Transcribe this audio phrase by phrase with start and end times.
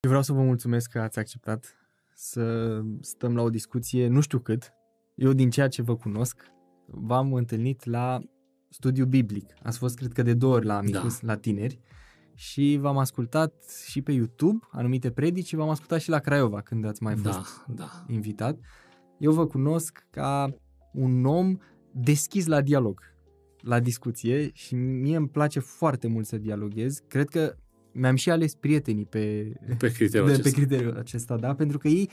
[0.00, 1.76] Eu vreau să vă mulțumesc că ați acceptat
[2.14, 4.72] să stăm la o discuție, nu știu cât.
[5.14, 6.42] Eu din ceea ce vă cunosc,
[6.86, 8.18] v-am întâlnit la
[8.68, 9.54] studiu biblic.
[9.62, 11.26] Ați fost, cred că, de două ori la Amicus, da.
[11.26, 11.80] la tineri.
[12.34, 13.54] Și v-am ascultat
[13.88, 17.32] și pe YouTube anumite predici și v-am ascultat și la Craiova când ați mai Da,
[17.32, 18.04] fost da.
[18.08, 18.58] invitat.
[19.18, 20.54] Eu vă cunosc ca
[20.92, 21.56] un om
[21.92, 23.00] deschis la dialog,
[23.60, 26.98] la discuție și mie îmi place foarte mult să dialoghez.
[27.08, 27.54] Cred că
[27.98, 30.50] mi-am și ales prietenii pe, Pe criteriul de, acesta.
[30.50, 31.54] pe criteriul acesta, da?
[31.54, 32.10] Pentru că ei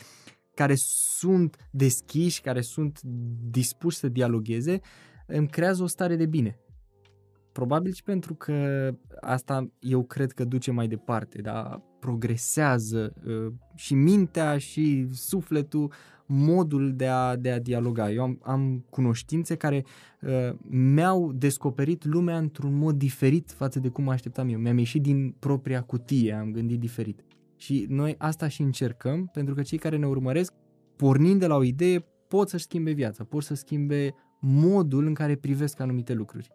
[0.53, 0.73] care
[1.17, 3.01] sunt deschiși, care sunt
[3.49, 4.79] dispuși să dialogueze,
[5.27, 6.59] îmi creează o stare de bine.
[7.51, 8.89] Probabil și pentru că
[9.21, 11.81] asta eu cred că duce mai departe, da?
[11.99, 15.91] progresează uh, și mintea și sufletul
[16.25, 18.11] modul de a, de a dialoga.
[18.11, 19.85] Eu am, am cunoștințe care
[20.21, 24.59] uh, mi-au descoperit lumea într-un mod diferit față de cum mă așteptam eu.
[24.59, 27.23] Mi-am ieșit din propria cutie, am gândit diferit.
[27.55, 30.53] Și noi asta și încercăm, pentru că cei care ne urmăresc,
[30.95, 35.35] pornind de la o idee, pot să-și schimbe viața, pot să schimbe modul în care
[35.35, 36.49] privesc anumite lucruri.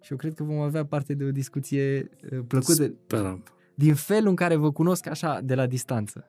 [0.00, 3.42] Și eu cred că vom avea parte de o discuție uh, plăcută Sperăm.
[3.74, 6.24] din felul în care vă cunosc așa de la distanță.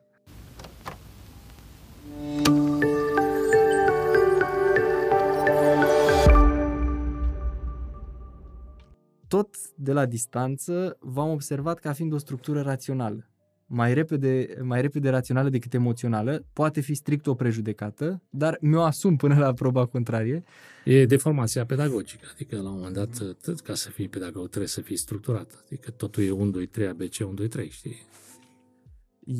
[9.30, 13.28] Tot de la distanță v-am observat ca fiind o structură rațională.
[13.66, 19.16] Mai repede, mai repede rațională decât emoțională, poate fi strict o prejudecată, dar mi-o asum
[19.16, 20.42] până la proba contrarie.
[20.84, 24.80] E deformația pedagogică, adică la un moment dat, tot ca să fii pedagog, trebuie să
[24.80, 25.64] fii structurat.
[25.66, 27.96] Adică totul e 1, 2, 3, ABC, 1, 2, 3, știi?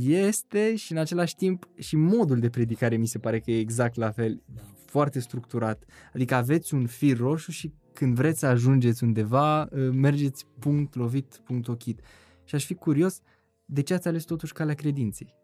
[0.06, 3.96] Este și în același timp și modul de predicare mi se pare că e exact
[3.96, 4.42] la fel,
[4.84, 5.84] foarte structurat.
[6.14, 11.68] Adică aveți un fir roșu și când vreți să ajungeți undeva, mergeți punct lovit, punct
[11.68, 12.00] ochit.
[12.44, 13.20] Și aș fi curios
[13.64, 15.34] de ce ați ales totuși calea credinței,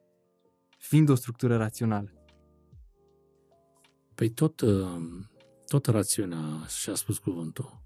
[0.79, 2.13] fiind o structură rațională.
[4.15, 5.03] Păi tot, uh,
[5.67, 7.83] tot rațiunea și-a spus cuvântul.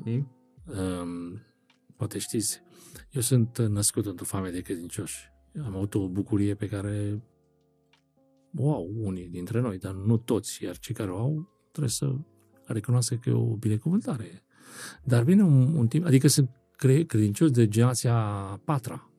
[0.00, 0.28] Okay.
[0.66, 1.42] Um,
[1.96, 2.62] poate știți,
[3.10, 5.32] eu sunt născut într-o familie de credincioși.
[5.64, 7.22] Am avut o bucurie pe care
[8.56, 12.16] o au unii dintre noi, dar nu toți, iar cei care o au trebuie să
[12.72, 14.42] recunoască că e o binecuvântare.
[15.04, 19.10] Dar vine un, un timp, adică sunt cre- credincios de generația a patra.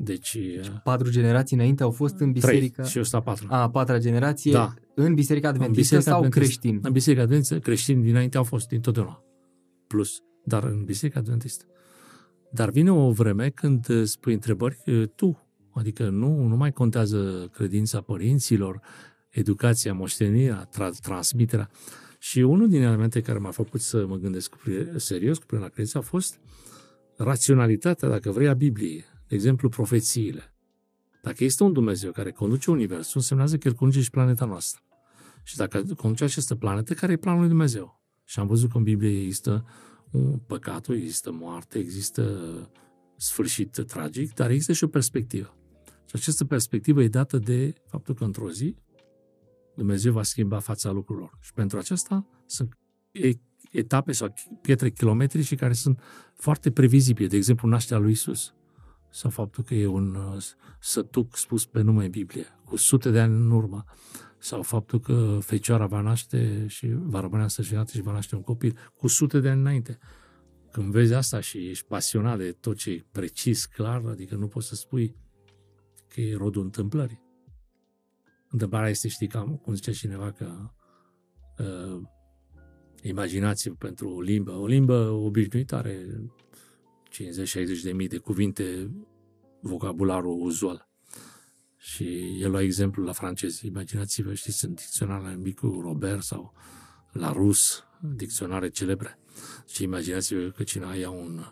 [0.00, 2.82] Deci, Deci patru generații înainte au fost în trei biserica...
[2.82, 3.46] și eu sunt a patra.
[3.50, 4.74] A, a patra generație Da.
[4.94, 6.58] în biserica adventistă Biserica sau Adventistă.
[6.60, 6.80] creștin?
[6.82, 9.22] În Biserica Adventistă, creștini dinainte au fost dintotdeauna.
[9.86, 10.22] Plus.
[10.44, 11.64] Dar în Biserica Adventistă.
[12.52, 15.42] Dar vine o vreme când îți spui întrebări uh, tu.
[15.70, 18.80] Adică nu, nu mai contează credința părinților,
[19.30, 21.70] educația, moștenirea, tra- transmiterea.
[22.18, 25.68] Și unul din elemente care m-a făcut să mă gândesc cu pri- serios cu privire
[25.68, 26.40] la credință a fost
[27.16, 29.04] raționalitatea, dacă vrei, a Bibliei.
[29.28, 30.54] De exemplu, profețiile.
[31.22, 34.82] Dacă este un Dumnezeu care conduce Universul, însemnează că El conduce și planeta noastră.
[35.42, 38.00] Și dacă conduce această planetă, care e planul lui Dumnezeu?
[38.24, 39.64] Și am văzut că în Biblie există
[40.10, 42.50] un păcatul, există moarte, există
[43.16, 45.56] sfârșit tragic, dar există și o perspectivă.
[46.06, 48.76] Și această perspectivă e dată de faptul că într-o zi
[49.78, 51.38] Dumnezeu va schimba fața lucrurilor.
[51.40, 52.78] Și pentru aceasta sunt
[53.10, 53.30] e-
[53.70, 56.00] etape sau pietre kilometrice care sunt
[56.34, 57.28] foarte previzibile.
[57.28, 58.54] De exemplu, nașterea lui Isus
[59.10, 60.42] sau faptul că e un uh,
[60.80, 63.84] sătuc spus pe nume în Biblie, cu sute de ani în urmă,
[64.38, 68.78] sau faptul că fecioara va naște și va rămâne însărcinată și va naște un copil
[68.96, 69.98] cu sute de ani înainte.
[70.72, 74.68] Când vezi asta și ești pasionat de tot ce e precis, clar, adică nu poți
[74.68, 75.16] să spui
[76.08, 77.27] că e rodul întâmplării.
[78.50, 80.70] Întâmplarea este, știi, cam, cum zicea cineva, că
[81.58, 82.02] uh,
[83.02, 84.52] imaginați-vă pentru o limbă.
[84.52, 86.06] O limbă obișnuită are
[87.10, 88.90] 50-60 de mii de cuvinte,
[89.60, 90.88] vocabularul uzual.
[91.76, 93.66] Și el lua exemplu la francezi.
[93.66, 96.54] Imaginați-vă, știți, în dicționarele micul Robert sau
[97.12, 99.18] la rus, dicționare celebre.
[99.66, 101.44] Și imaginați-vă că cineva ia un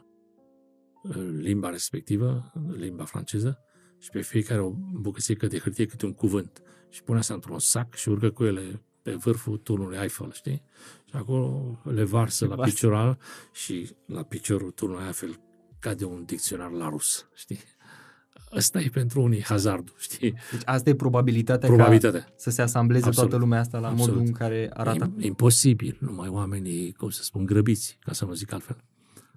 [1.39, 3.59] limba respectivă, limba franceză,
[3.99, 4.71] și pe fiecare o
[5.01, 6.63] bucățică de hârtie câte un cuvânt.
[6.89, 10.63] Și pune asta într-un sac și urcă cu ele pe vârful turnului Eiffel, știi?
[11.05, 12.73] Și acolo le varsă la Varsă.
[12.73, 13.19] picioral
[13.53, 15.41] și la piciorul turnului Eiffel
[15.79, 17.59] cade un dicționar la rus, știi?
[18.57, 20.31] Ăsta e pentru unii hazardul, știi?
[20.51, 22.21] Deci asta e probabilitatea, Probabilitatea.
[22.21, 23.29] ca să se asambleze Absolut.
[23.31, 24.11] toată lumea asta la Absolut.
[24.15, 25.13] modul în care arată.
[25.19, 28.77] E imposibil, numai oamenii, cum să spun, grăbiți, ca să nu zic altfel.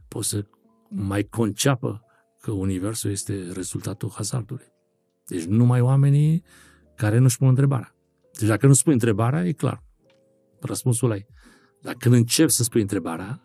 [0.08, 0.46] Pot să
[0.90, 2.04] mai conceapă
[2.42, 4.66] că Universul este rezultatul hazardului.
[5.26, 6.44] Deci numai oamenii
[7.00, 7.96] care nu-și pun întrebarea.
[8.40, 9.84] Deci dacă nu spui întrebarea, e clar.
[10.60, 11.26] Răspunsul ai.
[11.82, 13.44] Dar când începi să spui întrebarea,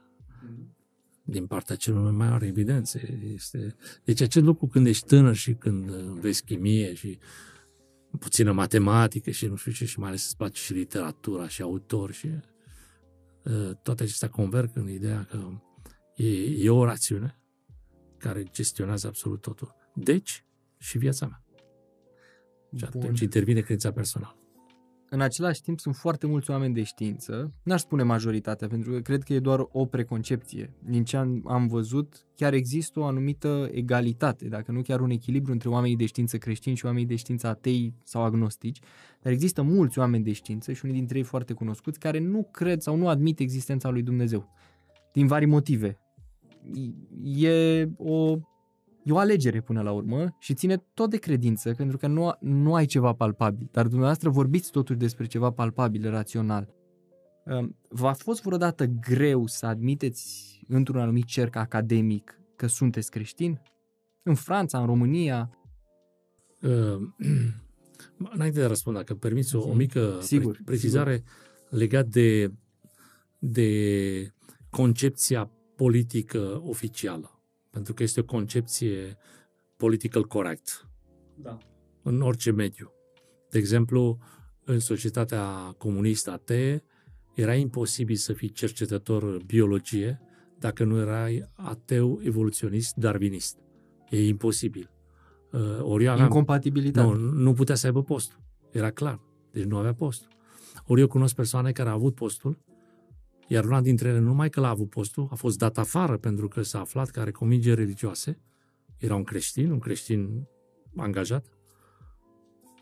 [1.23, 3.19] din partea celor mai mari evidențe.
[3.35, 3.75] Este...
[4.05, 5.91] Deci acest lucru când ești tânăr și când
[6.21, 7.19] vezi chimie și
[8.19, 12.13] puțină matematică și nu știu ce, și mai ales îți place și literatura și autor
[12.13, 12.27] și
[13.45, 15.61] uh, toate acestea converg în ideea că
[16.17, 17.39] e, e o rațiune
[18.19, 19.75] care gestionează absolut totul.
[19.95, 20.45] Deci,
[20.79, 21.44] și viața mea.
[22.77, 23.23] Și atunci Bun.
[23.23, 24.37] intervine credința personală.
[25.15, 29.23] În același timp sunt foarte mulți oameni de știință, n-aș spune majoritatea, pentru că cred
[29.23, 30.75] că e doar o preconcepție.
[30.85, 35.53] Din ce am, am văzut, chiar există o anumită egalitate, dacă nu chiar un echilibru
[35.53, 38.79] între oamenii de știință creștini și oamenii de știință atei sau agnostici,
[39.23, 42.81] dar există mulți oameni de știință și unii dintre ei foarte cunoscuți care nu cred
[42.81, 44.49] sau nu admit existența lui Dumnezeu.
[45.13, 45.99] Din vari motive.
[47.23, 48.39] E o
[49.05, 52.75] E o alegere până la urmă și ține tot de credință, pentru că nu, nu
[52.75, 53.69] ai ceva palpabil.
[53.73, 56.75] Dar dumneavoastră vorbiți totuși despre ceva palpabil, rațional.
[57.89, 63.61] V-a fost vreodată greu să admiteți într-un anumit cerc academic că sunteți creștini?
[64.23, 65.59] În Franța, în România?
[66.63, 66.97] Uh,
[68.35, 71.79] înainte de a răspunde, dacă permiți o, o mică sigur, precizare sigur.
[71.79, 72.53] legat de,
[73.39, 74.33] de
[74.71, 77.34] concepția politică oficială
[77.75, 79.17] pentru că este o concepție
[79.77, 80.89] political correct
[81.35, 81.59] da.
[82.03, 82.93] în orice mediu.
[83.51, 84.19] De exemplu,
[84.65, 86.85] în societatea comunistă atee,
[87.35, 90.21] era imposibil să fii cercetător biologie
[90.59, 93.59] dacă nu erai ateu evoluționist darwinist.
[94.11, 94.91] E imposibil.
[95.53, 97.07] Uh, ori aveam, Incompatibilitate.
[97.07, 98.39] Nu, nu putea să aibă postul.
[98.71, 99.21] Era clar.
[99.51, 100.29] Deci nu avea postul.
[100.87, 102.59] Ori eu cunosc persoane care au avut postul
[103.49, 106.49] iar una dintre ele, nu numai că l-a avut postul, a fost dat afară pentru
[106.49, 108.39] că s-a aflat că are convingeri religioase.
[108.99, 110.47] Era un creștin, un creștin
[110.97, 111.47] angajat.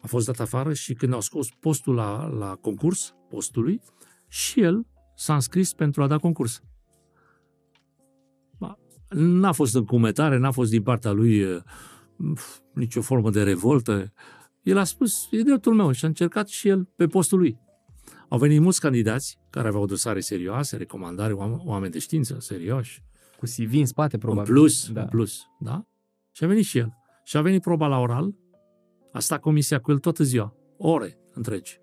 [0.02, 3.80] A fost dat afară și când au scos postul la, la concurs, postului,
[4.28, 6.62] și el s-a înscris pentru a da concurs.
[9.14, 11.62] N-a fost încumetare, n-a fost din partea lui uh,
[12.74, 14.12] nicio formă de revoltă.
[14.62, 17.58] El a spus, e dreptul meu și a încercat și el pe postul lui.
[18.32, 23.02] Au venit mulți candidați care aveau dosare serioase, recomandare, oameni de știință serioși.
[23.38, 24.52] Cu CV în spate, probabil.
[24.52, 25.00] În plus, da.
[25.00, 25.86] în plus, da?
[26.30, 26.92] Și a venit și el.
[27.24, 28.34] Și a venit proba la oral,
[29.12, 31.80] a stat comisia cu el toată ziua, ore întregi.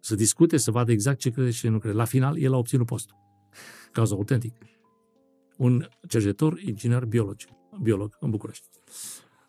[0.00, 1.96] Să discute, să vadă exact ce crede și ce nu crede.
[1.96, 3.16] La final, el a obținut postul.
[3.92, 4.56] Cauza autentic.
[5.56, 7.48] Un cercetător inginer biologic,
[7.82, 8.66] biolog în București.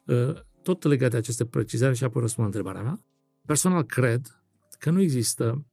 [0.06, 3.06] Uh, tot legat de aceste precizări și apoi răspund la întrebarea mea.
[3.46, 4.44] Personal cred
[4.80, 5.66] că nu există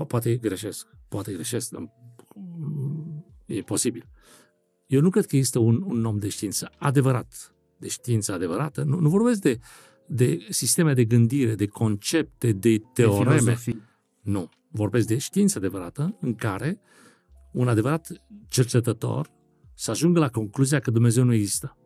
[0.00, 1.92] Po- poate greșesc, poate greșesc, dar
[3.46, 4.08] e posibil.
[4.86, 8.82] Eu nu cred că există un, un om de știință adevărat, de știință adevărată.
[8.82, 9.58] Nu, nu vorbesc de,
[10.06, 13.56] de sisteme de gândire, de concepte, de teoreme.
[13.64, 13.76] De
[14.20, 14.48] nu.
[14.70, 16.80] Vorbesc de știință adevărată în care
[17.52, 18.12] un adevărat
[18.48, 19.30] cercetător
[19.74, 21.76] să ajungă la concluzia că Dumnezeu nu există.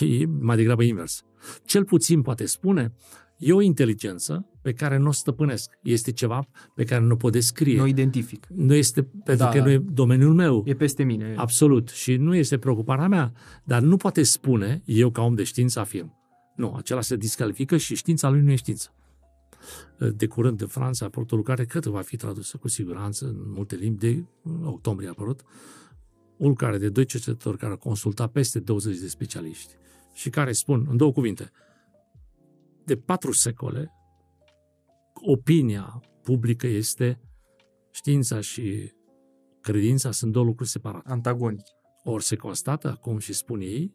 [0.00, 1.24] E mai degrabă invers.
[1.64, 2.94] Cel puțin poate spune,
[3.38, 5.78] e o inteligență pe care nu o stăpânesc.
[5.82, 7.76] Este ceva pe care nu pot descrie.
[7.76, 8.46] Nu identific.
[8.46, 10.62] Nu este, pentru da, că nu e domeniul meu.
[10.66, 11.34] E peste mine.
[11.36, 11.88] Absolut.
[11.88, 13.32] Și nu este preocuparea mea.
[13.64, 16.14] Dar nu poate spune, eu ca om de știință afirm.
[16.56, 18.90] Nu, acela se discalifică și știința lui nu e știință.
[20.16, 23.74] De curând în Franța, raportul care cred că va fi tradusă cu siguranță în multe
[23.74, 24.24] limbi, de
[24.62, 25.40] octombrie a apărut,
[26.36, 29.74] un care de doi cercetători care au consultat peste 20 de specialiști
[30.12, 31.50] și care spun, în două cuvinte,
[32.86, 33.92] de patru secole,
[35.14, 37.20] opinia publică este
[37.90, 38.92] știința și
[39.60, 41.10] credința sunt două lucruri separate.
[41.10, 41.70] Antagonici.
[42.04, 43.94] Ori se constată acum și spun ei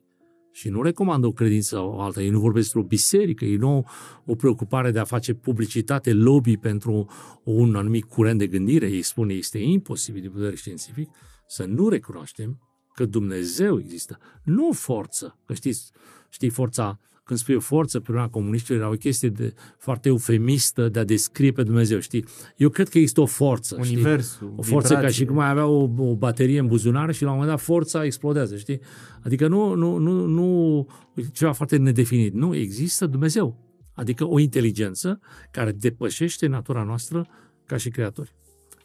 [0.51, 2.21] și nu recomandă o credință sau o alta.
[2.21, 3.87] Ei nu vorbesc despre o biserică, ei nu au
[4.25, 7.09] o preocupare de a face publicitate, lobby pentru
[7.43, 8.89] un anumit curent de gândire.
[8.89, 11.09] Ei spun că este imposibil din vedere științific
[11.47, 12.59] să nu recunoaștem
[12.93, 14.17] că Dumnezeu există.
[14.43, 15.91] Nu forță, că știți,
[16.29, 16.99] știi forța
[17.31, 21.51] când spui forță, pe urma comuniștilor, era o chestie de, foarte eufemistă de a descrie
[21.51, 22.25] pe Dumnezeu, știi?
[22.57, 24.53] Eu cred că există o forță, Universul, știi?
[24.55, 25.07] O forță vibrație.
[25.07, 27.63] ca și cum ai avea o, o baterie în buzunar și la un moment dat
[27.65, 28.79] forța explodează, știi?
[29.23, 30.87] Adică nu, nu, nu, nu
[31.31, 32.33] ceva foarte nedefinit.
[32.33, 33.57] Nu, există Dumnezeu.
[33.93, 35.19] Adică o inteligență
[35.51, 37.27] care depășește natura noastră
[37.65, 38.35] ca și creatori.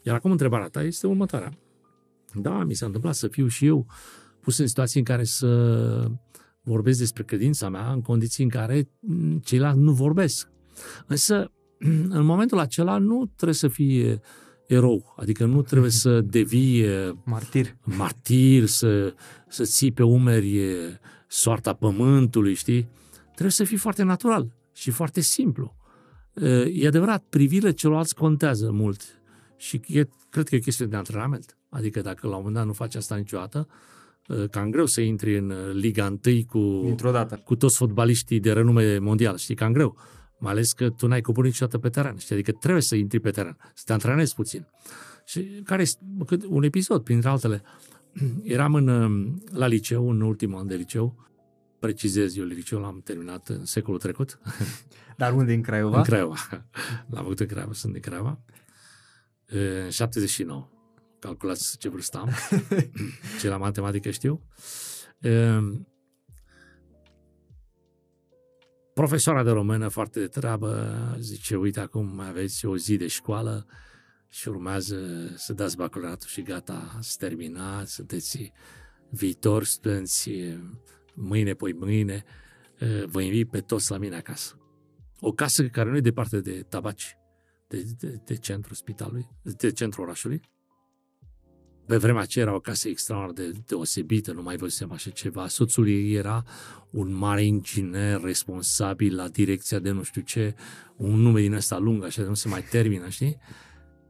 [0.01, 1.51] Iar acum întrebarea ta este următoarea.
[2.33, 3.85] Da, mi s-a întâmplat să fiu și eu
[4.41, 6.11] pus în situații în care să
[6.67, 10.49] vorbesc despre credința mea în condiții în care mm, ceilalți nu vorbesc.
[11.07, 11.51] Însă,
[12.19, 14.19] în momentul acela nu trebuie să fii
[14.67, 16.85] erou, adică nu trebuie să devii
[17.23, 19.13] martir, martir să,
[19.47, 20.59] să ții pe umeri
[21.27, 22.89] soarta pământului, știi?
[23.25, 25.75] Trebuie să fii foarte natural și foarte simplu.
[26.71, 29.01] E adevărat, privirile celorlalți contează mult
[29.57, 31.57] și e, cred că e o chestie de antrenament.
[31.69, 33.75] Adică dacă la un moment dat nu faci asta niciodată, uh,
[34.51, 37.41] cam greu să intri în uh, Liga 1 cu, Dintr-o dată.
[37.43, 39.97] cu toți fotbaliștii de renume mondial, știi, cam greu.
[40.39, 43.29] Mai ales că tu n-ai coborât niciodată pe teren, știi, adică trebuie să intri pe
[43.31, 44.67] teren, să te antrenezi puțin.
[45.25, 47.61] Și care este cât- un episod, printre altele,
[48.43, 51.25] eram în, uh, la liceu, în ultimul an de liceu,
[51.79, 54.39] precizez, eu liceul l-am terminat în secolul trecut,
[55.17, 55.97] Dar unde în Craiova?
[55.97, 56.35] în Craiova.
[57.11, 58.39] L-am făcut în Craiova, sunt din Craiova.
[59.45, 60.67] În 79.
[61.19, 62.29] Calculați ce vârstă am.
[63.39, 64.43] ce la matematică știu.
[65.19, 65.87] Ehm,
[68.93, 73.67] Profesoara de română, foarte de treabă, zice, uite, acum mai aveți o zi de școală
[74.29, 78.51] și urmează să dați bacalaureatul și gata, să terminați, sunteți
[79.09, 80.31] viitori studenți,
[81.13, 82.23] mâine, poi mâine,
[83.05, 84.57] vă invit pe toți la mine acasă
[85.19, 87.17] o casă care nu e departe de tabaci,
[87.67, 90.41] de, de, de centrul spitalului, de centrul orașului.
[91.87, 95.47] Pe vremea aceea era o casă extraordinar de deosebită, nu mai văzusem așa ceva.
[95.47, 96.43] Soțul ei era
[96.91, 100.55] un mare inginer responsabil la direcția de nu știu ce,
[100.95, 103.37] un nume din ăsta lung, așa de nu se mai termină, știi?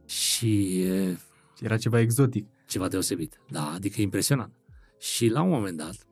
[0.06, 1.18] Și e,
[1.60, 2.46] Era ceva exotic.
[2.66, 3.40] ceva deosebit.
[3.50, 4.52] Da, adică impresionant.
[4.98, 6.06] Și la un moment dat,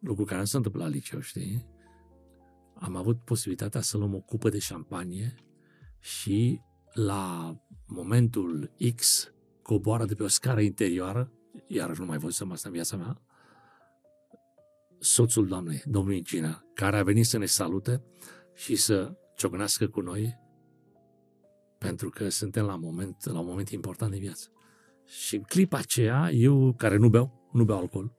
[0.00, 1.66] lucru care nu se întâmplă la liceu, știi?
[2.74, 5.34] Am avut posibilitatea să luăm o cupă de șampanie
[6.00, 6.60] și
[6.92, 7.54] la
[7.86, 11.32] momentul X coboară de pe o scară interioară,
[11.66, 13.22] iar nu mai văzusem asta în viața mea,
[14.98, 18.04] soțul doamnei, domnul inginer, care a venit să ne salute
[18.54, 20.40] și să ciocnească cu noi
[21.78, 24.48] pentru că suntem la, moment, la un moment important de viață.
[25.04, 28.12] Și în clipa aceea, eu, care nu beau, nu beau alcool,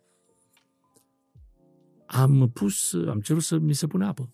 [2.06, 4.34] am pus, am cerut să mi se pune apă.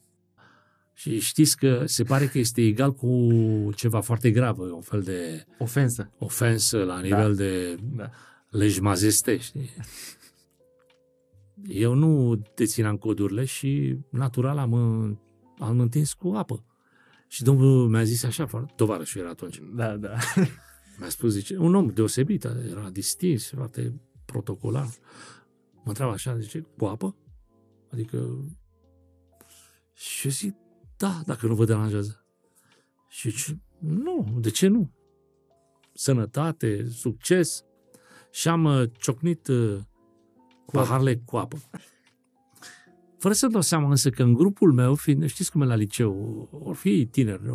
[0.99, 3.29] Și știți că se pare că este egal cu
[3.75, 6.11] ceva foarte grav, un fel de Ofensă.
[6.17, 7.43] ofensă la nivel da.
[7.43, 8.09] de Da.
[8.49, 9.69] legi mazeste, știi?
[11.67, 14.73] Eu nu dețineam codurile și natural am,
[15.59, 16.65] am întins cu apă.
[17.27, 20.13] Și domnul mi-a zis așa, foarte- tovarășul era atunci, Da, da.
[20.99, 24.87] mi-a spus, zice, un om deosebit, era distins, foarte protocolar.
[25.73, 27.15] Mă întreabă așa, zice, cu apă?
[27.91, 28.45] Adică...
[29.93, 30.55] Și eu zic,
[30.99, 32.25] da, dacă nu vă deranjează.
[33.07, 34.91] Și zice, nu, de ce nu?
[35.93, 37.63] Sănătate, succes.
[38.31, 39.77] Și am uh, ciocnit uh,
[40.71, 41.57] paharele cu apă.
[43.17, 46.47] Fără să dau seama însă că în grupul meu, fiind, știți cum e la liceu,
[46.63, 47.45] or fi tineri, 18-19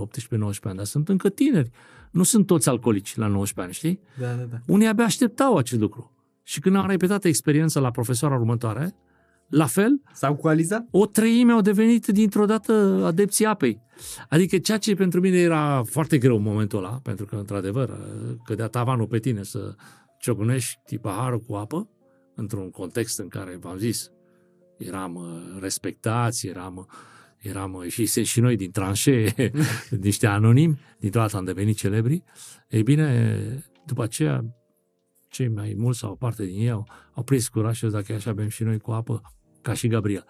[0.62, 1.70] ani, dar sunt încă tineri.
[2.10, 4.08] Nu sunt toți alcoolici la 19 ani, știi?
[4.18, 4.60] Da, da, da.
[4.66, 6.12] Unii abia așteptau acest lucru.
[6.42, 8.94] Și când am repetat experiența la profesoara următoare,
[9.54, 10.87] la fel, S-au coalizat?
[10.90, 13.82] o treime au devenit dintr-o dată adepții apei.
[14.28, 17.99] Adică ceea ce pentru mine era foarte greu în momentul ăla, pentru că, într-adevăr,
[18.44, 19.75] cădea tavanul pe tine să
[20.18, 21.88] ciocnești paharul cu apă,
[22.34, 24.11] într-un context în care, v-am zis,
[24.78, 26.84] eram uh, respectați, eram, uh,
[27.38, 29.34] eram uh, și, și noi din tranșee,
[30.00, 32.25] niște anonimi, dintr-o dată am devenit celebri.
[32.68, 33.38] Ei bine,
[33.87, 34.44] după aceea,
[35.28, 37.99] cei mai mulți sau o parte din ei au, au prins curaj și au zis,
[37.99, 39.23] dacă e așa bem și noi cu apă,
[39.64, 40.25] ca și Gabriel.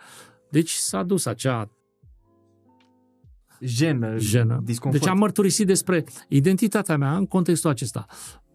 [0.51, 1.71] Deci s-a dus acea
[3.61, 4.19] Jenă.
[4.19, 4.61] jenă.
[4.65, 5.03] Disconfort.
[5.03, 8.07] Deci am mărturisit despre identitatea mea în contextul acesta.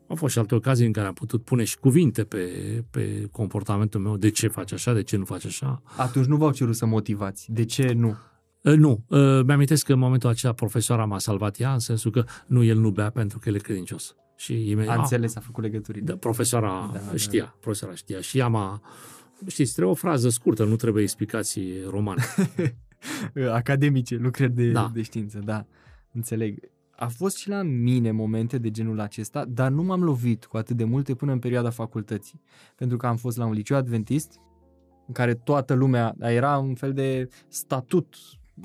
[0.07, 2.45] Au fost și alte ocazii în care am putut pune și cuvinte pe,
[2.91, 5.81] pe comportamentul meu, de ce faci așa, de ce nu faci așa.
[5.98, 7.51] Atunci nu v-au cerut să motivați.
[7.51, 8.15] De ce nu?
[8.63, 12.24] Uh, Nu, uh, mi-amintesc că în momentul acela profesoara m-a salvat ea, în sensul că
[12.48, 14.15] nu, el nu bea pentru că el e credincios.
[14.36, 16.03] Și imediat, A înțeles, a făcut legăturile.
[16.05, 17.17] Da, profesoara Da, da, da.
[17.17, 18.21] știa, profesoara știa.
[18.21, 18.81] Și ea m-a,
[19.48, 22.24] știți, trebuie o frază scurtă, nu trebuie explicații romane.
[23.51, 24.91] Academice, lucrări de, Da.
[24.93, 25.65] de știință, da.
[26.12, 26.60] Înțeleg.
[26.96, 30.77] A fost și la mine momente de genul acesta, dar nu m-am lovit cu atât
[30.77, 32.41] de multe până în perioada facultății.
[32.75, 34.39] Pentru că am fost la un liceu adventist,
[35.08, 38.15] în care toată lumea, era un fel de statut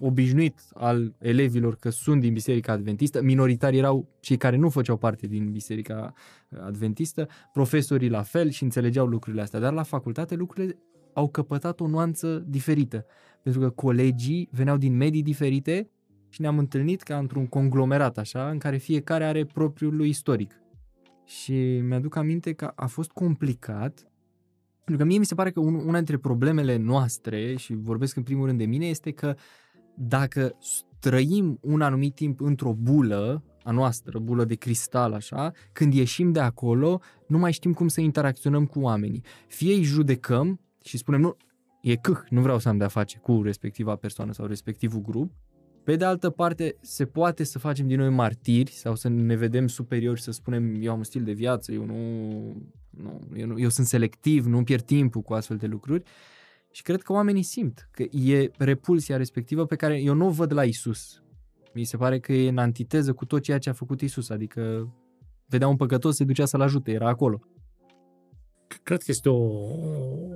[0.01, 5.27] obișnuit al elevilor că sunt din Biserica Adventistă, minoritari erau cei care nu făceau parte
[5.27, 6.13] din Biserica
[6.61, 10.79] Adventistă, profesorii la fel și înțelegeau lucrurile astea, dar la facultate lucrurile
[11.13, 13.07] au căpătat o nuanță diferită,
[13.43, 15.91] pentru că colegii veneau din medii diferite
[16.29, 20.61] și ne-am întâlnit ca într-un conglomerat așa, în care fiecare are propriul lui istoric.
[21.25, 24.11] Și mi-aduc aminte că a fost complicat,
[24.85, 28.23] pentru că mie mi se pare că un, una dintre problemele noastre, și vorbesc în
[28.23, 29.35] primul rând de mine, este că
[29.95, 30.57] dacă
[30.99, 36.41] trăim un anumit timp într-o bulă a noastră, bulă de cristal așa, când ieșim de
[36.41, 39.25] acolo, nu mai știm cum să interacționăm cu oamenii.
[39.49, 41.37] Fie îi judecăm și spunem, nu,
[41.83, 45.33] e câh, nu vreau să am de-a face cu respectiva persoană sau respectivul grup,
[45.85, 49.67] Pe de altă parte, se poate să facem din noi martiri sau să ne vedem
[49.67, 51.95] superiori și să spunem eu am un stil de viață, eu nu,
[52.91, 56.03] nu, eu, nu, eu sunt selectiv, nu pierd timpul cu astfel de lucruri.
[56.75, 60.53] Și cred că oamenii simt că e repulsia respectivă pe care eu nu o văd
[60.53, 61.23] la Isus.
[61.75, 64.93] Mi se pare că e în antiteză cu tot ceea ce a făcut Isus, adică
[65.47, 67.41] vedea un păcătos, se ducea să-l ajute, era acolo.
[68.83, 69.45] Cred că este o,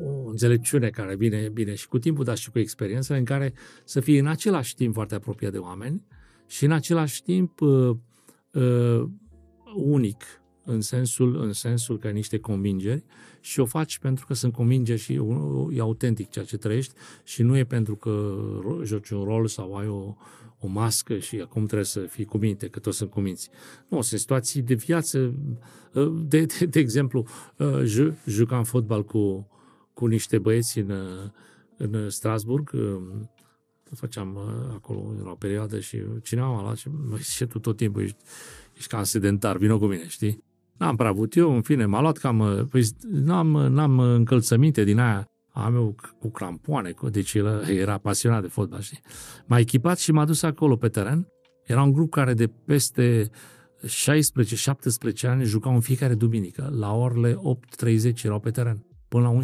[0.05, 3.53] o înțelepciune care vine bine și cu timpul, dar și cu experiența, în care
[3.85, 6.07] să fii în același timp foarte apropiat de oameni
[6.47, 7.97] și în același timp uh,
[8.53, 9.09] uh,
[9.75, 10.25] unic,
[10.69, 13.05] în sensul, în sensul că ai niște convingeri
[13.41, 15.21] și o faci pentru că sunt convingeri și
[15.71, 16.95] e autentic ceea ce trăiești
[17.25, 18.37] și nu e pentru că
[18.85, 20.15] joci un rol sau ai o,
[20.59, 23.51] o mască și acum trebuie să fii cu minte, că toți sunt cuminți.
[23.89, 25.35] Nu, sunt situații de viață.
[25.93, 29.49] Uh, de, de, de exemplu, uh, jucam fotbal cu,
[29.93, 31.31] cu niște băieți în, uh,
[31.77, 32.71] în Strasburg,
[33.95, 34.39] făceam
[34.75, 38.17] acolo, era o perioadă și cineva m-a luat și mă zice, tu tot timpul ești,
[38.77, 40.47] ești cam sedentar, vină cu mine, știi?
[40.79, 45.29] N-am prea avut eu, în fine, m-a luat cam, păi n-am, n-am încălțăminte din aia
[45.59, 49.01] a meu cu crampoane, deci el era pasionat de fotbal, știi?
[49.47, 51.27] M-a echipat și m-a dus acolo pe teren.
[51.65, 53.31] Era un grup care de peste
[53.87, 53.89] 16-17
[55.23, 56.73] ani jucau în fiecare duminică.
[56.79, 57.39] La orele
[57.85, 58.87] 8.30 erau pe teren.
[59.09, 59.41] Până la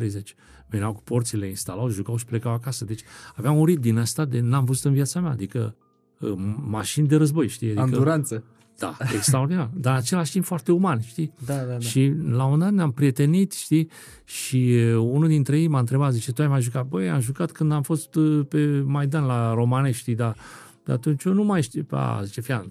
[0.00, 0.22] 11-11.30.
[0.68, 2.84] Veneau cu porțile, instalau, jucau și plecau acasă.
[2.84, 3.02] Deci
[3.34, 5.30] aveam un ritm din asta de n-am văzut în viața mea.
[5.30, 5.76] Adică
[6.20, 7.66] uh, mașini de război, știi?
[7.66, 8.44] Adică, Anduranță.
[8.80, 9.70] Da, extraordinar.
[9.74, 11.32] Dar în același timp foarte uman, știi?
[11.46, 11.78] Da, da, da.
[11.78, 13.90] Și la un dat ne-am prietenit, știi?
[14.24, 16.86] Și unul dintre ei m-a întrebat, zice, tu ai mai jucat?
[16.86, 18.16] Băi, am jucat când am fost
[18.48, 20.14] pe Maidan la Romanești, știi?
[20.14, 20.36] Dar,
[20.84, 21.86] dar atunci eu nu mai știu.
[21.90, 22.68] A, zice, fian,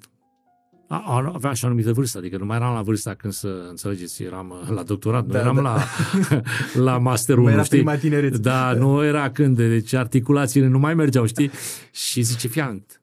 [1.34, 4.54] aveam și o anumită vârstă, adică nu mai eram la vârsta când să înțelegeți, eram
[4.70, 5.62] la doctorat, nu da, eram da.
[5.62, 5.82] la,
[6.92, 7.78] la master 1, era știi?
[7.78, 7.96] Prima
[8.38, 11.51] Da, nu era când, deci articulațiile nu mai mergeau, știi?
[11.92, 13.01] Și zice, fiant,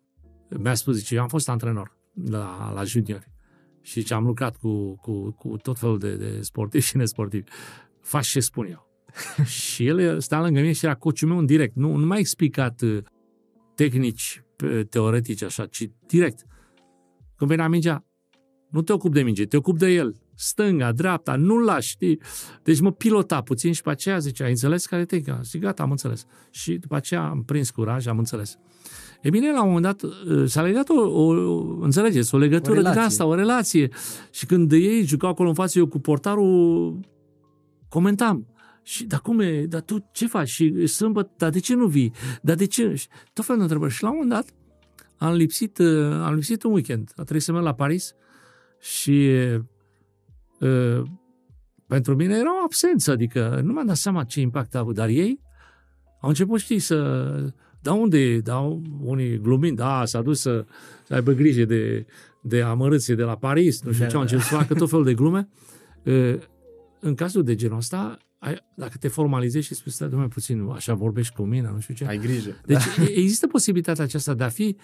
[0.49, 3.31] mi-a spus, zice, eu am fost antrenor la, la juniori.
[3.81, 7.51] Și ce am lucrat cu, cu, cu tot felul de, de sportivi și nesportivi.
[8.01, 8.87] Faci ce spun eu.
[9.45, 11.75] și el sta lângă mine și era coachul meu în direct.
[11.75, 13.03] Nu, nu m-a explicat uh,
[13.75, 14.45] tehnici
[14.89, 16.47] teoretici așa, ci direct.
[17.37, 18.05] Când venea mingea,
[18.71, 20.15] nu te ocup de minge, te ocup de el.
[20.35, 22.21] Stânga, dreapta, nu-l lași, știi?
[22.63, 25.91] Deci mă pilota puțin și pe aceea zicea, ai înțeles care te Zic, gata, am
[25.91, 26.27] înțeles.
[26.51, 28.59] Și după aceea am prins curaj, am înțeles.
[29.27, 31.29] E bine, la un moment dat uh, s-a legat o, o
[31.81, 33.89] înțelegeți, o legătură o din asta, o relație.
[34.31, 37.01] Și când ei jucau acolo în față, eu cu portarul
[37.89, 38.47] comentam.
[38.83, 40.49] Și, dar cum e, dar tu ce faci?
[40.49, 42.13] Și sâmbătă, dar de ce nu vii?
[42.43, 42.95] Dar de ce?
[42.95, 43.93] Și tot felul de întrebări.
[43.93, 44.55] Și la un moment dat
[45.17, 47.11] am lipsit, uh, am lipsit un weekend.
[47.11, 48.15] A trebuit să merg la Paris
[48.81, 49.31] și
[50.61, 51.03] uh,
[51.87, 55.09] pentru mine era o absență, adică nu mi-am dat seama ce impact a avut, dar
[55.09, 55.41] ei
[56.21, 57.53] au început, știi, să
[57.87, 60.65] dar unde Da, unii glumind, da, s-a dus să,
[61.05, 62.07] să aibă grijă de,
[62.43, 65.05] de amărâție de la Paris, nu știu da, ce, au început să facă tot felul
[65.05, 65.49] de glume.
[67.01, 70.95] În cazul de genul ăsta, ai, dacă te formalizezi și spui, stai, dumne, puțin, așa
[70.95, 72.07] vorbești cu mine, nu știu ce.
[72.07, 72.61] Ai grijă.
[72.65, 73.03] Deci da.
[73.03, 74.77] există posibilitatea aceasta de a fi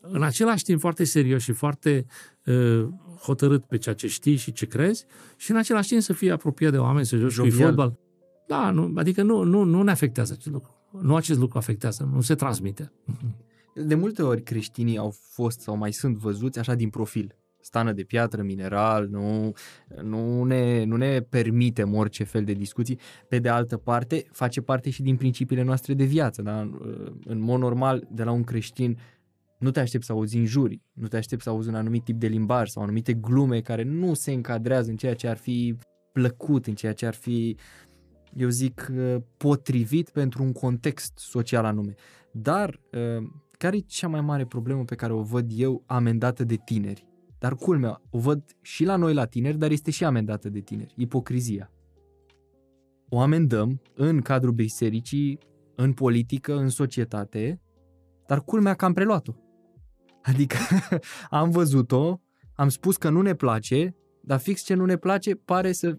[0.00, 2.06] în același timp foarte serios și foarte
[2.44, 2.88] uh,
[3.22, 5.04] hotărât pe ceea ce știi și ce crezi
[5.36, 7.98] și în același timp să fii apropiat de oameni, să joci cu fotbal.
[8.46, 12.20] Da, nu, adică nu, nu, nu ne afectează acest lucru nu acest lucru afectează, nu
[12.20, 12.92] se transmite.
[13.74, 17.34] De multe ori creștinii au fost sau mai sunt văzuți așa din profil.
[17.60, 19.52] Stană de piatră, mineral, nu,
[20.02, 22.98] nu, ne, nu ne permitem orice fel de discuții.
[23.28, 26.42] Pe de altă parte, face parte și din principiile noastre de viață.
[26.42, 26.60] Da?
[27.24, 28.98] În mod normal, de la un creștin,
[29.58, 32.16] nu te aștepți să auzi în juri, nu te aștepți să auzi un anumit tip
[32.16, 35.76] de limbaj sau anumite glume care nu se încadrează în ceea ce ar fi
[36.12, 37.89] plăcut, în ceea ce ar fi uh,
[38.36, 41.94] eu zic, uh, potrivit pentru un context social anume.
[42.32, 46.56] Dar uh, care e cea mai mare problemă pe care o văd eu amendată de
[46.64, 47.08] tineri?
[47.38, 50.94] Dar culmea, o văd și la noi la tineri, dar este și amendată de tineri.
[50.96, 51.70] Ipocrizia.
[53.08, 55.38] O amendăm în cadrul bisericii,
[55.74, 57.60] în politică, în societate,
[58.26, 59.32] dar culmea că am preluat-o.
[60.22, 60.56] Adică
[61.40, 62.20] am văzut-o,
[62.54, 65.98] am spus că nu ne place, dar fix ce nu ne place pare să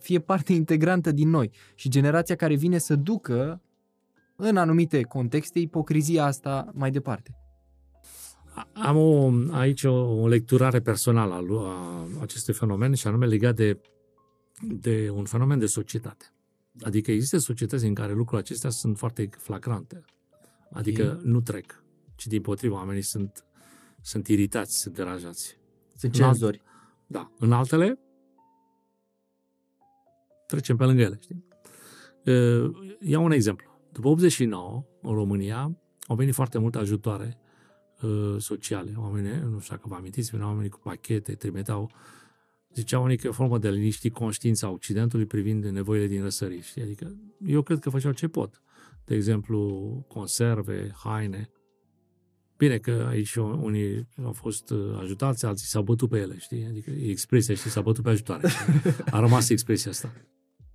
[0.00, 3.62] fie parte integrantă din noi și generația care vine să ducă
[4.36, 7.34] în anumite contexte ipocrizia asta mai departe.
[8.72, 13.80] Am o, aici o, o lecturare personală a, a acestui fenomen și anume legat de,
[14.60, 16.24] de un fenomen de societate.
[16.80, 20.04] Adică există societăți în care lucrurile acestea sunt foarte flagrante.
[20.72, 21.28] Adică e...
[21.28, 21.84] nu trec,
[22.14, 23.44] ci din potrivă oamenii sunt,
[24.00, 25.58] sunt iritați, sunt deranjați.
[25.96, 26.62] Sunt cenzori.
[27.06, 27.32] Da.
[27.38, 27.98] În altele,
[30.50, 31.44] trecem pe lângă ele, știi?
[33.00, 33.70] Iau un exemplu.
[33.92, 37.38] După 89, în România, au venit foarte multe ajutoare
[38.02, 38.92] uh, sociale.
[38.96, 41.90] Oamenii, nu știu dacă vă amintiți, veneau oamenii cu pachete, trimiteau
[42.74, 46.62] ziceau unii că e o formă de a liniști conștiința Occidentului privind nevoile din răsărit.
[46.62, 46.82] Știi?
[46.82, 48.62] Adică eu cred că făceau ce pot.
[49.04, 51.50] De exemplu, conserve, haine.
[52.56, 56.64] Bine că aici unii au fost uh, ajutați, alții s-au bătut pe ele, știi?
[56.64, 58.48] Adică e expresia, știi, s-au bătut pe ajutoare.
[59.10, 60.12] A rămas expresia asta.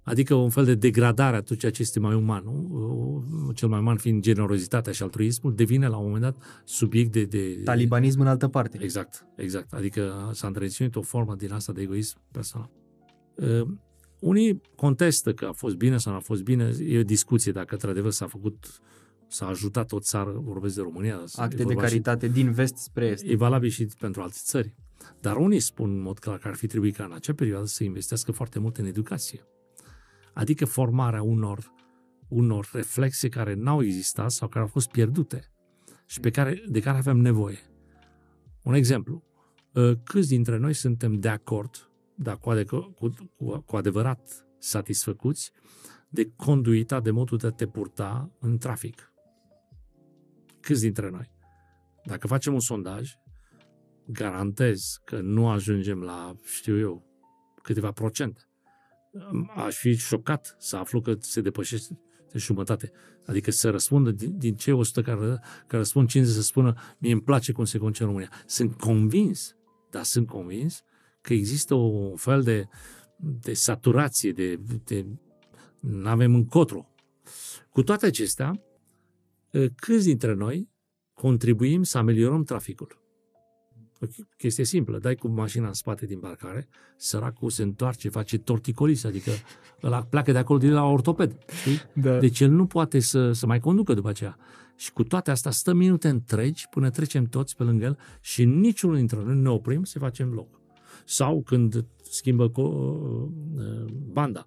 [0.05, 2.43] Adică un fel de degradare a tot ceea ce este mai uman.
[2.45, 3.51] Nu?
[3.53, 7.23] Cel mai uman fiind generozitatea și altruismul, devine la un moment dat subiect de...
[7.23, 8.77] de Talibanism în altă parte.
[8.81, 9.73] Exact, exact.
[9.73, 12.69] Adică s-a întreținut o formă din asta de egoism personal.
[13.35, 13.67] Uh,
[14.19, 16.71] unii contestă că a fost bine sau nu a fost bine.
[16.87, 18.81] E o discuție dacă într-adevăr s-a făcut
[19.27, 21.23] s-a ajutat o țară, vorbesc de România.
[21.35, 23.23] Acte de caritate și, din vest spre est.
[23.27, 24.75] E valabil și pentru alte țări.
[25.21, 27.83] Dar unii spun în mod clar că ar fi trebuit ca în acea perioadă să
[27.83, 29.45] investească foarte mult în educație
[30.35, 31.73] adică formarea unor,
[32.27, 35.51] unor reflexe care n-au existat sau care au fost pierdute
[36.05, 37.59] și pe care, de care avem nevoie.
[38.63, 39.23] Un exemplu.
[39.75, 45.51] Ă, câți dintre noi suntem de acord, dar cu, adec- cu, cu, cu adevărat satisfăcuți
[46.09, 49.13] de conduita, de modul de a te purta în trafic?
[50.59, 51.31] Câți dintre noi?
[52.05, 53.13] Dacă facem un sondaj,
[54.05, 57.05] garantez că nu ajungem la, știu eu,
[57.63, 58.41] câteva procente
[59.55, 61.99] aș fi șocat să aflu că se depășește
[62.31, 62.91] de jumătate.
[63.25, 67.21] Adică să răspundă din, din cei 100 care, care răspund 50 să spună mie îmi
[67.21, 68.31] place cum se conduce în România.
[68.45, 69.55] Sunt convins,
[69.89, 70.83] dar sunt convins
[71.21, 72.67] că există un fel de,
[73.17, 75.05] de saturație, de, de
[75.79, 76.89] nu avem încotro.
[77.69, 78.61] Cu toate acestea,
[79.75, 80.69] câți dintre noi
[81.13, 83.04] contribuim să ameliorăm traficul?
[84.01, 84.05] O
[84.37, 89.31] chestie simplă, dai cu mașina în spate din parcare, săracul se întoarce, face torticolis, adică
[89.83, 91.81] ăla pleacă de acolo de la ortoped, știi?
[91.93, 92.19] Da.
[92.19, 94.37] Deci el nu poate să, să mai conducă după aceea.
[94.75, 98.95] Și cu toate astea stă minute întregi până trecem toți pe lângă el și niciunul
[98.95, 100.59] dintre noi ne oprim să facem loc.
[101.05, 104.45] Sau când schimbă co- uh, banda.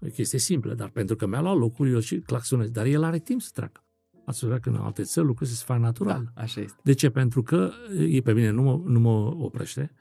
[0.00, 2.70] O chestie simplă, dar pentru că mi-a luat locul, eu și claxonez.
[2.70, 3.84] Dar el are timp să treacă.
[4.24, 6.30] Ați vrea că în alte țări lucrurile se fac natural.
[6.34, 6.80] Da, așa este.
[6.82, 7.10] De ce?
[7.10, 7.70] Pentru că
[8.08, 9.94] e pe mine, nu mă, nu mă oprește,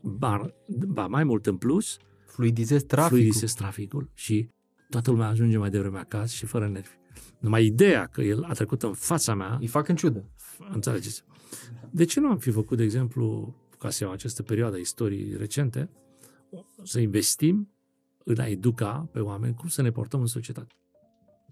[0.00, 0.54] ba,
[0.86, 3.16] ba mai mult în plus, fluidizez traficul.
[3.16, 4.48] Fluidizez traficul și
[4.88, 6.96] toată lumea ajunge mai devreme acasă și fără nervi.
[7.38, 9.56] Numai ideea că el a trecut în fața mea...
[9.60, 10.30] Îi fac în ciudă.
[10.72, 11.24] Înțelegeți?
[11.90, 15.36] De ce nu am fi făcut, de exemplu, ca să iau această perioadă a istoriei
[15.36, 15.90] recente,
[16.82, 17.68] să investim
[18.24, 20.74] în a educa pe oameni cum să ne portăm în societate?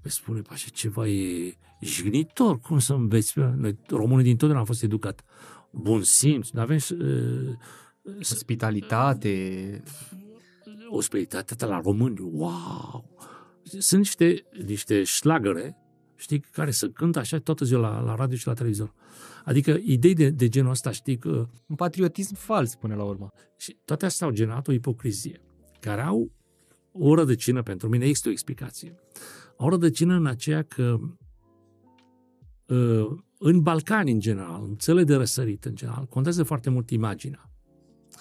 [0.03, 3.39] Păi spune, așa ceva e jignitor, cum să înveți?
[3.39, 5.25] Noi, românii din totdeauna am fost educat.
[5.71, 6.79] Bun simț, nu avem...
[6.91, 7.57] Uh,
[8.21, 9.83] Ospitalitate.
[10.89, 13.05] Ospitalitate la români, wow!
[13.63, 15.77] Sunt niște, niște șlagăre,
[16.17, 18.95] știi, care să cântă așa toată ziua la, la radio și la televizor.
[19.45, 21.49] Adică idei de, de genul ăsta, știi, că...
[21.67, 23.31] Un patriotism fals, până la urmă.
[23.57, 25.41] Și toate astea au generat o ipocrizie,
[25.81, 26.31] care au
[26.93, 28.95] o rădăcină pentru mine, există o explicație
[29.63, 30.99] au rădăcină în aceea că
[32.67, 37.51] uh, în Balcani, în general, în țările de răsărit, în general, contează foarte mult imaginea.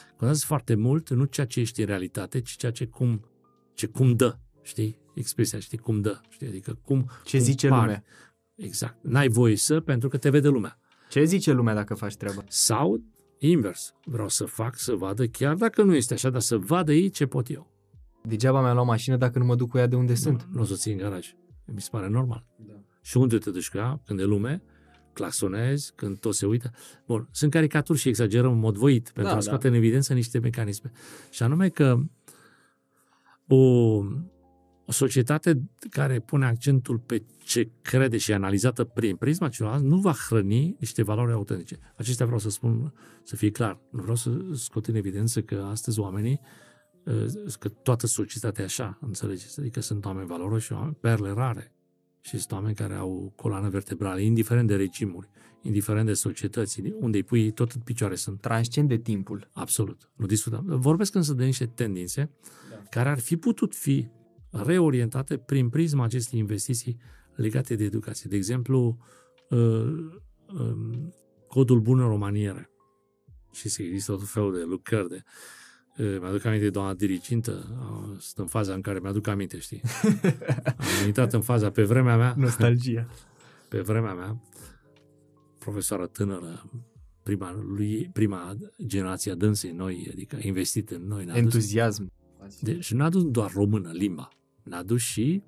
[0.10, 3.26] Contează foarte mult nu ceea ce ești în realitate, ci ceea ce cum,
[3.74, 5.00] ce cum dă, știi?
[5.16, 6.48] Expresia, știi, cum dă, știi?
[6.48, 7.82] Adică cum Ce cum zice pari.
[7.82, 8.04] lumea.
[8.56, 9.04] Exact.
[9.04, 10.80] N-ai voie să, pentru că te vede lumea.
[11.10, 12.44] Ce zice lumea dacă faci treaba?
[12.48, 13.04] Sau,
[13.40, 17.10] invers, vreau să fac să vadă, chiar dacă nu este așa, dar să vadă ei
[17.10, 17.71] ce pot eu.
[18.24, 20.48] Degeaba mi-am luat mașină dacă nu mă duc cu ea de unde nu, sunt.
[20.52, 21.36] Nu o să ții în garaj.
[21.66, 22.46] Mi se pare normal.
[22.68, 22.74] Da.
[23.02, 24.02] Și unde te duci cu ea?
[24.06, 24.64] Când e lume,
[25.14, 26.72] claxonezi, când tot se uită.
[27.06, 29.74] Bun, sunt caricaturi și exagerăm în mod voit pentru da, a scoate da.
[29.74, 30.92] în evidență niște mecanisme.
[31.30, 32.00] Și anume că
[33.48, 33.56] o,
[34.86, 39.98] o societate care pune accentul pe ce crede și e analizată prin prisma celorlalți nu
[39.98, 41.80] va hrăni niște valori autentice.
[41.96, 43.80] Acestea vreau să spun, să fie clar.
[43.92, 46.40] Nu vreau să scot în evidență că astăzi oamenii
[47.60, 49.60] că toată societatea e așa, înțelegeți?
[49.60, 51.76] Adică sunt oameni valoroși, oameni, perle rare.
[52.22, 55.30] Și sunt oameni care au coloană vertebrală, indiferent de regimuri,
[55.62, 58.42] indiferent de societăți, unde îi pui, tot în picioare sunt.
[58.42, 59.50] Transcende timpul.
[59.54, 60.10] Absolut.
[60.16, 60.66] Nu discutăm.
[60.68, 62.30] Vorbesc însă de niște tendințe
[62.70, 62.76] da.
[62.90, 64.08] care ar fi putut fi
[64.50, 66.98] reorientate prin prisma acestei investiții
[67.36, 68.30] legate de educație.
[68.30, 68.98] De exemplu,
[69.50, 69.60] uh,
[70.58, 71.14] um,
[71.48, 72.70] codul bună romaniere.
[73.52, 75.24] Și se există tot felul de lucrări de
[76.04, 77.52] mi-aduc aminte de doamna dirigintă,
[78.20, 79.82] sunt în faza în care mi-aduc aminte, știi?
[81.02, 82.34] Am intrat în faza pe vremea mea.
[82.38, 83.08] Nostalgia.
[83.70, 84.42] Pe vremea mea,
[85.58, 86.70] profesoară tânără,
[87.24, 91.28] prima, lui, prima generație a dânsei noi, adică a investit în noi.
[91.34, 92.12] Entuziasm.
[92.62, 94.30] Deci nu a dus doar română, limba.
[94.64, 95.44] Ne-a dus și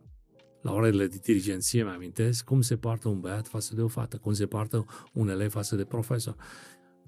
[0.62, 4.18] la orele de dirigenție, mi amintesc, cum se poartă un băiat față de o fată,
[4.18, 6.36] cum se poartă un elev față de profesor.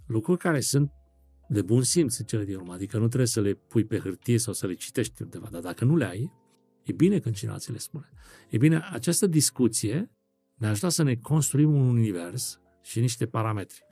[0.06, 0.92] Lucruri care sunt
[1.48, 4.38] de bun simț în cele din urmă, adică nu trebuie să le pui pe hârtie
[4.38, 6.32] sau să le citești undeva, dar dacă nu le ai,
[6.84, 8.10] e bine când cineva ți le spune.
[8.50, 10.12] E bine, această discuție
[10.56, 13.84] ne-a ajutat să ne construim un univers și niște parametri.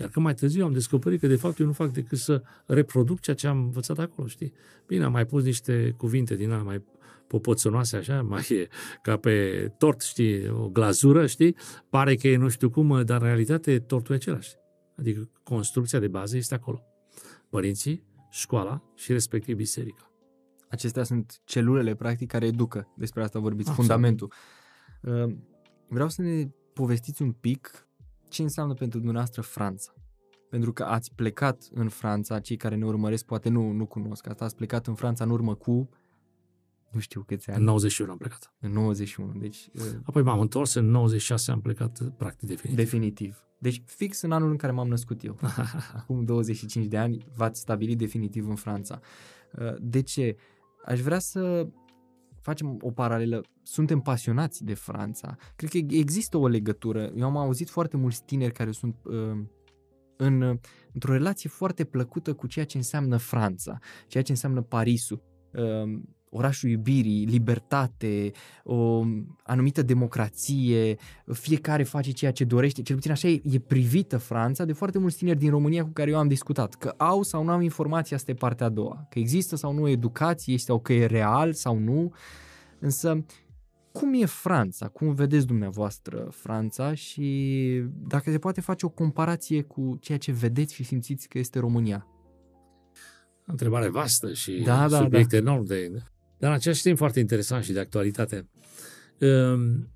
[0.00, 3.20] Iar când mai târziu am descoperit că de fapt eu nu fac decât să reproduc
[3.20, 4.52] ceea ce am învățat acolo, știi?
[4.86, 6.84] Bine, am mai pus niște cuvinte din alea mai
[7.26, 8.68] popoțănoase așa, mai e
[9.02, 11.56] ca pe tort, știi, o glazură, știi?
[11.90, 14.54] Pare că e nu știu cum, dar în realitate tortul e același.
[14.96, 16.82] Adică construcția de bază este acolo.
[17.54, 20.12] Părinții, școala și respectiv biserica.
[20.68, 22.92] Acestea sunt celulele, practic, care educă.
[22.96, 23.90] Despre asta vorbiți, Absolut.
[23.90, 24.32] fundamentul.
[25.02, 25.36] Uh,
[25.88, 27.88] vreau să ne povestiți un pic
[28.28, 29.92] ce înseamnă pentru dumneavoastră Franța.
[30.50, 34.44] Pentru că ați plecat în Franța, cei care ne urmăresc poate nu, nu cunosc asta,
[34.44, 35.88] ați plecat în Franța în urmă cu
[36.90, 37.58] nu știu câți ani.
[37.58, 38.54] În 91 am plecat.
[38.60, 39.70] În 91, deci...
[39.74, 42.76] Uh, Apoi m-am întors, în 96 am plecat practic definitiv.
[42.76, 43.44] Definitiv.
[43.64, 45.38] Deci fix în anul în care m-am născut eu.
[46.00, 49.00] Acum 25 de ani v-ați stabilit definitiv în Franța.
[49.58, 50.36] Uh, de ce?
[50.84, 51.68] Aș vrea să
[52.40, 53.44] facem o paralelă.
[53.62, 55.36] Suntem pasionați de Franța.
[55.56, 57.12] Cred că există o legătură.
[57.16, 59.44] Eu am auzit foarte mulți tineri care sunt uh,
[60.16, 60.58] în,
[60.92, 65.22] într-o relație foarte plăcută cu ceea ce înseamnă Franța, ceea ce înseamnă Parisul.
[66.34, 68.30] Uh, orașul iubirii, libertate,
[68.64, 69.04] o
[69.42, 70.96] anumită democrație,
[71.32, 75.16] fiecare face ceea ce dorește, cel puțin așa e, e privită Franța de foarte mulți
[75.16, 78.30] tineri din România cu care eu am discutat, că au sau nu au informația, asta
[78.30, 82.12] e partea a doua, că există sau nu educație, sau că e real sau nu,
[82.78, 83.24] însă
[83.92, 84.88] cum e Franța?
[84.88, 90.74] Cum vedeți dumneavoastră Franța și dacă se poate face o comparație cu ceea ce vedeți
[90.74, 92.06] și simțiți că este România?
[93.46, 95.36] Întrebare vastă și da, da, subiect da.
[95.36, 95.74] enorm de
[96.44, 98.50] dar în același timp foarte interesant și de actualitate.
[99.18, 99.88] Ehm,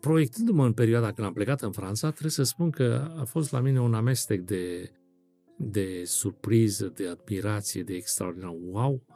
[0.00, 3.60] proiectându-mă în perioada când am plecat în Franța, trebuie să spun că a fost la
[3.60, 4.90] mine un amestec de,
[5.58, 9.06] de surpriză, de admirație, de extraordinar wow.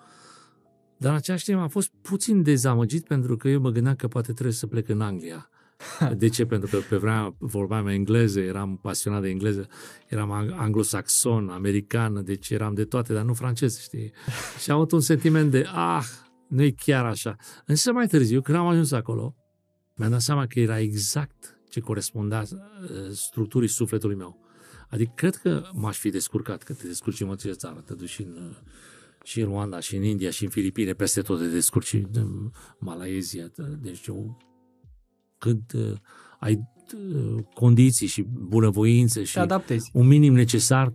[0.99, 4.33] Dar în același timp am fost puțin dezamăgit pentru că eu mă gândeam că poate
[4.33, 5.50] trebuie să plec în Anglia
[6.17, 6.47] De ce?
[6.47, 9.69] Pentru că pe vremea vorbeam engleză, eram pasionat de engleză,
[10.09, 14.13] eram anglosaxon, american, deci eram de toate, dar nu francez, știi?
[14.63, 16.05] Și am avut un sentiment de, ah,
[16.49, 17.37] nu e chiar așa.
[17.67, 19.37] Însă mai târziu, când am ajuns acolo,
[19.97, 24.39] mi-am dat seama că era exact ce corespundea uh, structurii sufletului meu.
[24.89, 28.37] Adică cred că m-aș fi descurcat, că te descurci în orice țară, te duci în,
[28.49, 28.57] uh,
[29.25, 33.51] și în Rwanda, și în India, și în Filipine, peste tot te descurci, în Malaezia,
[33.81, 34.37] deci eu
[35.41, 35.97] când uh,
[36.39, 36.61] ai
[36.95, 39.39] uh, condiții și bunăvoință și
[39.93, 40.95] un minim necesar,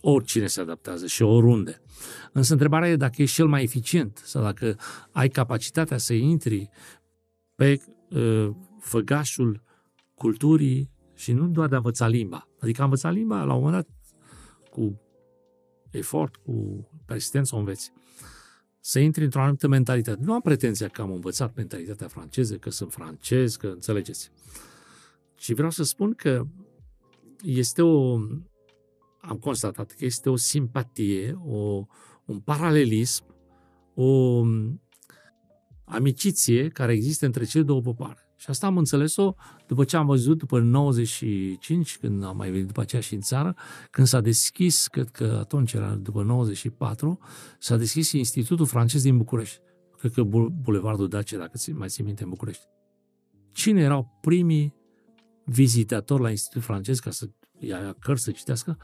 [0.00, 1.82] oricine se adaptează și oriunde.
[2.32, 4.76] Însă întrebarea e dacă ești cel mai eficient sau dacă
[5.10, 6.68] ai capacitatea să intri
[7.54, 9.62] pe uh, făgașul
[10.14, 12.48] culturii și nu doar de a învăța limba.
[12.60, 13.88] Adică a învăța limba la un moment dat
[14.70, 15.00] cu
[15.90, 17.92] efort, cu persistență o înveți
[18.86, 20.20] să intri într-o anumită mentalitate.
[20.22, 24.30] Nu am pretenția că am învățat mentalitatea franceză, că sunt francez, că înțelegeți.
[25.36, 26.46] Și vreau să spun că
[27.42, 28.14] este o...
[29.20, 31.86] Am constatat că este o simpatie, o,
[32.24, 33.24] un paralelism,
[33.94, 34.42] o
[35.84, 38.23] amiciție care există între cele două popoare.
[38.44, 39.34] Și asta am înțeles-o
[39.66, 43.56] după ce am văzut, după 95, când am mai venit după aceea și în țară,
[43.90, 47.18] când s-a deschis, cred că atunci era după 94,
[47.58, 49.58] s-a deschis Institutul francez din București.
[49.98, 50.22] Cred că
[50.62, 52.62] Bulevardul Dacia, dacă mai ții minte, în București.
[53.52, 54.74] Cine erau primii
[55.44, 57.28] vizitatori la Institutul francez ca să
[57.58, 58.78] ia cărți să citească?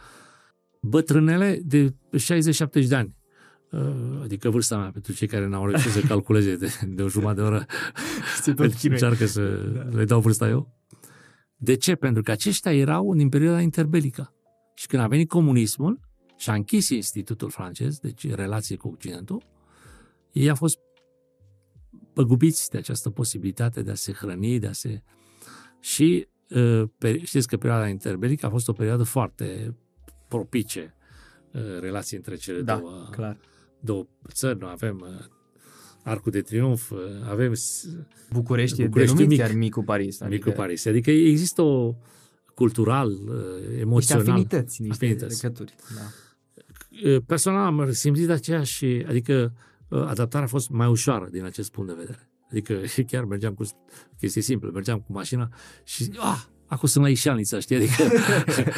[0.82, 1.94] Bătrânele de
[2.84, 3.19] 60-70 de ani Uh,
[4.22, 7.46] adică vârsta mea, pentru cei care n-au reușit să calculeze de, de o jumătate de
[7.46, 7.66] oră,
[8.82, 9.96] încearcă să da.
[9.96, 10.74] le dau vârsta eu.
[11.56, 11.94] De ce?
[11.94, 14.34] Pentru că aceștia erau în perioada interbelică.
[14.74, 16.00] Și când a venit comunismul
[16.36, 19.42] și a închis Institutul francez, deci relație cu Occidentul,
[20.32, 20.78] ei au fost
[22.12, 25.02] păgubiți de această posibilitate de a se hrăni, de a se...
[25.80, 26.82] Și uh,
[27.22, 29.76] știți că perioada interbelică a fost o perioadă foarte
[30.28, 30.94] propice
[31.52, 33.36] uh, relații între cele da, două clar
[33.80, 35.24] două țări, nu avem uh,
[36.04, 37.52] Arcul de Triunf, uh, avem
[38.32, 40.20] București, București denumit mic, chiar Micul Paris.
[40.20, 40.34] Adică...
[40.34, 40.86] Micul Paris.
[40.86, 41.94] Adică există o
[42.54, 44.24] cultural, uh, emoțional.
[44.24, 45.42] Niște afinități, niște afinități.
[45.42, 45.74] legături.
[45.94, 46.02] Da.
[47.26, 49.52] Personal am simțit aceeași, adică
[49.88, 52.28] adaptarea a fost mai ușoară din acest punct de vedere.
[52.50, 53.64] Adică chiar mergeam cu
[54.18, 55.48] chestii simple, mergeam cu mașina
[55.84, 57.76] și ah, Acum sunt la Ișalnița, știi?
[57.76, 58.02] Adică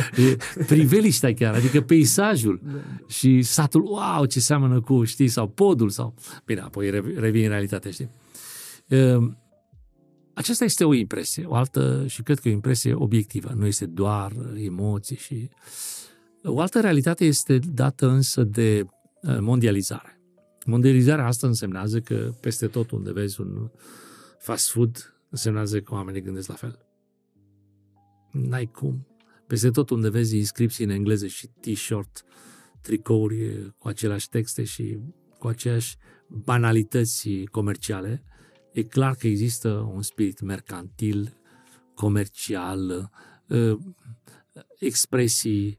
[0.72, 3.04] priveliștea chiar, adică peisajul da.
[3.08, 6.14] și satul, wow, ce seamănă cu, știi, sau podul sau...
[6.44, 8.10] Bine, apoi revin în realitate, știi?
[8.88, 9.38] Ehm,
[10.34, 14.32] aceasta este o impresie, o altă, și cred că o impresie obiectivă, nu este doar
[14.56, 15.48] emoții și...
[16.44, 18.86] O altă realitate este dată însă de
[19.22, 20.20] uh, mondializare.
[20.66, 23.70] Mondializarea asta însemnează că peste tot unde vezi un
[24.38, 26.78] fast food, însemnează că oamenii gândesc la fel.
[28.32, 29.06] N-ai cum.
[29.46, 32.24] Peste tot unde vezi inscripții în engleză și t-shirt,
[32.80, 34.98] tricouri cu aceleași texte și
[35.38, 38.22] cu aceeași banalități comerciale,
[38.72, 41.36] e clar că există un spirit mercantil,
[41.94, 43.10] comercial,
[43.50, 43.78] ă,
[44.78, 45.78] expresii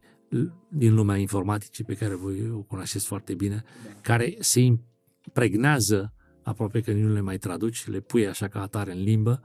[0.70, 3.64] din lumea informaticii pe care voi o cunoașteți foarte bine,
[4.02, 4.60] care se
[5.26, 6.14] impregnează
[6.44, 9.42] aproape că nu le mai traduci, le pui așa ca atare în limbă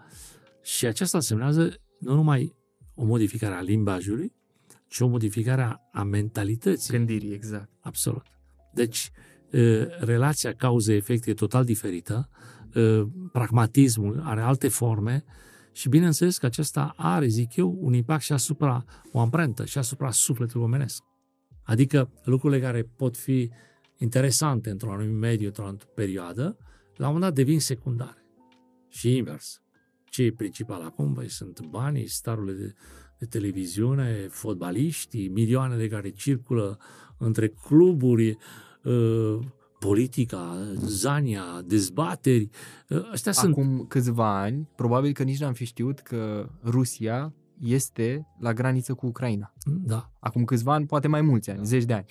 [0.62, 2.56] și aceasta însemnează nu numai
[2.98, 4.32] o modificare a limbajului,
[4.86, 6.92] ci o modificare a mentalității.
[6.96, 7.70] Gândirii, exact.
[7.80, 8.26] Absolut.
[8.74, 9.10] Deci,
[9.98, 12.28] relația cauză-efect e total diferită,
[13.32, 15.24] pragmatismul are alte forme
[15.72, 20.10] și bineînțeles că acesta are, zic eu, un impact și asupra, o amprentă și asupra
[20.10, 21.02] sufletului omenesc.
[21.62, 23.50] Adică lucrurile care pot fi
[23.96, 26.56] interesante într-un anumit mediu, într-o anumită perioadă,
[26.96, 28.24] la un moment dat devin secundare.
[28.88, 29.62] Și invers.
[30.10, 31.12] Ce e principal acum?
[31.12, 32.74] Băi, sunt banii, starurile de,
[33.18, 36.78] de televiziune, fotbaliștii, milioanele care circulă
[37.18, 38.36] între cluburi,
[38.84, 39.38] uh,
[39.78, 42.48] politica, zania, dezbateri.
[42.88, 43.88] Uh, astea Acum sunt...
[43.88, 49.52] câțiva ani, probabil că nici n-am fi știut că Rusia este la graniță cu Ucraina.
[49.64, 50.10] Da.
[50.20, 51.64] Acum câțiva ani, poate mai mulți ani, da.
[51.64, 52.04] zeci de ani.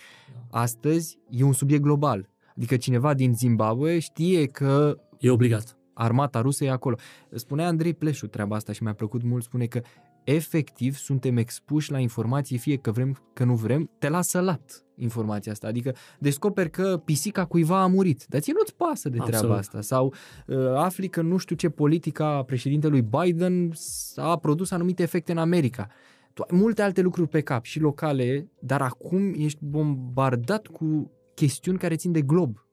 [0.50, 2.30] Astăzi e un subiect global.
[2.56, 4.98] Adică cineva din Zimbabwe știe că...
[5.20, 5.77] E obligat.
[5.98, 6.96] Armata rusă e acolo.
[7.32, 9.44] Spunea Andrei Pleșu treaba asta și mi-a plăcut mult.
[9.44, 9.82] Spune că
[10.24, 15.52] efectiv suntem expuși la informații, fie că vrem, că nu vrem, te lasă lat informația
[15.52, 15.68] asta.
[15.68, 19.58] Adică descoperi că pisica cuiva a murit, dar ție nu-ți pasă de treaba Absolut.
[19.58, 19.82] asta.
[19.82, 20.14] Sau
[20.48, 23.72] uh, afli că nu știu ce politica președintelui Biden
[24.16, 25.88] a produs anumite efecte în America.
[26.34, 31.78] Tu ai multe alte lucruri pe cap și locale, dar acum ești bombardat cu chestiuni
[31.78, 32.66] care țin de glob.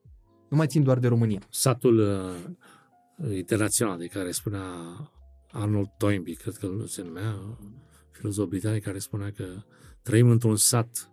[0.48, 1.40] Nu mai țin doar de România.
[1.50, 2.50] Satul uh,
[3.34, 4.64] internațional de care spunea
[5.50, 7.58] Arnold Toynbee, cred că se numea,
[8.10, 9.44] filozof britanic, care spunea că
[10.02, 11.10] trăim într-un sat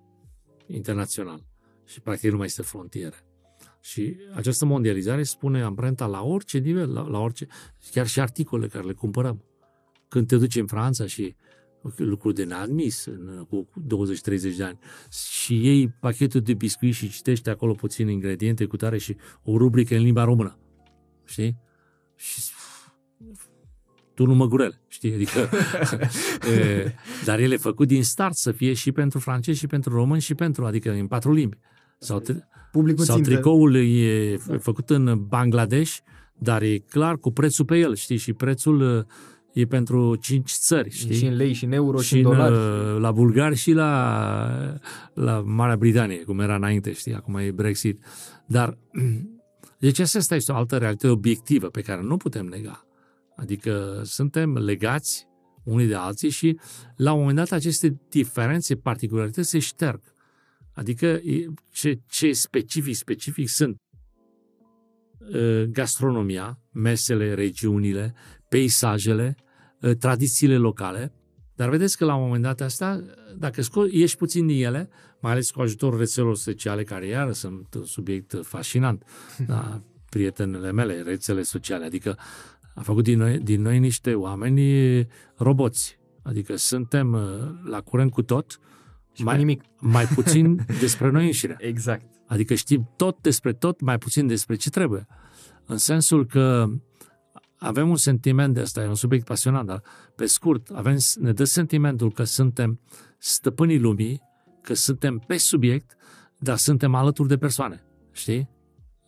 [0.68, 1.46] internațional
[1.86, 3.16] și practic nu mai este frontiere.
[3.82, 7.48] Și această mondializare spune amprenta la orice nivel, la, la orice,
[7.92, 9.44] chiar și articole care le cumpărăm.
[10.08, 11.36] Când te duci în Franța și
[11.96, 13.70] lucruri de neadmis în, cu
[14.52, 18.98] 20-30 de ani și iei pachetul de biscuit și citești acolo puțin ingrediente cu tare
[18.98, 20.60] și o rubrică în limba română.
[21.26, 21.58] Știi?
[22.22, 22.42] Și
[24.14, 25.14] turnul măgurel, știi?
[25.14, 25.50] Adică,
[26.58, 26.94] e,
[27.26, 30.36] dar el e făcut din start să fie și pentru francezi și pentru români și
[30.36, 31.58] pentru, adică în patru limbi.
[32.00, 35.98] Sau, tri- Publicul sau tricoul e făcut în Bangladesh,
[36.38, 38.18] dar e clar cu prețul pe el, știi?
[38.18, 39.08] Și prețul
[39.54, 41.16] e pentru cinci țări, știi?
[41.16, 42.56] Și în lei, și în euro, și, și în dolari.
[43.00, 44.80] la bulgari și la,
[45.14, 47.14] la Marea Britanie, cum era înainte, știi?
[47.14, 48.04] Acum e Brexit.
[48.46, 48.78] Dar,
[49.82, 52.86] deci asta este o altă realitate obiectivă pe care nu putem nega.
[53.36, 55.28] Adică suntem legați
[55.64, 56.60] unii de alții și
[56.96, 60.02] la un moment dat aceste diferențe, particularități se șterg.
[60.74, 61.22] Adică
[61.72, 63.76] ce, ce specific, specific sunt
[65.34, 68.14] ă, gastronomia, mesele, regiunile,
[68.50, 69.36] peisajele,
[69.84, 71.14] ă, tradițiile locale,
[71.56, 73.04] dar vedeți că la un moment dat asta,
[73.38, 74.90] dacă sco- ieși puțin din ele,
[75.22, 79.04] mai ales cu ajutorul rețelelor sociale, care iară sunt un subiect fascinant,
[79.48, 82.18] da, prietenele mele, rețele sociale, adică
[82.76, 86.00] a făcut din noi, din noi niște oameni roboți.
[86.24, 87.22] Adică suntem uh,
[87.64, 88.60] la curent cu tot,
[89.14, 89.64] și mai, nimic.
[89.80, 91.56] mai puțin despre noi înșine.
[91.60, 92.06] Exact.
[92.28, 95.08] Adică știm tot despre tot, mai puțin despre ce trebuie.
[95.66, 96.68] În sensul că
[97.58, 99.82] avem un sentiment de asta, e un subiect pasionant, dar
[100.16, 102.80] pe scurt, avem, ne dă sentimentul că suntem
[103.18, 104.22] stăpânii lumii,
[104.62, 105.96] că suntem pe subiect,
[106.38, 107.84] dar suntem alături de persoane.
[108.12, 108.50] Știi?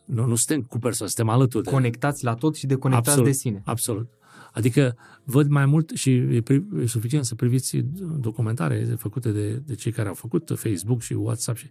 [0.06, 1.70] Nu, nu suntem cu persoane, suntem alături.
[1.70, 2.30] Conectați de...
[2.30, 3.62] la tot și deconectați absolut, de sine.
[3.66, 4.10] Absolut.
[4.54, 7.78] Adică văd mai mult și e, pri, e suficient să priviți
[8.20, 11.70] documentare făcute de, de cei care au făcut Facebook și WhatsApp și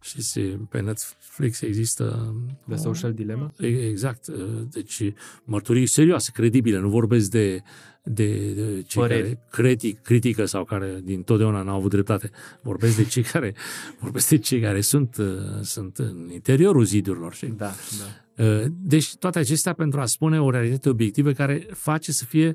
[0.00, 2.34] și pe Netflix există...
[2.64, 3.52] The o, Social Dilemma?
[3.58, 4.26] Exact.
[4.70, 5.02] Deci
[5.44, 6.78] mărturii serioase, credibile.
[6.78, 7.62] Nu vorbesc de,
[8.02, 9.22] de, de cei Păreri.
[9.22, 12.30] care critic, critică sau care din totdeauna n-au avut dreptate.
[12.62, 13.54] Vorbesc de cei care,
[13.98, 15.16] vorbesc de cei care sunt,
[15.62, 17.34] sunt în interiorul zidurilor.
[17.34, 18.44] Și, da, da.
[18.68, 22.54] Deci toate acestea pentru a spune o realitate obiectivă care face să fie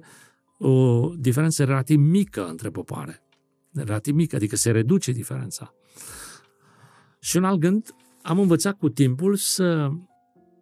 [0.58, 3.22] o diferență relativ mică între popoare.
[3.74, 5.74] Relativ mică, adică se reduce diferența.
[7.24, 9.90] Și un alt gând, am învățat cu timpul să,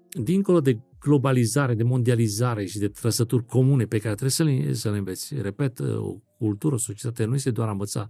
[0.09, 4.91] dincolo de globalizare, de mondializare și de trăsături comune pe care trebuie să le, să
[4.91, 5.36] le înveți.
[5.41, 8.07] Repet, o cultură, o societate nu este doar a învăța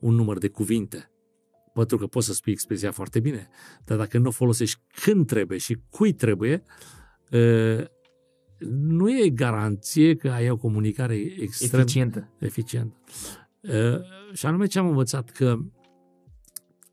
[0.00, 1.10] un număr de cuvinte.
[1.74, 3.48] Pentru că poți să spui expresia foarte bine,
[3.84, 6.62] dar dacă nu o folosești când trebuie și cui trebuie,
[8.68, 12.32] nu e garanție că ai o comunicare extrem Eficientă.
[12.38, 12.96] eficientă.
[14.32, 15.56] Și anume ce am învățat, că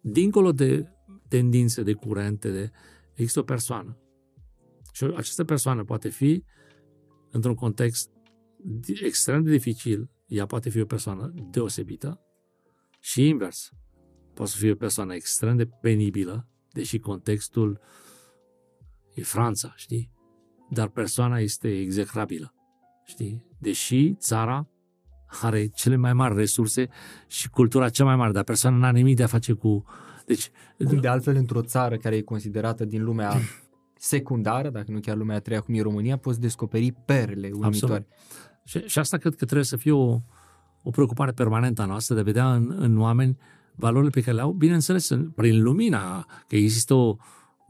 [0.01, 0.85] dincolo de
[1.31, 2.71] tendințe, de curente, de,
[3.13, 3.97] există o persoană.
[4.93, 6.43] Și această persoană poate fi
[7.31, 8.09] într-un context
[9.03, 12.19] extrem de dificil, ea poate fi o persoană deosebită
[12.99, 13.71] și invers.
[14.33, 17.79] Poate fi o persoană extrem de penibilă, deși contextul
[19.13, 20.11] e Franța, știi?
[20.69, 22.53] Dar persoana este execrabilă,
[23.05, 23.45] știi?
[23.59, 24.69] Deși țara
[25.41, 26.89] are cele mai mari resurse
[27.27, 29.85] și cultura cea mai mare, dar persoana n-are nimic de a face cu...
[30.25, 30.51] Deci,
[30.87, 33.33] Cum de altfel într-o țară care e considerată din lumea
[34.13, 38.07] secundară, dacă nu chiar lumea a treia, cum e România, poți descoperi perle uimitoare.
[38.63, 40.19] Și, și asta cred că trebuie să fie o,
[40.83, 43.37] o preocupare permanentă a noastră de a vedea în, în oameni
[43.75, 47.15] valorile pe care le au, bineînțeles, în, prin lumina, că există o,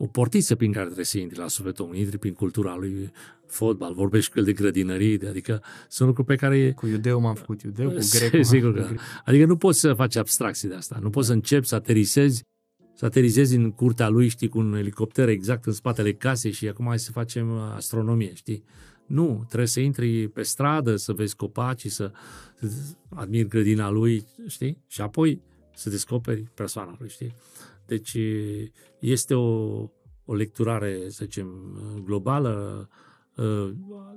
[0.01, 3.11] o portiță prin care trebuie să intri la sufletul omului, intri prin cultura lui
[3.47, 6.71] fotbal, vorbești cu el de grădinării, adică sunt lucruri pe care...
[6.71, 8.87] Cu iudeu m-am făcut iudeu, cu grec Sigur că.
[9.25, 12.43] Adică nu poți să faci abstracții de asta, nu poți să începi să aterisezi
[12.93, 16.85] să aterizezi în curtea lui, știi, cu un elicopter exact în spatele casei și acum
[16.85, 18.63] hai să facem astronomie, știi?
[19.05, 22.11] Nu, trebuie să intri pe stradă, să vezi copaci, să
[23.09, 24.77] admiri grădina lui, știi?
[24.87, 25.41] Și apoi
[25.75, 27.33] să descoperi persoana lui, știi?
[27.91, 28.17] Deci
[28.99, 29.49] este o,
[30.25, 31.47] o lecturare, să zicem,
[32.03, 32.89] globală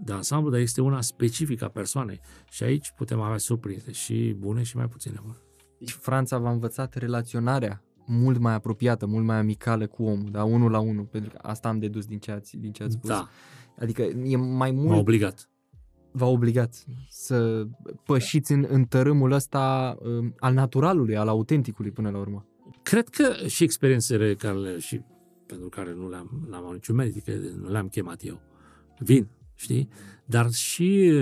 [0.02, 2.20] de ansamblu, dar este una specifică a persoanei.
[2.50, 5.36] Și aici putem avea surprize și bune și mai puține bune.
[5.78, 10.70] Deci Franța v-a învățat relaționarea mult mai apropiată, mult mai amicală cu omul, da, unul
[10.70, 13.08] la unul, pentru că asta am dedus din ce ați, din ce ați spus.
[13.08, 13.28] Da.
[13.78, 14.88] Adică e mai mult...
[14.88, 15.48] M-a obligat.
[16.12, 17.66] V-a obligat să
[18.04, 22.46] pășiți în, în tărâmul ăsta uh, al naturalului, al autenticului până la urmă.
[22.84, 25.00] Cred că și experiențele care le, și
[25.46, 28.40] pentru care nu le-am, n-am niciun merit, că nu le-am chemat eu,
[28.98, 29.88] vin, știi?
[30.26, 31.12] Dar și,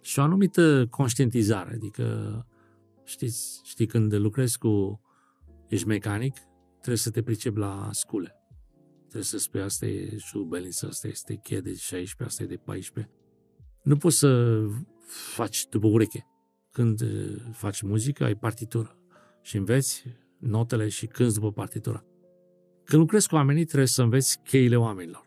[0.00, 2.46] și o anumită conștientizare, adică
[3.04, 5.00] știți, știi, când lucrezi cu
[5.68, 6.36] ești mecanic,
[6.70, 8.34] trebuie să te pricepi la scule.
[9.00, 13.14] Trebuie să spui asta e șubeliță, asta este cheie de 16, asta e de 14.
[13.82, 14.60] Nu poți să
[15.34, 16.26] faci după ureche.
[16.70, 17.02] Când
[17.52, 18.98] faci muzică, ai partitură
[19.42, 20.04] și înveți
[20.38, 22.04] notele și cânti după partitura.
[22.84, 25.26] Când lucrezi cu oamenii, trebuie să înveți cheile oamenilor.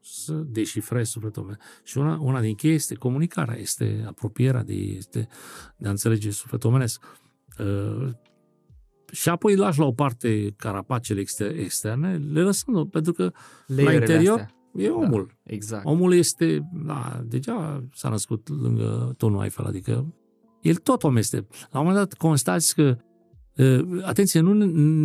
[0.00, 1.56] Să deșifrezi sufletul meu.
[1.82, 5.28] Și una, una din chei este comunicarea, este apropierea de, este
[5.76, 7.04] de a înțelege sufletul omenesc.
[7.58, 8.10] Uh,
[9.12, 11.24] și apoi lași la o parte carapacele
[11.56, 13.32] externe, le lăsăm, pentru că
[13.66, 14.54] Leierele la interior astea.
[14.74, 15.26] e omul.
[15.26, 15.86] Da, exact.
[15.86, 20.14] Omul este, da, deja s-a născut lângă tonul Eiffel, adică
[20.60, 21.46] el tot om este.
[21.70, 22.96] La un moment dat constați că, uh,
[24.02, 24.52] atenție, nu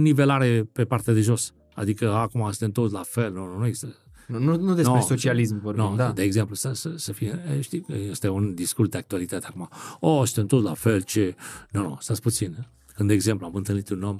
[0.01, 3.95] nivelare pe partea de jos, adică acum suntem toți la fel, nu, nu există.
[4.27, 6.11] Nu, nu, nu despre No, socialism vorbim, Nu, da.
[6.11, 9.69] de exemplu, să, să, să fie, știi, că este un discurs de actualitate acum.
[9.99, 11.35] O, suntem toți la fel, ce...
[11.71, 12.67] Nu, nu, stați puțin.
[12.93, 14.17] Când, de exemplu, am întâlnit un om,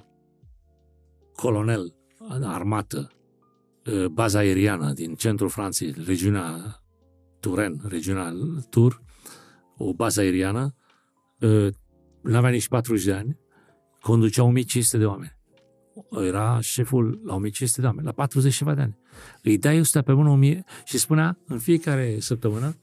[1.36, 1.94] colonel
[2.42, 3.12] armată,
[4.12, 6.80] baza aeriană din centrul Franței, regiunea
[7.40, 8.34] Turen, regiunea
[8.70, 9.02] Tur,
[9.78, 10.76] o bază aeriană,
[12.22, 13.40] nu avea nici 40 de ani,
[14.08, 15.38] conducea 1500 de oameni.
[16.12, 18.98] Era șeful la 1500 de oameni, la 40 ceva de ani.
[19.44, 22.78] Îi dai 100 pe mână 1000 și spunea în fiecare săptămână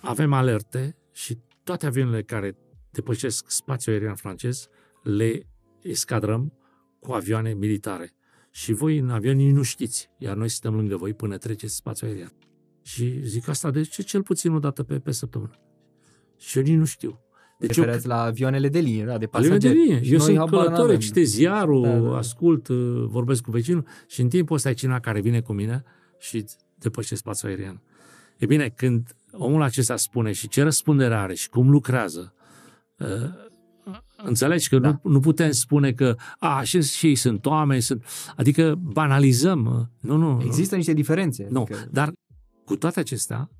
[0.00, 2.56] avem alerte și toate avioanele care
[2.90, 4.68] depășesc spațiul aerian francez
[5.02, 5.46] le
[5.82, 6.52] escadrăm
[7.00, 8.12] cu avioane militare.
[8.50, 12.10] Și voi în avion nici nu știți, iar noi suntem lângă voi până treceți spațiul
[12.10, 12.32] aerian.
[12.82, 15.54] Și zic asta de ce cel puțin o dată pe, pe săptămână.
[16.36, 17.20] Și eu nici nu știu.
[17.60, 19.74] Deci eu, la avioanele de linie, da, de Avioane pasageri.
[19.74, 20.02] de linie.
[20.02, 20.98] Și Eu noi sunt habar călător, n-avem.
[20.98, 22.16] citesc ziarul, Da, da.
[22.16, 25.82] ascult, uh, vorbesc cu vecinul și în timpul ăsta e cineva care vine cu mine
[26.18, 26.44] și
[26.78, 27.82] depășesc spațiul aerian.
[28.36, 32.34] E bine, când omul acesta spune și ce răspundere are și cum lucrează,
[32.98, 33.08] uh,
[34.24, 34.88] Înțelegi că Da.
[35.02, 38.04] nu, nu putem spune că a, și, și ei sunt oameni, sunt,
[38.36, 39.64] adică banalizăm.
[39.66, 40.40] uh, Nu, nu.
[40.44, 41.46] Există niște diferențe.
[41.50, 42.12] Nu, Adică, dar
[42.64, 43.50] cu toate acestea,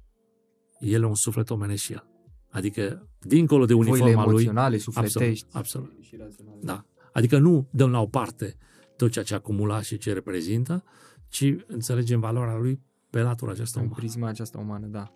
[0.79, 2.05] el e un suflet omenesc și el.
[2.51, 5.47] Adică, dincolo de voile uniforma lui, emoționale, sufletești.
[5.53, 5.93] absolut.
[6.01, 6.59] Și raționale.
[6.63, 6.85] Da.
[7.13, 8.57] Adică nu dăm la o parte
[8.97, 10.85] tot ceea ce a acumulat și ce reprezintă,
[11.29, 12.81] ci înțelegem valoarea lui
[13.11, 14.01] pe latura aceasta În umană.
[14.01, 15.13] prisma aceasta umană, da.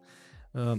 [0.50, 0.78] Uh,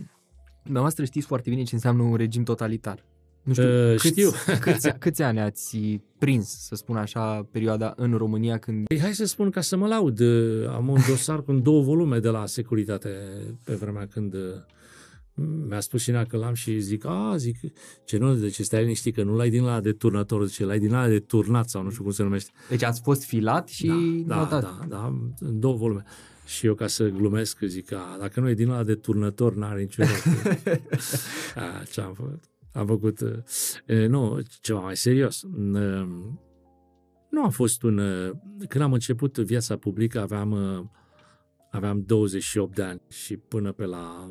[0.63, 3.05] Dumneavoastră știți foarte bine ce înseamnă un regim totalitar.
[3.43, 4.29] Nu știu, Uh, câți, știu.
[4.65, 5.77] câți, câți ani ați
[6.17, 8.87] prins, să spun așa, perioada în România când...
[8.87, 10.19] Păi hai să spun ca să mă laud.
[10.19, 13.09] uh, Am un dosar cu două volume de la securitate
[13.63, 14.39] pe vremea când uh,
[15.35, 17.57] mi-a spus și că l-am și zic, a, zic,
[18.05, 20.79] ce nu, de ce stai liniștit, că nu l-ai din la de turnator, ce l-ai
[20.79, 22.51] din la de turnat sau nu știu cum se numește.
[22.69, 23.87] Deci ați fost filat și
[24.27, 24.61] da, notat.
[24.61, 26.03] da, da, în două volume.
[26.45, 29.79] Și eu ca să glumesc zic, a, dacă nu e din la de turnător, n-are
[29.79, 30.25] niciun rost.
[31.55, 32.43] a, ce am făcut?
[32.73, 33.37] Am făcut, uh,
[33.85, 35.41] e, nu, ceva mai serios.
[35.41, 36.07] Uh,
[37.29, 37.97] nu a fost un...
[37.97, 38.31] uh,
[38.67, 40.85] Când am început viața publică aveam, uh,
[41.71, 44.27] aveam 28 de ani și până pe la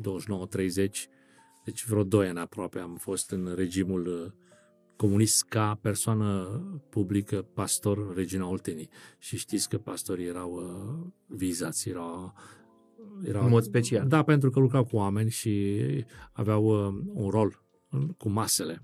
[0.00, 0.88] 29-30,
[1.64, 4.32] deci vreo 2 ani aproape, am fost în regimul uh,
[4.96, 6.44] comunist ca persoană
[6.90, 8.88] publică, pastor în regiunea Oltenii.
[9.18, 12.34] Și știți că pastorii erau uh, vizați, erau,
[13.24, 13.44] erau...
[13.44, 14.08] În mod special.
[14.08, 15.76] Da, pentru că lucrau cu oameni și
[16.32, 18.82] aveau uh, un rol în- cu masele.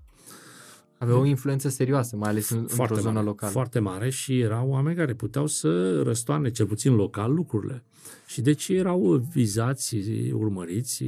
[1.02, 3.52] Avea o influență serioasă, mai ales în, într-o zonă mare, locală.
[3.52, 7.84] Foarte mare și erau oameni care puteau să răstoarne, cel puțin local, lucrurile.
[8.26, 9.96] Și deci erau vizați,
[10.32, 11.04] urmăriți.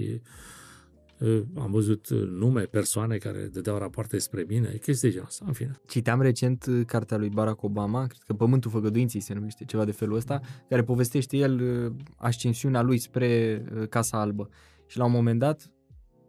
[1.55, 5.81] Am văzut nume, persoane care dădeau rapoarte despre mine, chestii de genul ăsta, în fine.
[5.87, 9.93] Citeam recent uh, cartea lui Barack Obama, cred că Pământul Făgăduinței se numește, ceva de
[9.93, 14.49] felul ăsta, care povestește el uh, ascensiunea lui spre uh, Casa Albă.
[14.87, 15.71] Și la un moment dat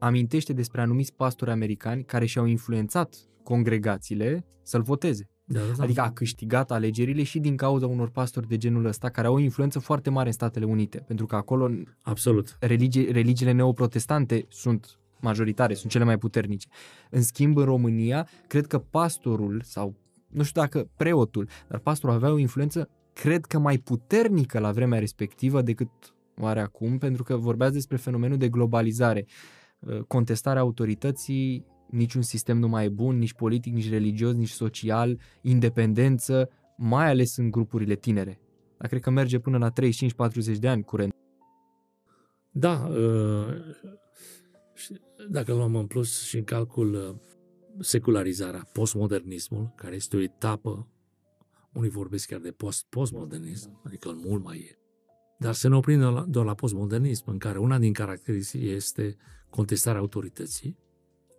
[0.05, 5.29] amintește despre anumiți pastori americani care și-au influențat congregațiile să-l voteze.
[5.43, 5.83] Da, da, da.
[5.83, 9.39] Adică a câștigat alegerile și din cauza unor pastori de genul ăsta, care au o
[9.39, 11.69] influență foarte mare în Statele Unite, pentru că acolo
[12.01, 12.57] Absolut.
[12.61, 16.67] religi- religiile neoprotestante sunt majoritare, sunt cele mai puternice.
[17.09, 19.95] În schimb, în România, cred că pastorul sau
[20.27, 24.99] nu știu dacă preotul, dar pastorul avea o influență, cred că mai puternică la vremea
[24.99, 25.89] respectivă decât
[26.39, 29.25] oare acum, pentru că vorbeați despre fenomenul de globalizare.
[29.27, 29.64] Uh,
[30.07, 36.49] Contestarea autorității, niciun sistem nu mai e bun, nici politic, nici religios, nici social, independență,
[36.77, 38.39] mai ales în grupurile tinere.
[38.77, 41.13] Dar cred că merge până la 35-40 de ani curent.
[42.51, 43.47] Da, uh,
[44.73, 47.15] și dacă luăm în plus și în calcul uh,
[47.79, 50.87] secularizarea, postmodernismul, care este o etapă,
[51.73, 54.84] unii vorbesc chiar de post postmodernism, adică mult mai e.
[55.37, 59.15] Dar să ne oprim doar la, doar la postmodernism, în care una din caracteristici este
[59.49, 60.77] contestarea autorității.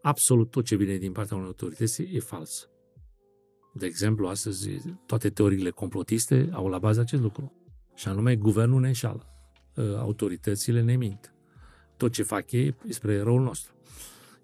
[0.02, 2.68] Absolut tot ce vine din partea unei autorități e fals.
[3.74, 4.68] De exemplu, astăzi
[5.06, 7.52] toate teoriile complotiste au la bază acest lucru.
[7.94, 9.26] Și anume, guvernul ne înșală.
[9.76, 11.34] Uh, Autoritățile ne mint.
[11.96, 13.74] Tot ce fac ei e spre răul nostru.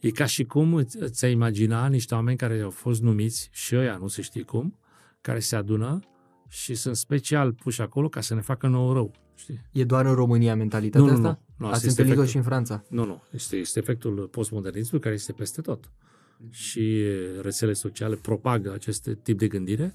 [0.00, 3.96] E ca și cum îți- ți-ai imagina niște oameni care au fost numiți și ăia,
[3.96, 4.78] nu se știe cum,
[5.20, 6.00] care se adună
[6.48, 9.12] și sunt special puși acolo ca să ne facă nou rău.
[9.34, 9.60] Știi?
[9.72, 11.40] E doar în România mentalitatea Nu, nu, asta?
[11.40, 11.54] nu.
[11.56, 12.30] Nu, asta Ați este întâlnit-o efectul.
[12.30, 12.84] și în Franța.
[12.88, 13.22] Nu, nu.
[13.32, 15.90] Este, este efectul postmodernismului care este peste tot.
[16.50, 19.92] Și e, rețele sociale propagă acest tip de gândire,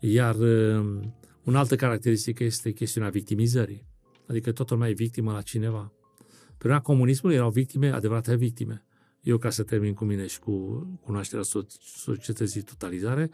[0.00, 1.14] iar um,
[1.44, 3.86] o altă caracteristică este chestiunea victimizării.
[4.26, 5.92] Adică toată lumea e victimă la cineva.
[6.46, 8.84] Pe vremea comunismului erau victime, adevărate victime.
[9.22, 10.52] Eu, ca să termin cu mine și cu
[11.02, 11.66] cunoașterea so-
[11.96, 13.30] societății totalizare,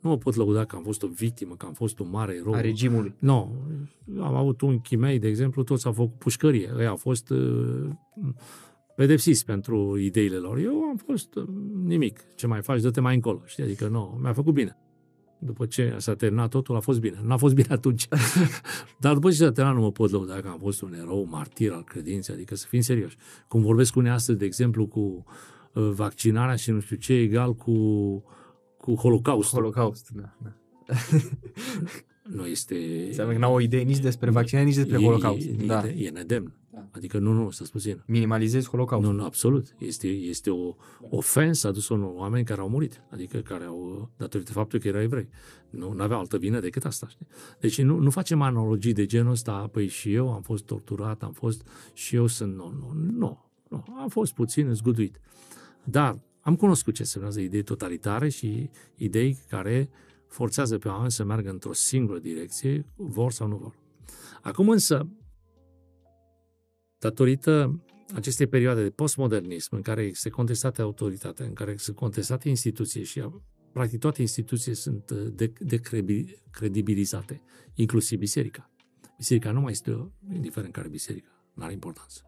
[0.00, 2.52] nu mă pot lăuda că am fost o victimă, că am fost un mare erou.
[2.52, 3.14] A regimului.
[3.18, 3.63] Nu.
[4.20, 6.70] Am avut un chimei, de exemplu, toți au făcut pușcărie.
[6.78, 7.88] Ei au fost uh,
[8.96, 10.58] pedepsiți pentru ideile lor.
[10.58, 11.44] Eu am fost uh,
[11.84, 12.20] nimic.
[12.34, 13.42] Ce mai faci, dă-te mai încolo.
[13.44, 13.64] Știi?
[13.64, 14.78] Adică nu, mi-a făcut bine.
[15.38, 17.20] După ce s-a terminat totul, a fost bine.
[17.24, 18.08] Nu a fost bine atunci.
[19.00, 21.72] Dar după ce s-a terminat, nu mă pot lăuda că am fost un erou, martir
[21.72, 23.16] al credinței, adică să fim serioși.
[23.48, 25.24] Cum vorbesc cu unii astăzi, de exemplu, cu
[25.72, 27.74] uh, vaccinarea și nu știu ce, egal cu,
[28.78, 29.58] cu holocaustul.
[29.58, 30.36] Holocaust, da.
[30.42, 30.52] da.
[32.28, 33.04] nu este...
[33.06, 35.46] Înseamnă că n-au o idee nici despre vaccinare, nici despre e, Holocaust.
[35.46, 35.88] E, da.
[35.88, 36.54] e, e nedemn.
[36.70, 36.88] Da.
[36.90, 38.02] Adică nu, nu, să puțin.
[38.06, 39.06] Minimalizezi Holocaust.
[39.06, 39.74] Nu, nu, absolut.
[39.78, 40.74] Este, este o
[41.10, 45.28] ofensă adusă unor oameni care au murit, adică care au, datorită faptului că erau evrei.
[45.70, 47.08] Nu aveau altă vină decât asta.
[47.08, 47.26] Știi?
[47.60, 51.32] Deci nu, nu facem analogii de genul ăsta, păi și eu am fost torturat, am
[51.32, 52.54] fost și eu sunt...
[52.54, 53.50] Nu, nu, nu.
[53.68, 53.84] nu.
[54.00, 55.20] Am fost puțin zguduit.
[55.84, 59.90] Dar am cunoscut ce semnează idei totalitare și idei care
[60.34, 63.78] forțează pe oameni să meargă într-o singură direcție, vor sau nu vor.
[64.42, 65.08] Acum însă,
[66.98, 67.82] datorită
[68.14, 73.28] acestei perioade de postmodernism în care se contestate autoritatea, în care se contestate instituții și
[73.72, 75.80] practic toate instituțiile sunt uh, de, de
[76.50, 77.42] credibilizate,
[77.74, 78.70] inclusiv biserica.
[79.16, 82.22] Biserica nu mai este, o, indiferent care biserică, nu are importanță.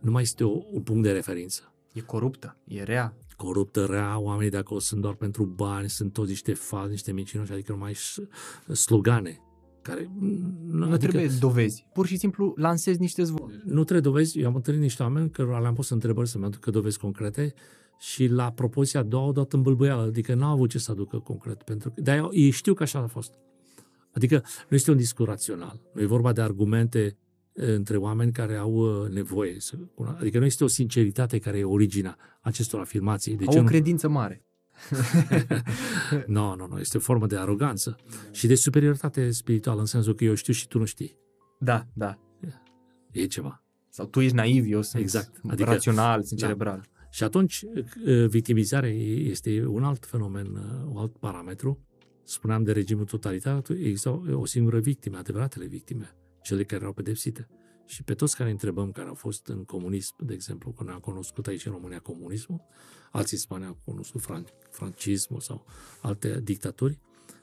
[0.00, 1.74] Nu mai este o, un punct de referință.
[1.92, 3.16] E coruptă, e rea.
[3.42, 7.52] Coruptă, rea, oamenii de acolo sunt doar pentru bani, sunt toți niște fazi, niște mincinoși,
[7.52, 7.94] adică numai
[8.72, 9.40] slogane
[9.82, 10.10] care...
[10.66, 11.86] Nu adică, trebuie dovezi.
[11.92, 13.62] Pur și simplu lansezi niște zvonuri.
[13.64, 14.40] Nu trebuie dovezi.
[14.40, 17.54] Eu am întâlnit niște oameni cărora le-am pus întrebări să-mi aducă dovezi concrete
[17.98, 21.18] și la propoziția a doua au dat în bâlbâială, adică n-au avut ce să aducă
[21.18, 21.62] concret.
[21.62, 23.32] Pentru că, dar ei știu că așa a fost.
[24.14, 25.80] Adică nu este un discurs rațional.
[25.94, 27.16] Nu e vorba de argumente
[27.60, 29.60] între oameni care au uh, nevoie.
[29.60, 29.76] Să,
[30.18, 33.36] adică nu este o sinceritate care e originea acestor afirmații.
[33.36, 34.44] De au o credință mare.
[36.26, 36.78] nu, nu, nu.
[36.78, 37.96] Este o formă de aroganță
[38.30, 41.16] și de superioritate spirituală, în sensul că eu știu și tu nu știi.
[41.58, 42.18] Da, da.
[43.10, 43.64] E ceva.
[43.88, 45.40] Sau tu ești naiv, eu sunt exact.
[45.48, 46.46] adică, rațional, sunt da.
[46.46, 46.88] cerebral.
[47.10, 51.84] Și atunci, uh, victimizarea este un alt fenomen, uh, un alt parametru.
[52.24, 57.48] Spuneam de regimul totalitar, există o singură victimă, adevăratele victime cele care erau pedepsite.
[57.86, 61.46] Și pe toți care întrebăm care au fost în comunism, de exemplu, când am cunoscut
[61.46, 62.60] aici în România comunismul,
[63.10, 65.66] alții spune au cunoscut fran- francismul sau
[66.02, 66.98] alte dictaturi,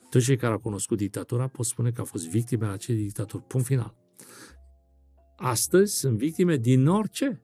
[0.09, 3.43] toți cei care au cunoscut dictatura pot spune că au fost victime ale acelei dictaturi.
[3.43, 3.95] Punct final.
[5.35, 7.41] Astăzi sunt victime din orice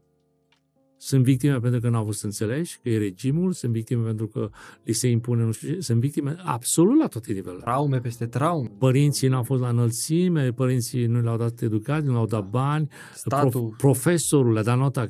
[1.05, 4.49] sunt victime pentru că nu au fost înțeleși, că e regimul, sunt victime pentru că
[4.83, 7.63] li se impune nu știu ce, sunt victime absolut la toate nivelurile.
[7.63, 8.71] Traume peste traume.
[8.77, 12.87] Părinții nu au fost la înălțime, părinții nu le-au dat educație, nu le-au dat bani,
[13.13, 13.49] Statul.
[13.49, 15.01] Prof, profesorul le-a dat nota,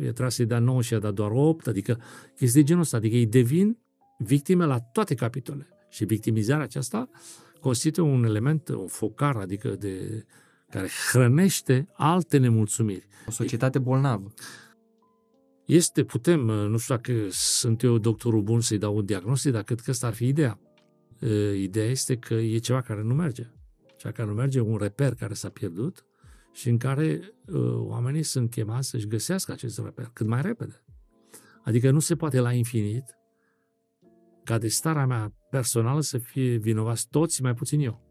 [0.00, 2.00] e trebuit să-i dea 9 și a dat doar 8, adică
[2.38, 3.78] este de genul ăsta, adică ei devin
[4.18, 5.68] victime la toate capitolele.
[5.90, 7.08] Și victimizarea aceasta
[7.60, 10.24] constituie un element, un focar, adică de
[10.70, 13.06] care hrănește alte nemulțumiri.
[13.26, 14.32] O societate bolnavă.
[15.66, 19.62] Este, putem, uh, nu știu dacă sunt eu doctorul bun să-i dau un diagnostic, dar
[19.62, 20.60] cred că asta ar fi ideea.
[21.20, 23.50] Uh, ideea este că e ceva care nu merge.
[23.96, 26.06] Ceva care nu merge, un reper care s-a pierdut
[26.52, 30.84] și în care uh, oamenii sunt chemați să-și găsească acest reper cât mai repede.
[31.64, 33.18] Adică nu se poate la infinit
[34.44, 38.02] ca de starea mea personală să fie vinovați toți, mai puțin eu.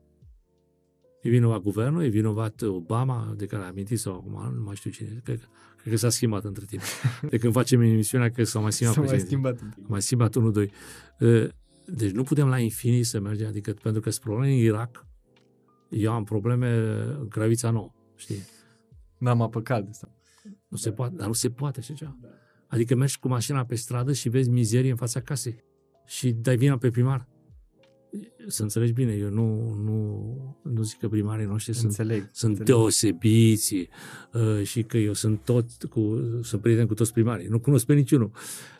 [1.21, 4.91] E vinovat guvernul, e vinovat Obama, de care a amintit sau acum, nu mai știu
[4.91, 5.21] cine.
[5.23, 5.45] Cred că,
[5.83, 6.81] cred că s-a schimbat între timp.
[7.29, 8.93] De când facem emisiunea, că s-a mai schimbat.
[8.95, 9.59] S-a mai schimbat.
[9.87, 10.71] Mai schimbat unul, doi.
[11.85, 15.05] Deci nu putem la infinit să mergem, adică pentru că sunt probleme în Irak,
[15.89, 16.77] eu am probleme
[17.19, 18.43] în Crăvița Nouă, știi?
[19.17, 20.15] N-am apăcat de asta.
[20.67, 22.17] Nu se poate, dar nu se poate așa ceva.
[22.67, 25.63] Adică mergi cu mașina pe stradă și vezi mizerie în fața casei
[26.05, 27.27] și dai vina pe primar
[28.47, 32.75] să înțelegi bine, eu nu, nu, nu zic că primarii noștri înțeleg, sunt, sunt înțeleg.
[32.75, 33.89] deosebiți
[34.33, 37.47] uh, și că eu sunt tot cu, sunt prieten cu toți primarii.
[37.47, 38.31] Nu cunosc pe niciunul.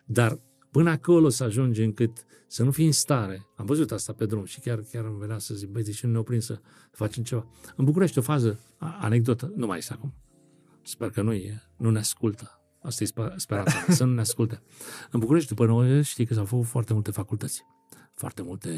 [0.06, 0.40] Dar
[0.72, 3.46] până acolo să ajungi încât să nu fii în stare.
[3.56, 6.06] Am văzut asta pe drum și chiar, chiar îmi venea să zic, băi, de ce
[6.06, 6.60] nu ne oprim să
[6.92, 7.48] facem ceva?
[7.76, 10.14] În București o fază, anecdotă, nu mai este acum.
[10.82, 12.62] Sper că nu e, nu ne ascultă.
[12.82, 14.62] Asta e speranța, să nu ne asculte.
[15.12, 17.64] În București, după noi, știi că s-au făcut foarte multe facultăți
[18.14, 18.70] foarte multe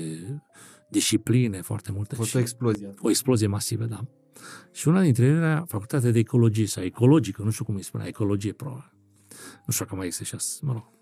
[0.89, 2.15] discipline, foarte multe.
[2.35, 2.93] O explozie.
[2.99, 4.05] O explozie masivă, da.
[4.71, 8.07] Și una dintre ele era facultatea de ecologie sau ecologică, nu știu cum îi spunea,
[8.07, 8.93] ecologie probabil.
[9.65, 10.93] Nu știu dacă mai este și asta, mă rog.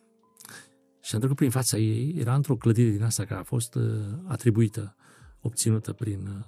[1.02, 3.84] Și am trecut prin fața ei, era într-o clădire din asta care a fost uh,
[4.26, 4.96] atribuită,
[5.42, 6.46] obținută prin, uh,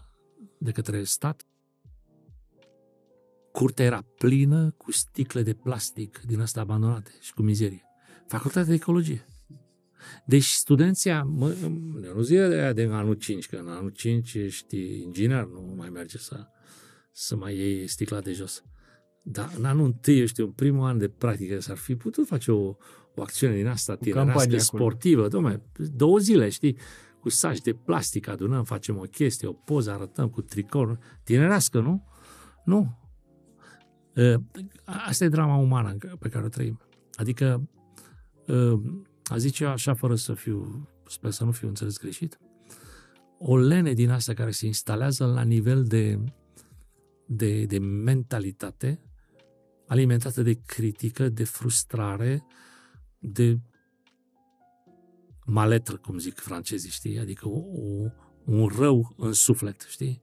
[0.58, 1.46] de către stat.
[3.52, 7.84] Curtea era plină cu sticle de plastic din asta abandonate și cu mizerie.
[8.28, 9.26] Facultatea de ecologie.
[10.26, 11.56] Deci studenții, mă,
[12.16, 16.18] nu zi de, de anul 5, că în anul 5 ești inginer, nu mai merge
[16.18, 16.48] să,
[17.12, 18.64] să mai iei sticla de jos.
[19.24, 22.76] Dar în anul 1, ești în primul an de practică, s-ar fi putut face o,
[23.16, 26.78] o acțiune din asta tinerească, sportivă, domne, două zile, știi,
[27.20, 32.08] cu saci de plastic adunăm, facem o chestie, o poză, arătăm cu tricou, tinerească, nu?
[32.66, 32.98] Nu.
[34.84, 36.80] Asta e drama umană pe care o trăim.
[37.14, 37.70] Adică
[39.26, 42.40] a zice așa fără să fiu, sper să nu fiu înțeles greșit,
[43.38, 46.20] o lene din asta care se instalează la nivel de,
[47.26, 49.00] de, de mentalitate
[49.88, 52.46] alimentată de critică, de frustrare,
[53.20, 53.60] de
[55.46, 57.20] maletră, cum zic francezii, știi?
[57.20, 58.10] Adică o, o,
[58.46, 60.22] un rău în suflet, știi?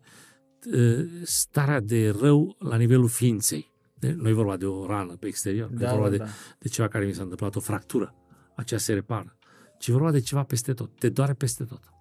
[1.23, 3.71] Starea de rău la nivelul ființei.
[4.17, 6.31] Nu e vorba de o rană pe exterior, da, e vorba da, de, da.
[6.59, 8.22] de ceva care mi s-a întâmplat, o fractură
[8.63, 9.37] aceea se repară,
[9.79, 11.93] ci vorba de ceva peste tot, te doare peste tot.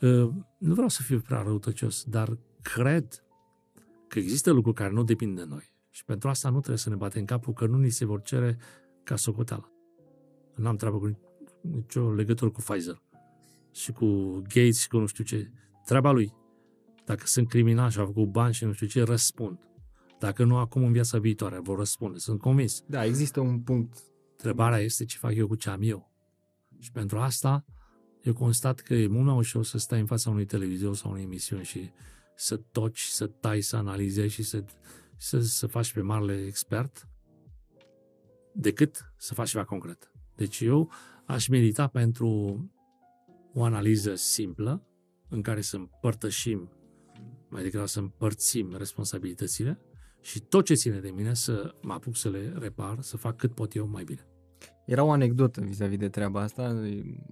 [0.00, 3.24] Uh, nu vreau să fiu prea răutăcios, dar cred
[4.08, 5.74] că există lucruri care nu depind de noi.
[5.90, 8.58] Și pentru asta nu trebuie să ne batem capul că nu ni se vor cere
[9.04, 9.72] ca socoteală.
[10.54, 11.18] Nu am treabă cu
[11.60, 13.02] nicio legătură cu Pfizer
[13.72, 15.50] și cu Gates și cu nu știu ce.
[15.84, 16.34] Treaba lui.
[17.04, 19.58] Dacă sunt criminal și au făcut bani și nu știu ce, răspund.
[20.18, 22.18] Dacă nu, acum în viața viitoare vor răspunde.
[22.18, 22.82] Sunt convins.
[22.86, 23.98] Da, există un punct
[24.44, 26.10] Întrebarea este ce fac eu cu ce am eu.
[26.78, 27.64] Și pentru asta
[28.22, 31.22] eu constat că e mult mai ușor să stai în fața unui televizor sau unei
[31.22, 31.90] emisiuni și
[32.36, 34.64] să toci, să tai, să analizezi și să,
[35.16, 37.08] să, să faci pe marele expert
[38.54, 40.12] decât să faci ceva concret.
[40.34, 40.90] Deci eu
[41.26, 42.60] aș milita pentru
[43.52, 44.86] o analiză simplă
[45.28, 46.70] în care să împărtășim,
[47.48, 49.80] mai degrabă să împărțim responsabilitățile
[50.20, 53.54] și tot ce ține de mine să mă apuc să le repar, să fac cât
[53.54, 54.26] pot eu mai bine.
[54.84, 56.82] Era o anecdotă vis-a-vis de treaba asta.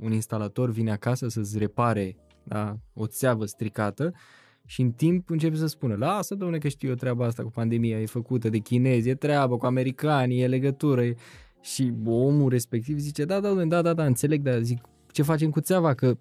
[0.01, 4.13] Un instalator vine acasă să-ți repare da, o țeavă stricată
[4.67, 8.01] și în timp începe să spună, lasă domnule că știu eu treaba asta cu pandemia,
[8.01, 11.03] e făcută de chinezi, e treabă cu americanii, e legătură.
[11.03, 11.15] E...
[11.61, 14.81] Și omul respectiv zice, da, da, da, da, da, înțeleg, dar zic,
[15.13, 15.95] ce facem cu țeava?
[15.95, 16.17] Că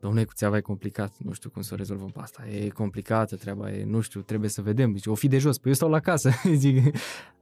[0.00, 3.36] domnule, cu țeava e complicat, nu știu cum să o rezolvăm pe asta, e complicată
[3.36, 5.88] treaba, e, nu știu, trebuie să vedem, zice, o fi de jos, păi eu stau
[5.88, 6.96] la casă, zic,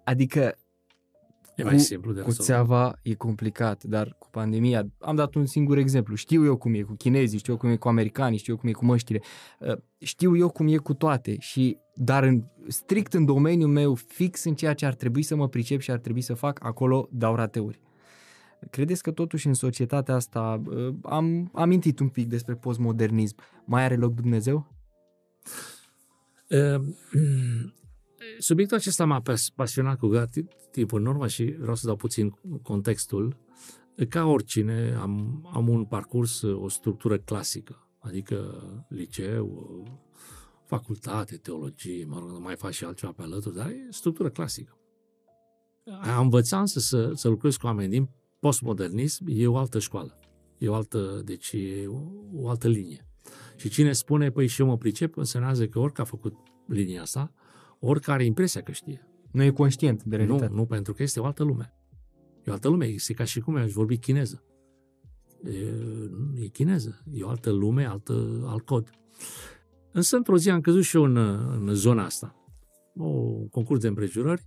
[0.04, 0.54] adică
[1.56, 5.46] E mai cu, simplu de Cu țeava e complicat, dar cu pandemia, am dat un
[5.46, 6.14] singur exemplu.
[6.14, 8.68] Știu eu cum e cu chinezii, știu eu cum e cu americanii, știu eu cum
[8.68, 9.20] e cu măștile.
[9.58, 14.44] Uh, știu eu cum e cu toate și dar în, strict în domeniul meu, fix
[14.44, 17.34] în ceea ce ar trebui să mă pricep și ar trebui să fac, acolo dau
[17.34, 17.80] rateuri.
[18.70, 23.96] Credeți că totuși în societatea asta, uh, am amintit un pic despre postmodernism, mai are
[23.96, 24.66] loc Dumnezeu?
[28.22, 29.22] Uh, subiectul acesta m-a
[29.54, 30.10] pasionat cu
[30.70, 33.36] timpul în urmă și vreau să dau puțin contextul.
[34.08, 39.86] Ca oricine, am, am un parcurs, o structură clasică, adică liceu,
[40.64, 44.76] facultate, teologie, mă rog, mai fac și altceva pe alături, dar e structură clasică.
[46.00, 48.08] Am învățat să, să, să lucrez cu oameni din
[48.38, 50.18] postmodernism, e o altă școală.
[50.58, 52.00] E o altă, deci e o,
[52.34, 53.06] o altă linie.
[53.56, 56.34] Și cine spune, păi și eu mă pricep, însemnează că orică a făcut
[56.66, 57.32] linia asta,
[57.84, 59.08] oricare impresia că știe.
[59.30, 60.46] Nu e conștient de realitate.
[60.46, 61.74] Nu, nu, pentru că este o altă lume.
[62.46, 64.44] E o altă lume, este ca și cum aș vorbi chineză.
[65.44, 68.90] E, e chineză, e o altă lume, altă, alt cod.
[69.92, 72.36] Însă, într-o zi am căzut și eu în, în zona asta.
[72.96, 73.10] O
[73.50, 74.44] concurs de împrejurări.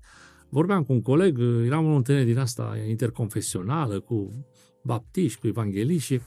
[0.50, 4.46] Vorbeam cu un coleg, eram o întâlnire din asta interconfesională, cu
[4.84, 6.22] baptiști, cu evangeliști și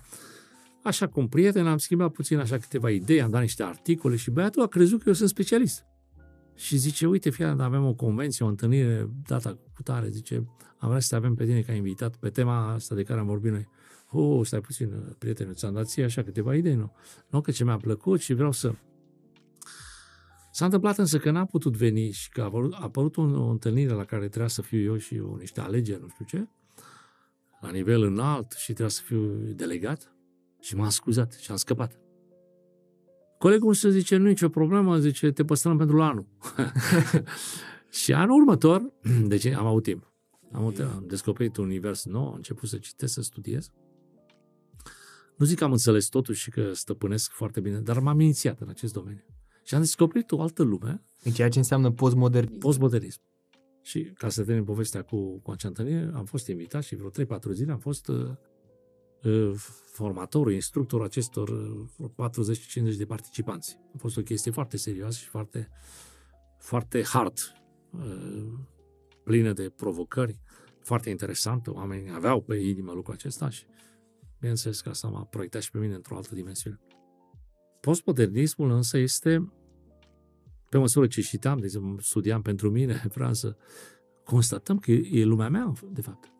[0.82, 4.30] așa cu un prieten am schimbat puțin așa câteva idei, am dat niște articole și
[4.30, 5.88] băiatul a crezut că eu sunt specialist.
[6.59, 10.34] Și zice, uite, fie avem o convenție, o întâlnire, data cu tare, zice,
[10.78, 13.26] am vrea să te avem pe tine ca invitat pe tema asta de care am
[13.26, 13.68] vorbit noi.
[14.11, 16.92] Oh, stai puțin, prietene, ți-am dat ție așa câteva idei, nu?
[17.30, 18.74] Nu, că ce mi-a plăcut și vreau să...
[20.52, 23.50] S-a întâmplat însă că n-a putut veni și că a apărut, a apărut o, o
[23.50, 26.48] întâlnire la care trebuia să fiu eu și eu, niște alegeri, nu știu ce,
[27.61, 30.12] la nivel înalt și trebuia să fiu delegat
[30.61, 32.07] și m-am scuzat și am scăpat.
[33.39, 36.26] Colegul să zice, nu e nicio problemă, zice, te păstrăm pentru anul.
[38.03, 38.93] și anul următor,
[39.32, 40.12] deci am avut timp.
[40.53, 43.70] Am, avut, am descoperit un univers nou, am început să citesc, să studiez.
[45.36, 48.68] Nu zic că am înțeles totul și că stăpânesc foarte bine, dar m-am inițiat în
[48.68, 49.24] acest domeniu.
[49.64, 51.05] Și am descoperit o altă lume.
[51.22, 52.59] În ceea ce înseamnă postmodernism.
[52.59, 53.20] Postmodernism.
[53.82, 57.53] Și ca să termin povestea cu, cu acea întâlnire, am fost invitat și vreo 3-4
[57.53, 58.30] zile am fost uh, uh,
[59.93, 63.79] formatorul, instructorul acestor 40-50 uh, de participanți.
[63.95, 65.69] A fost o chestie foarte serioasă și foarte,
[66.59, 67.39] foarte hard,
[67.91, 68.53] uh,
[69.25, 70.39] plină de provocări,
[70.81, 71.73] foarte interesantă.
[71.73, 73.64] Oamenii aveau pe inimă lucrul acesta și
[74.39, 76.81] bineînțeles că asta m-a proiectat și pe mine într-o altă dimensiune.
[77.81, 79.53] Postmodernismul însă este,
[80.69, 83.57] pe măsură ce citam, de exemplu, studiam pentru mine, vreau să
[84.25, 86.38] constatăm că e lumea mea, de fapt.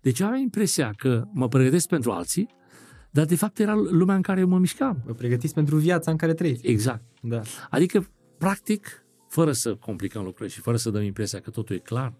[0.00, 2.48] Deci aveam impresia că mă pregătesc pentru alții,
[3.10, 5.02] dar de fapt era lumea în care eu mă mișcam.
[5.06, 6.66] Vă pregătiți pentru viața în care trăiți.
[6.66, 7.04] Exact.
[7.22, 7.40] Da.
[7.70, 12.14] Adică, practic, fără să complicăm lucrurile și fără să dăm impresia că totul e clar,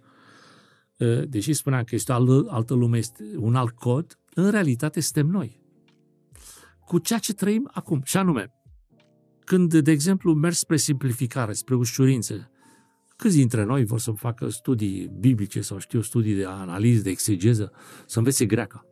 [1.00, 2.14] ă, deși spuneam că este o
[2.48, 5.60] altă lume, este un alt cod, în realitate suntem noi.
[6.86, 8.00] Cu ceea ce trăim acum.
[8.04, 8.52] Și anume,
[9.44, 12.50] când, de exemplu, mergi spre simplificare, spre ușurință,
[13.20, 17.72] câți dintre noi vor să facă studii biblice sau știu studii de analiză, de exegeză,
[18.06, 18.84] să învețe greacă?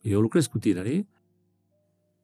[0.00, 1.08] Eu lucrez cu tinerii,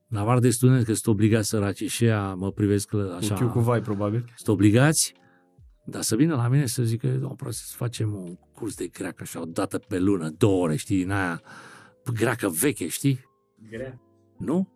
[0.08, 3.34] în afară de studenți că sunt obligați săraci și ea mă privesc așa.
[3.34, 4.24] Cu cu vai, probabil.
[4.36, 5.14] Sunt obligați,
[5.86, 9.40] dar să vină la mine să zică, domnul să facem un curs de greacă așa
[9.40, 11.42] o dată pe lună, două ore, știi, din aia
[12.14, 13.20] greacă veche, știi?
[13.70, 14.00] Grea.
[14.38, 14.72] Nu?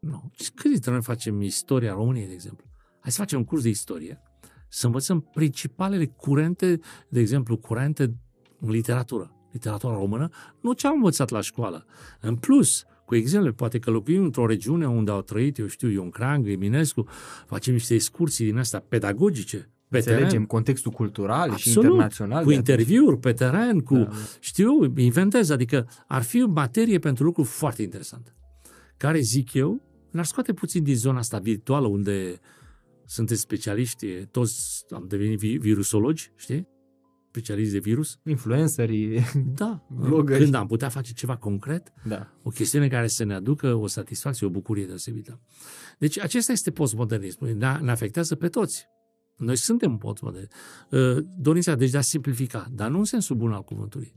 [0.00, 0.30] Nu.
[0.54, 2.66] Cât dintre noi facem istoria României, de exemplu?
[3.00, 4.22] Hai să facem un curs de istorie,
[4.68, 8.14] să învățăm principalele curente, de exemplu, curente
[8.60, 10.28] în literatură literatura română,
[10.60, 11.86] nu ce am învățat la școală.
[12.20, 16.10] În plus, cu exemple, poate că locuim într-o regiune unde au trăit, eu știu, Ion
[16.10, 17.06] Crang, Eminescu,
[17.46, 20.46] facem niște excursii din astea pedagogice, pe Înțelegem teren.
[20.46, 22.44] contextul cultural Absolut, și internațional.
[22.44, 24.08] Cu interviuri pe teren, cu, da.
[24.40, 28.34] știu, inventez, adică ar fi o materie pentru lucru foarte interesant,
[28.96, 32.40] care, zic eu, ne-ar scoate puțin din zona asta virtuală unde
[33.06, 36.72] sunteți specialiști, toți am devenit virusologi, știi?
[37.34, 38.18] specialiști de virus.
[38.24, 39.20] Influencerii,
[39.60, 40.42] Da, Vloggeri.
[40.42, 42.32] când am putea face ceva concret, da.
[42.42, 45.40] o chestiune care să ne aducă o satisfacție, o bucurie deosebită.
[45.98, 48.86] Deci acesta este postmodernismul, ne, ne afectează pe toți.
[49.36, 50.48] Noi suntem postmoderni.
[50.90, 54.14] Uh, Dorința deci de a simplifica, dar nu în sensul bun al cuvântului,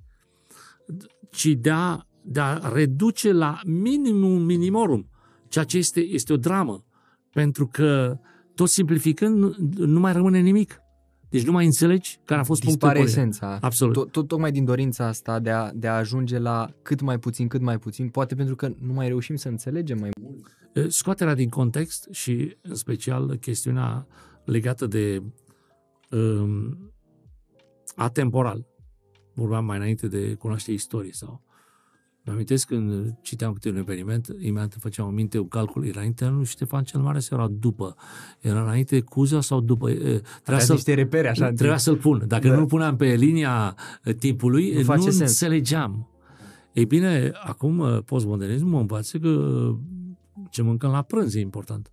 [1.32, 5.10] ci de a, de a reduce la minimum minimorum
[5.48, 6.86] ceea ce este, este o dramă.
[7.32, 8.20] Pentru că
[8.58, 9.53] tot simplificând nu,
[9.86, 10.82] nu mai rămâne nimic.
[11.30, 13.30] Deci nu mai înțelegi care a fost Dispare punctul comun.
[13.32, 13.58] esența.
[13.62, 13.93] Absolut.
[13.93, 17.47] Tot, tot, tocmai din dorința asta de a, de a ajunge la cât mai puțin,
[17.47, 20.91] cât mai puțin, poate pentru că nu mai reușim să înțelegem mai mult.
[20.91, 24.08] scoaterea din context și în special chestiunea
[24.45, 25.24] legată de
[26.12, 26.78] um,
[27.95, 28.66] atemporal.
[29.34, 31.41] Vorbeam mai înainte de cunoaște istorie sau
[32.28, 35.97] Mă amintesc când citeam câte un eveniment, imediat îmi făceam în minte un calcul, era
[35.99, 37.95] înainte lui Ștefan cel Mare sau era după?
[38.39, 39.89] Era înainte Cuza sau după?
[39.89, 41.51] E, Trebuia Avea să niște repere așa.
[41.51, 42.23] Trebuia să-l pun.
[42.28, 42.55] Dacă Da.
[42.55, 43.75] nu-l puneam pe linia
[44.05, 45.30] uh, timpului, Nu nu, face nu sens.
[45.30, 46.07] înțelegeam.
[46.73, 49.78] Ei bine, acum uh, postmodernismul mă învață că uh,
[50.49, 51.91] ce mâncăm la prânz e important.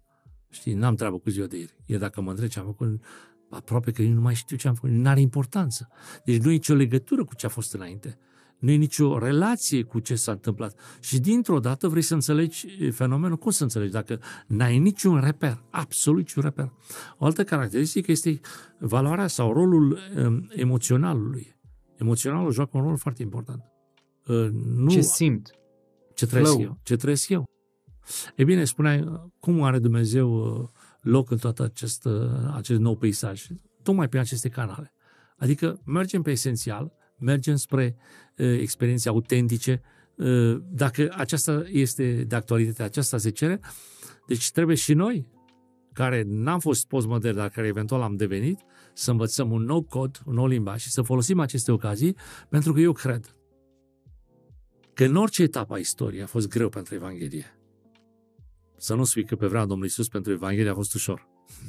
[0.50, 1.74] Știi, n-am treabă cu ziua de ieri.
[1.86, 3.02] E dacă mă întreb ce am făcut,
[3.50, 4.90] aproape că eu nu mai știu ce am făcut.
[4.90, 5.88] Nu are importanță.
[6.24, 8.18] Deci nu e nicio legătură cu ce a fost înainte.
[8.64, 10.78] Nu e nicio relație cu ce s-a întâmplat.
[11.00, 13.36] Și dintr-o dată vrei să înțelegi e, fenomenul.
[13.36, 13.92] Cum să înțelegi?
[13.92, 16.72] Dacă n-ai niciun reper, absolut niciun reper.
[17.18, 18.40] O altă caracteristică este
[18.78, 21.56] valoarea sau rolul um, emoționalului.
[21.96, 23.62] Emoționalul joacă un rol foarte important.
[24.26, 25.50] Uh, nu Ce simt?
[26.14, 26.64] ce trăiesc Flow.
[26.64, 26.78] eu.
[26.82, 27.44] Ce trăiesc eu.
[28.36, 30.68] E bine, spuneai, cum are Dumnezeu uh,
[31.00, 32.12] loc în tot acest, uh,
[32.54, 33.46] acest nou peisaj?
[33.82, 34.92] Tocmai pe aceste canale.
[35.36, 39.82] Adică mergem pe esențial, mergem spre uh, experiențe autentice.
[40.16, 43.60] Uh, dacă aceasta este de actualitate, aceasta se cere,
[44.26, 45.26] deci trebuie și noi,
[45.92, 48.60] care n-am fost postmoderni, dar care eventual am devenit,
[48.94, 52.16] să învățăm un nou cod, un nou limbaj și să folosim aceste ocazii,
[52.48, 53.36] pentru că eu cred
[54.94, 57.58] că în orice etapă a istoriei a fost greu pentru Evanghelie.
[58.76, 61.28] Să nu spui că pe vremea Domnului Iisus pentru Evanghelie a fost ușor.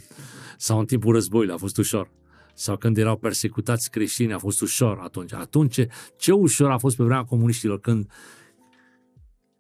[0.57, 2.11] Sau în timpul războiului a fost ușor.
[2.56, 5.34] Sau când erau persecutați creștini a fost ușor atunci.
[5.34, 8.12] Atunci ce, ce ușor a fost pe vremea comuniștilor când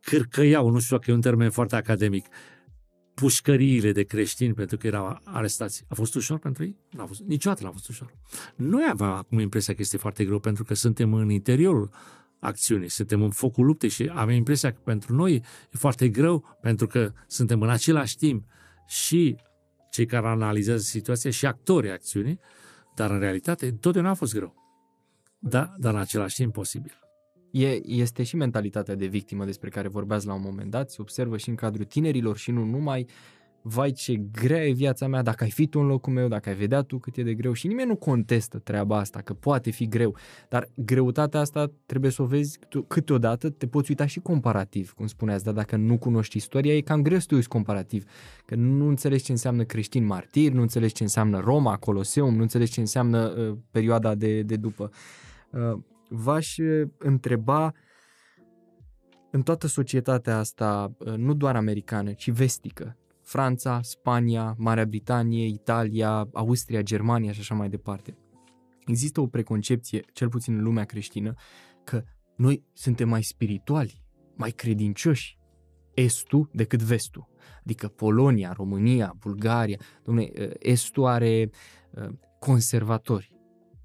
[0.01, 2.25] cârcăiau, nu știu dacă e un termen foarte academic,
[3.13, 5.83] pușcăriile de creștini pentru că erau arestați.
[5.87, 6.77] A fost ușor pentru ei?
[6.89, 7.21] Nu a fost.
[7.21, 8.13] Niciodată n-a fost ușor.
[8.55, 11.89] Noi avem acum impresia că este foarte greu pentru că suntem în interiorul
[12.39, 16.87] acțiunii, suntem în focul luptei și avem impresia că pentru noi e foarte greu pentru
[16.87, 18.45] că suntem în același timp
[18.87, 19.35] și
[19.91, 22.39] cei care analizează situația și actorii acțiunii,
[22.95, 24.53] dar în realitate totdeauna a fost greu.
[25.39, 26.99] Da, dar în același timp posibil.
[27.51, 31.37] E, este și mentalitatea de victimă despre care vorbeați la un moment dat, se observă
[31.37, 33.07] și în cadrul tinerilor și nu numai,
[33.67, 36.55] vai ce grea e viața mea, dacă ai fi tu în locul meu, dacă ai
[36.55, 39.87] vedea tu cât e de greu și nimeni nu contestă treaba asta, că poate fi
[39.87, 40.15] greu,
[40.49, 45.07] dar greutatea asta trebuie să o vezi tu, câteodată, te poți uita și comparativ, cum
[45.07, 48.03] spuneați, dar dacă nu cunoști istoria, e cam greu să te uiți comparativ,
[48.45, 52.71] că nu înțelegi ce înseamnă creștini martiri, nu înțelegi ce înseamnă Roma, Coloseum, nu înțelegi
[52.71, 54.91] ce înseamnă uh, perioada de, de după.
[55.51, 57.73] Uh, v-aș uh, întreba
[59.31, 66.29] în toată societatea asta, uh, nu doar americană, ci vestică, Franța, Spania, Marea Britanie, Italia,
[66.33, 68.17] Austria, Germania și așa mai departe.
[68.85, 71.33] Există o preconcepție, cel puțin în lumea creștină,
[71.83, 72.03] că
[72.35, 74.03] noi suntem mai spirituali,
[74.35, 75.39] mai credincioși,
[75.93, 77.27] estul decât vestul.
[77.59, 81.49] Adică Polonia, România, Bulgaria, domne, uh, estul are
[81.91, 82.09] uh,
[82.39, 83.34] conservatori,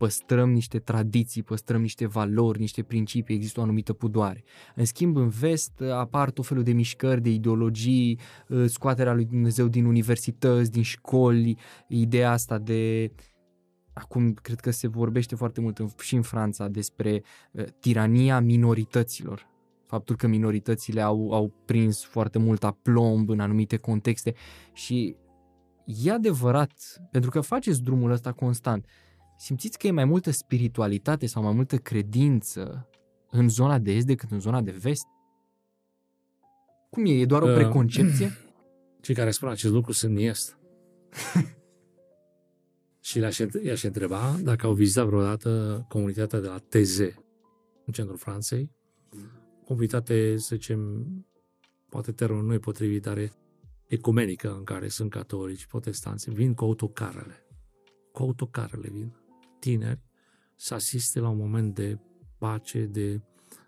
[0.01, 4.45] păstrăm niște tradiții, păstrăm niște valori, niște principii, există o anumită pudoare.
[4.75, 9.69] În schimb, în vest apar tot felul de mișcări, de ideologii, uh, scoaterea lui Dumnezeu
[9.69, 13.13] din universități, din școli, ideea asta de
[13.93, 17.23] acum cred că se vorbește foarte mult în, și în Franța despre
[17.53, 19.49] uh, tirania minorităților.
[19.87, 24.35] Faptul că minoritățile au, au prins foarte mult aplomb în anumite contexte
[24.73, 25.17] și
[25.85, 26.73] e adevărat,
[27.11, 28.87] pentru că faceți drumul ăsta constant.
[29.41, 32.89] Simțiți că e mai multă spiritualitate sau mai multă credință
[33.31, 35.07] în zona de est decât în zona de vest?
[36.91, 37.11] Cum e?
[37.11, 38.31] E doar o Uh, preconcepție?
[39.03, 40.59] Cei care spun acest lucru sunt din est.
[43.09, 47.15] și le-aș, i-aș întreba dacă au vizitat vreodată comunitatea de la Teze,
[47.87, 48.71] în centrul Franței.
[49.65, 51.07] Comunitate, să zicem,
[51.89, 53.33] poate termenul nu e potrivit, dar e
[53.87, 57.47] ecumenică în care sunt catolici, protestanți, vin cu autocarele.
[58.13, 59.20] Cu autocarele vin.
[59.61, 60.01] Tineri
[60.57, 61.99] să asiste la un moment de
[62.39, 63.21] pace, de...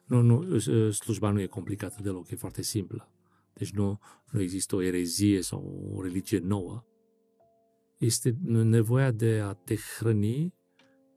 [0.06, 0.58] Nu, nu,
[0.90, 3.12] slujba nu e complicată deloc, e foarte simplă.
[3.54, 3.98] Deci nu,
[4.30, 6.84] nu există o erezie sau o religie nouă.
[7.98, 10.54] Este nevoia de a te hrăni,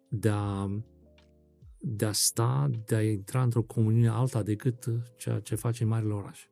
[0.09, 0.69] de a
[1.88, 4.86] de a sta, de a intra într-o comuniune alta decât
[5.17, 6.45] ceea ce face în marile orașe.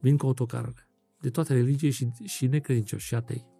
[0.00, 0.88] Vin cu autocarele.
[1.20, 3.51] De toate religie și, și necredincioși și atei.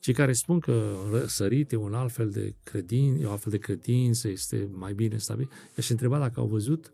[0.00, 0.94] Cei care spun că
[1.26, 5.16] sărit e un alt fel de credin, e o altfel de credință, este mai bine
[5.16, 6.92] stabil, i-aș întreba dacă au văzut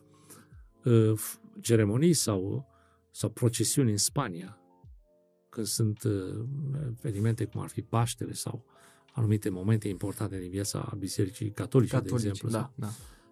[0.84, 1.12] uh,
[1.60, 2.66] ceremonii sau,
[3.10, 4.58] sau procesiuni în Spania,
[5.48, 6.44] când sunt uh,
[6.96, 8.64] evenimente cum ar fi Paștele sau
[9.12, 12.88] anumite momente importante din viața Bisericii Catolice, Catolice de exemplu, da, sau, da.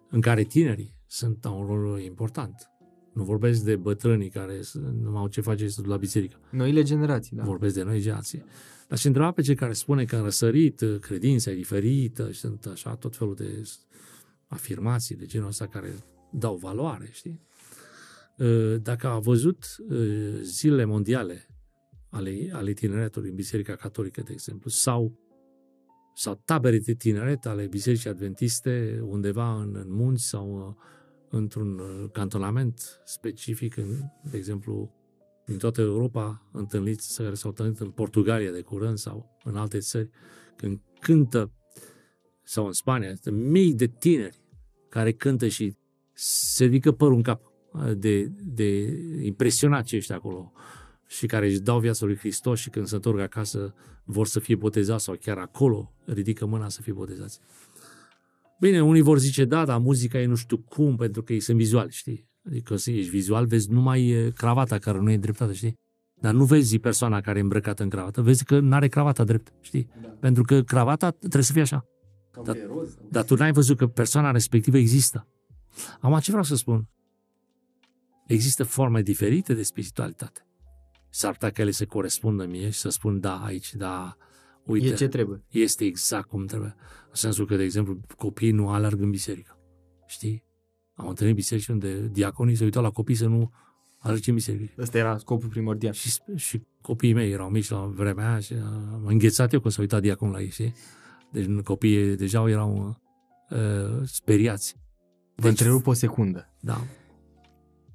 [0.09, 2.69] în care tinerii sunt au un rol important.
[3.15, 4.59] Nu vorbesc de bătrânii care
[5.01, 6.37] nu au ce face la biserică.
[6.51, 7.43] Noile generații, da.
[7.43, 8.43] Vorbesc de noi generații.
[8.87, 12.65] Dar și întreba pe cei care spune că în răsărit credința e diferită și sunt
[12.65, 13.61] așa tot felul de
[14.47, 15.93] afirmații de genul ăsta care
[16.31, 17.41] dau valoare, știi?
[18.39, 19.95] Ă, dacă a văzut ă,
[20.41, 21.47] zilele mondiale
[22.09, 25.19] ale, ale tineretului în Biserica Catolică, de exemplu, sau,
[26.15, 30.75] sau tabere de tineret ale Bisericii Adventiste undeva în, în munți sau ă,
[31.29, 33.99] într-un cantonament specific, în,
[34.31, 34.93] de exemplu,
[35.45, 40.09] din toată Europa întâlniți, care s-au întâlnit în Portugalia de curând sau în alte țări,
[40.55, 41.51] când cântă,
[42.43, 44.37] sau în Spania, mii de tineri
[44.89, 45.75] care cântă și
[46.13, 47.41] se ridică părul în cap
[47.97, 50.51] de, de impresionat ce ești acolo
[51.07, 53.73] și care își dau viața lui Hristos și când se întorc acasă
[54.03, 57.39] vor să fie botezați sau chiar acolo ridică mâna să fie botezați.
[58.59, 61.57] Bine, unii vor zice, da, dar muzica e nu știu cum, pentru că ei sunt
[61.57, 62.29] vizuali, știi?
[62.47, 65.73] Adică să ești vizual, vezi numai cravata care nu e dreptată, știi?
[66.21, 69.53] Dar nu vezi persoana care e îmbrăcată în cravată, vezi că nu are cravata drept,
[69.61, 69.89] știi?
[70.01, 70.07] Da.
[70.07, 71.85] Pentru că cravata trebuie să fie așa.
[72.43, 75.27] Dar, roz, dar tu n-ai văzut că persoana respectivă există.
[76.01, 76.87] Am ce vreau să spun?
[78.27, 80.47] Există forme diferite de spiritualitate.
[81.09, 84.15] S-ar putea că ele se corespundă mie și să spun da aici, da,
[84.65, 84.87] uite.
[84.87, 85.43] E ce trebuie.
[85.49, 86.75] Este exact cum trebuie.
[87.07, 89.59] În sensul că, de exemplu, copiii nu alerg în biserică.
[90.07, 90.43] Știi?
[90.93, 93.51] Am întâlnit biserici unde diaconii se uitau la copii să nu
[93.99, 94.73] alerge în biserică.
[94.81, 95.93] Ăsta era scopul primordial.
[95.93, 99.81] Și, și copiii mei erau mici la vremea aia și am înghețat eu că s-a
[99.81, 100.73] uitat diaconul la ei, știi?
[101.31, 102.99] Deci copiii deja erau
[103.49, 104.75] uh, speriați.
[105.35, 106.53] Vă întrerup o secundă.
[106.59, 106.81] Da.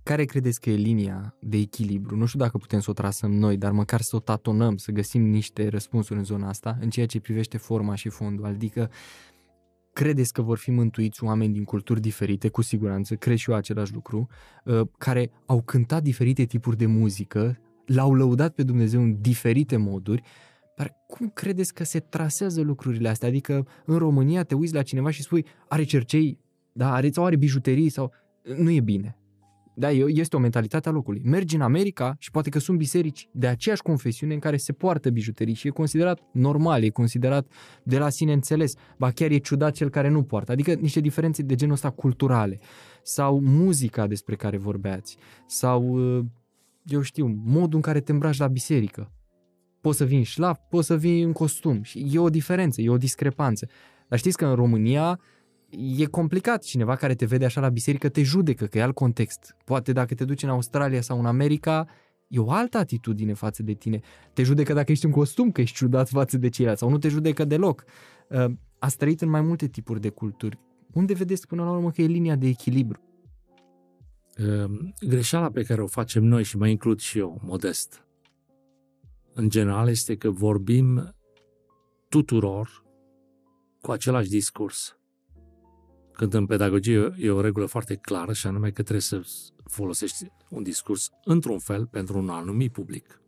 [0.02, 2.16] Care credeți că e linia de echilibru?
[2.16, 5.22] Nu știu dacă putem să o trasăm noi, dar măcar să o tatonăm, să găsim
[5.22, 8.44] niște răspunsuri în zona asta, în ceea ce privește forma și fondul.
[8.44, 8.90] Adică
[9.92, 13.92] credeți că vor fi mântuiți oameni din culturi diferite, cu siguranță, cred și eu același
[13.92, 14.28] lucru,
[14.64, 20.22] uh, care au cântat diferite tipuri de muzică, l-au lăudat pe Dumnezeu în diferite moduri,
[20.76, 23.28] dar cum credeți că se trasează lucrurile astea?
[23.28, 26.38] Adică în România te uiți la cineva și spui, are cercei,
[26.72, 28.12] da, are, sau are bijuterii, sau
[28.56, 29.19] nu e bine.
[29.74, 31.20] Da, este o mentalitate a locului.
[31.24, 35.10] Mergi în America și poate că sunt biserici de aceeași confesiune în care se poartă
[35.10, 37.46] bijuterii și e considerat normal, e considerat
[37.82, 38.74] de la sine înțeles.
[38.98, 40.52] Ba chiar e ciudat cel care nu poartă.
[40.52, 42.58] Adică niște diferențe de genul ăsta culturale.
[43.02, 45.16] Sau muzica despre care vorbeați.
[45.46, 45.82] Sau,
[46.16, 46.24] uh,
[46.84, 49.12] eu știu, modul în care te îmbraci la biserică.
[49.80, 51.82] Poți să vii în șlaf, poți să vii în costum.
[51.82, 53.66] Și e o diferență, e o discrepanță.
[54.08, 55.20] Dar știți că în România
[55.98, 56.62] e complicat.
[56.62, 59.56] Cineva care te vede așa la biserică te judecă, că e alt context.
[59.64, 61.86] Poate dacă te duci în Australia sau în America,
[62.28, 64.00] e o altă atitudine față de tine.
[64.32, 67.08] Te judecă dacă ești în costum, că ești ciudat față de ceilalți, sau nu te
[67.08, 67.84] judecă deloc.
[68.28, 68.44] Uh,
[68.78, 70.58] ați trăit în mai multe tipuri de culturi.
[70.92, 73.00] Unde vedeți până la urmă că e linia de echilibru?
[74.38, 78.04] Uh, greșeala pe care o facem noi și mă includ și eu, modest,
[79.32, 81.14] în general este că vorbim
[82.08, 82.84] tuturor
[83.80, 84.99] cu același discurs.
[86.20, 89.20] Când în pedagogie e o regulă foarte clară și anume că trebuie să
[89.64, 93.20] folosești un discurs într-un fel pentru un anumit public.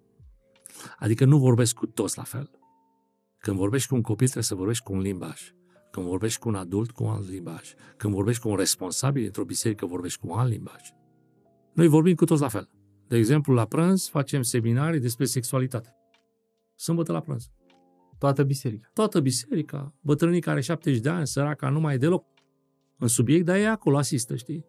[0.99, 2.51] Adică nu vorbesc cu toți la fel.
[3.39, 5.53] Când vorbești cu un copil trebuie să vorbești cu un limbaj.
[5.91, 7.75] Când vorbești cu un adult, cu un alt limbaj.
[7.97, 10.81] Când vorbești cu un responsabil într-o biserică, vorbești cu un alt limbaj.
[11.75, 12.71] Noi vorbim cu toți la fel.
[13.09, 15.97] De exemplu, la prânz facem seminarii despre sexualitate.
[16.77, 17.51] Sâmbătă la prânz.
[18.19, 18.91] Toată biserica.
[18.93, 19.95] Toată biserica.
[20.01, 22.32] Bătrânii care 70 de ani, săraca, nu mai e deloc
[23.03, 24.67] în subiect, dar e acolo, asistă, știi?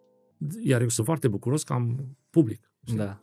[0.61, 2.71] Iar eu sunt foarte bucuros că am public.
[2.85, 2.97] Știi?
[2.97, 3.21] Da.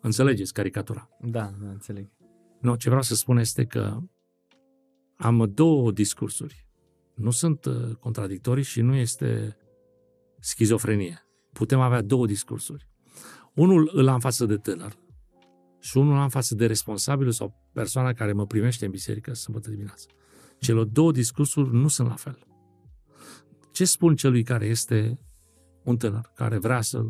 [0.00, 1.08] Înțelegeți caricatura?
[1.20, 2.10] Da, da, înțeleg.
[2.60, 3.98] Nu, ce vreau să spun este că
[5.16, 6.66] am două discursuri.
[7.14, 9.56] Nu sunt uh, contradictorii și nu este
[10.40, 11.26] schizofrenie.
[11.52, 12.88] Putem avea două discursuri.
[13.54, 14.96] Unul îl am față de tânăr
[15.80, 20.08] și unul am față de responsabilul sau persoana care mă primește în biserică sâmbătă dimineață.
[20.58, 22.45] Cele două discursuri nu sunt la fel.
[23.76, 25.18] Ce spun celui care este
[25.84, 27.04] un tânăr, care vrea să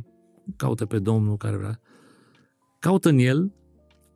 [0.56, 1.80] caute pe Domnul, care vrea...
[2.78, 3.52] Caută în el,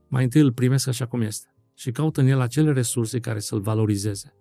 [0.09, 1.55] mai întâi îl primesc așa cum este.
[1.75, 4.35] Și caută în el acele resurse care să-l valorizeze.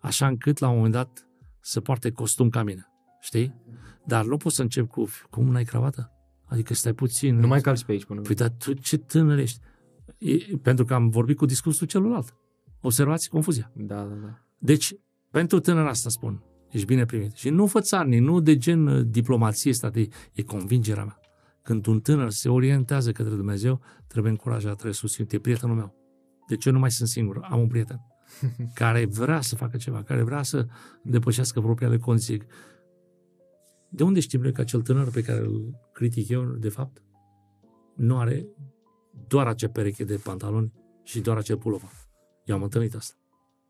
[0.00, 1.28] Așa încât, la un moment dat,
[1.60, 2.86] să poarte costum ca mine.
[3.20, 3.54] știi?
[4.06, 6.12] Dar nu poți să încep cu, cum n-ai cravată?
[6.44, 7.38] Adică stai puțin.
[7.38, 8.20] Nu mai calci pe aici până.
[8.20, 9.60] Păi, dar tu ce tânăr ești?
[10.18, 12.34] E, pentru că am vorbit cu discursul celuilalt.
[12.80, 13.72] Observați confuzia.
[13.74, 14.38] Da, da, da.
[14.58, 14.94] Deci,
[15.30, 17.32] pentru tânăr asta spun, ești bine primit.
[17.34, 21.20] Și nu fă țarni, nu de gen uh, diplomație, de, e convingerea mea.
[21.62, 25.32] Când un tânăr se orientează către Dumnezeu, trebuie încurajat, trebuie susținut.
[25.32, 25.94] E prietenul meu.
[26.48, 28.00] Deci eu nu mai sunt singur, am un prieten
[28.74, 30.66] care vrea să facă ceva, care vrea să
[31.02, 32.42] depășească propriile condiții.
[33.88, 37.02] De unde știm noi că acel tânăr pe care îl critic eu, de fapt,
[37.96, 38.46] nu are
[39.26, 41.90] doar acea pereche de pantaloni și doar acel pullover.
[42.44, 43.14] Eu am întâlnit asta.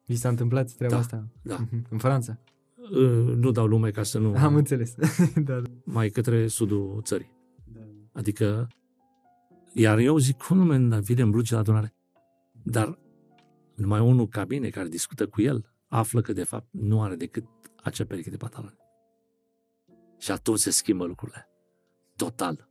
[0.07, 1.29] Vi s-a întâmplat treaba Da, asta?
[1.43, 1.57] da.
[1.57, 1.87] Mhm.
[1.91, 2.39] În Franța?
[2.91, 4.35] Uh, Nu dau lume ca să nu...
[4.45, 4.95] Am înțeles.
[5.35, 5.71] da, da.
[5.85, 7.39] mai către sudul țării.
[8.13, 8.69] Adică,
[9.73, 11.95] iar eu zic, cum nume vine în blugi la adunare?
[12.63, 12.99] Dar
[13.75, 17.45] numai unul ca mine care discută cu el află că de fapt nu are decât
[17.83, 18.77] acea pereche de pantaloni.
[20.19, 21.49] Și atunci se schimbă lucrurile.
[22.17, 22.69] Total.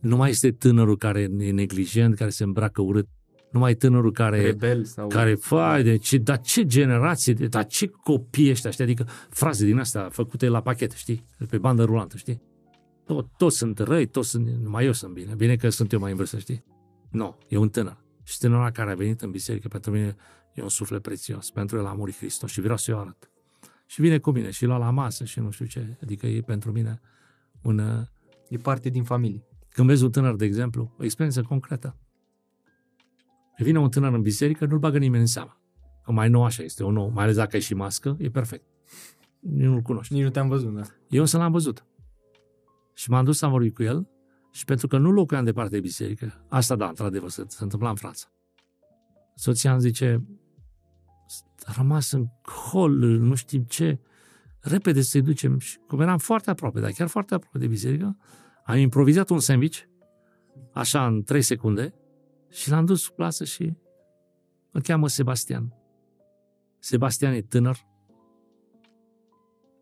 [0.00, 3.08] Nu mai este tânărul care e neglijent, care se îmbracă urât.
[3.52, 5.08] Nu mai e tânărul care Rebel sau...
[5.08, 8.84] care, fai, de ce, dar ce generație, de, dar ce copii ăștia, știi?
[8.84, 11.26] Adică fraze din astea făcute la pachet, știi?
[11.48, 12.42] Pe bandă rulantă, știi?
[13.04, 15.34] Tot, toți sunt răi, toți sunt, numai eu sunt bine.
[15.34, 16.64] Bine că sunt eu mai în vârstă, știi?
[17.10, 18.04] Nu, e un tânăr.
[18.22, 20.16] Și tânărul care a venit în biserică, pentru mine
[20.54, 21.50] e un suflet prețios.
[21.50, 23.30] Pentru el a murit Hristos și vreau să-i o arăt.
[23.86, 25.98] Și vine cu mine și lua la masă și nu știu ce.
[26.02, 27.00] Adică e pentru mine
[27.62, 27.78] un...
[27.78, 28.06] uh,
[28.48, 29.44] E parte din familie.
[29.68, 31.96] Când vezi un tânăr, de exemplu, o experiență concretă.
[33.56, 35.60] Vine un tânăr în biserică, nu-l bagă nimeni în seamă.
[36.04, 38.64] Că mai nou așa este, un nou, mai ales dacă ai și mască, e perfect.
[39.40, 40.14] Nici nu-l cunoști.
[40.14, 40.82] Nici nu te-am văzut, da.
[41.08, 41.86] Eu însă l-am văzut.
[42.94, 44.08] Și m-am dus să am vorbit cu el
[44.50, 47.94] și pentru că nu locuiam departe de biserică, asta da, într-adevăr, se, se întâmpla în
[47.94, 48.26] Franța.
[49.34, 50.24] Soția îmi zice,
[51.64, 52.26] a rămas în
[52.70, 54.00] hol, nu știm ce,
[54.60, 55.58] repede să-i ducem.
[55.58, 58.16] Și cum eram foarte aproape, dar chiar foarte aproape de biserică,
[58.64, 59.78] am improvizat un sandwich,
[60.72, 61.94] așa în 3 secunde,
[62.52, 63.72] și l-am dus cu plasă și
[64.70, 65.74] îl cheamă Sebastian.
[66.78, 67.76] Sebastian e tânăr,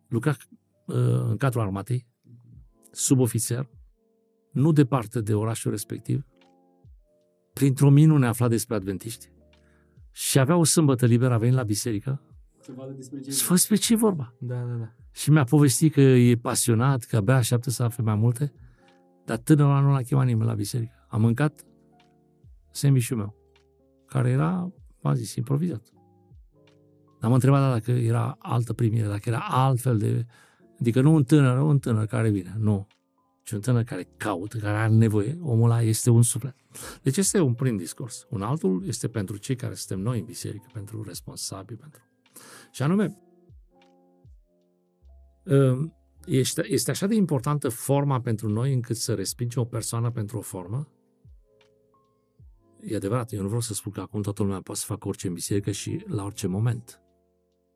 [0.08, 0.30] lucra
[0.86, 0.96] uh,
[1.28, 2.06] în cadrul armatei,
[2.90, 3.70] subofițer,
[4.52, 6.26] nu departe de orașul respectiv,
[7.52, 9.32] printr-o minune afla despre adventiști
[10.10, 12.22] și avea o sâmbătă liberă, a venit la biserică
[12.60, 13.30] Să vadă despre ce...
[13.30, 14.34] să vă despre ce e vorba.
[14.38, 14.94] Da, da, da.
[15.12, 18.52] Și mi-a povestit că e pasionat, că abia așteaptă să afle mai multe,
[19.24, 21.06] dar tânărul nu l-a chemat nimeni la biserică.
[21.08, 21.64] A mâncat
[22.70, 23.34] sandwich meu,
[24.06, 25.82] care era, v-am zis, improvizat.
[27.20, 30.26] Am întrebat dacă era altă primire, dacă era altfel de...
[30.80, 32.86] Adică nu un tânăr, un tânăr care vine, nu.
[33.42, 35.38] Ci un tânăr care caută, care are nevoie.
[35.42, 36.54] Omul ăla este un suflet.
[37.02, 38.26] Deci este un prim discurs.
[38.30, 42.00] Un altul este pentru cei care suntem noi în biserică, pentru responsabili, pentru...
[42.70, 43.18] Și anume,
[45.44, 45.94] um,
[46.26, 50.40] este, este așa de importantă forma pentru noi încât să respingem o persoană pentru o
[50.40, 50.88] formă?
[52.82, 55.26] E adevărat, eu nu vreau să spun că acum toată lumea poate să facă orice
[55.26, 57.00] în biserică și la orice moment.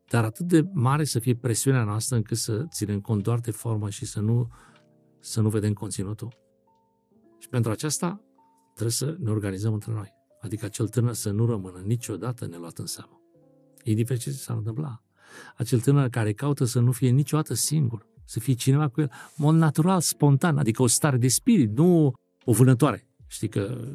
[0.09, 3.90] Dar atât de mare să fie presiunea noastră încât să ținem cont doar de formă
[3.90, 4.48] și să nu,
[5.20, 6.34] să nu vedem conținutul.
[7.38, 8.20] Și pentru aceasta
[8.72, 10.12] trebuie să ne organizăm între noi.
[10.40, 13.20] Adică acel tânăr să nu rămână niciodată neluat în seamă.
[13.84, 15.02] Indiferent ce s-ar întâmpla.
[15.57, 19.44] Acel tânăr care caută să nu fie niciodată singur, să fie cineva cu el, în
[19.44, 22.12] mod natural, spontan, adică o stare de spirit, nu
[22.44, 23.09] o vânătoare.
[23.26, 23.88] Știi că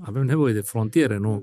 [0.00, 1.42] avem nevoie de frontiere, nu,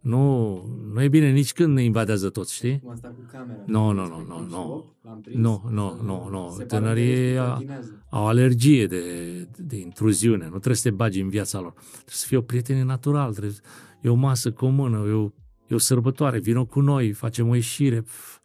[0.00, 0.54] nu,
[0.92, 2.80] nu e bine nici când ne invadează toți, știi?
[2.80, 3.58] Cum asta cu camera.
[3.66, 4.94] Nu, nu, nu, nu, nu.
[5.02, 5.38] L-am prins.
[5.40, 6.48] Nu, nu, nu, nu.
[6.56, 8.04] Se pare Tânării că a- grătinează.
[8.10, 9.02] au alergie de,
[9.56, 11.72] de intruziune, nu trebuie să te bagi în viața lor.
[11.72, 13.56] Trebuie să fie o prietenie natural, trebuie,
[14.00, 15.30] e o masă comună, e o,
[15.68, 18.00] e o sărbătoare, vină cu noi, facem o ieșire.
[18.00, 18.38] Pf,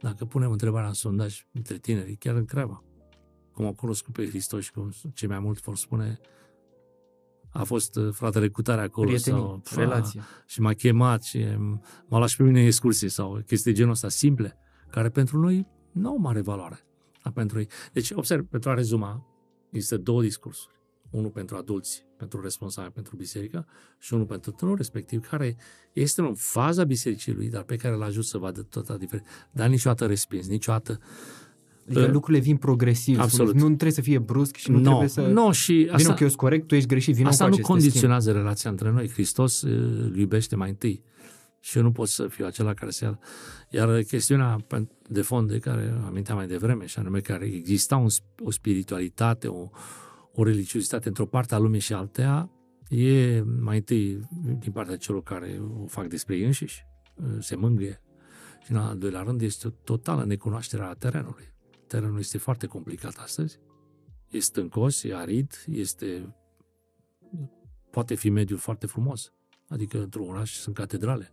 [0.00, 2.84] Dacă punem întrebarea în sondaj între tineri, chiar întreabă.
[3.52, 6.18] Cum au cunoscut pe Hristos și cum cei mai mult vor spune
[7.56, 10.20] a fost uh, fratele cu tare acolo Prietenie, sau fa- relație.
[10.46, 11.46] și m-a chemat și
[12.08, 14.58] m-a luat și pe mine în excursie sau chestii de genul ăsta simple,
[14.90, 16.86] care pentru noi nu au mare valoare.
[17.22, 17.68] Dar pentru ei.
[17.92, 19.26] Deci, observ, pentru a rezuma,
[19.70, 20.74] există două discursuri.
[21.10, 23.66] Unul pentru adulți, pentru responsabili, pentru biserică
[23.98, 25.56] și unul pentru tânărul respectiv, care
[25.92, 29.26] este în faza bisericii lui, dar pe care îl ajut să vadă tot diferit.
[29.52, 31.00] Dar niciodată respins, niciodată...
[31.88, 33.18] Adică Uh, lucrurile vin progresiv.
[33.18, 33.54] absolut.
[33.54, 35.20] Nu trebuie să fie brusc și nu no, trebuie să...
[35.20, 37.54] no, și Vino asta, că eu sunt corect, tu ești greșit, vino Asta cu nu
[37.56, 37.82] aceste schimb.
[37.90, 39.08] condiționează relația între noi.
[39.08, 39.72] Hristos uh,
[40.04, 41.02] îl iubește mai întâi.
[41.60, 43.18] Și eu nu pot să fiu acela care se ia.
[43.70, 48.08] Iar chestiunea pen- de fond de care aminteam mai devreme, și anume care exista un,
[48.08, 49.68] sp- o spiritualitate, o,
[50.32, 52.50] o religiozitate într-o parte a lumii și altea,
[52.88, 54.20] e mai întâi
[54.58, 58.00] din partea celor care o fac despre ei înșiși, uh, se mângâie.
[58.64, 61.54] Și în al doilea rând este o totală necunoaștere a terenului.
[61.86, 63.58] Terenul este foarte complicat astăzi.
[64.30, 66.36] E stâncos, e arid, este...
[67.90, 69.32] Poate fi mediul foarte frumos.
[69.68, 71.32] Adică într-un oraș sunt catedrale.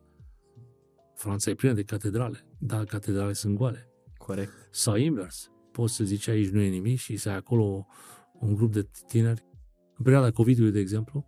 [1.16, 3.90] Franța e plină de catedrale, dar catedrale sunt goale.
[4.18, 4.52] Corect.
[4.72, 5.52] Sau invers.
[5.72, 7.88] Poți să zici aici nu e nimic și să ai acolo
[8.40, 9.46] un grup de tineri.
[9.98, 11.28] În perioada COVID-ului, de exemplu,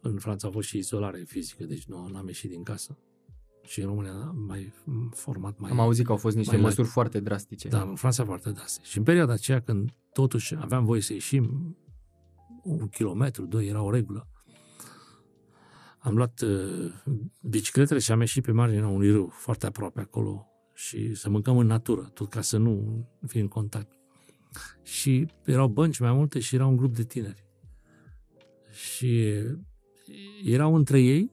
[0.00, 2.98] în Franța a fost și izolare fizică, deci nu am ieșit din casă.
[3.68, 4.72] Și în România am mai
[5.10, 5.70] format mai...
[5.70, 6.92] Am auzit că au fost niște mai măsuri light.
[6.92, 7.68] foarte drastice.
[7.68, 8.88] Da, în Franța foarte drastice.
[8.88, 11.76] Și în perioada aceea, când totuși aveam voie să ieșim
[12.62, 14.28] un kilometru, doi, era o regulă,
[15.98, 16.92] am luat uh,
[17.42, 21.66] bicicletele și am ieșit pe marginea unui râu, foarte aproape acolo, și să mâncăm în
[21.66, 23.92] natură, tot ca să nu fim în contact.
[24.82, 27.44] Și erau bănci mai multe și era un grup de tineri.
[28.70, 29.32] Și
[30.44, 31.32] erau între ei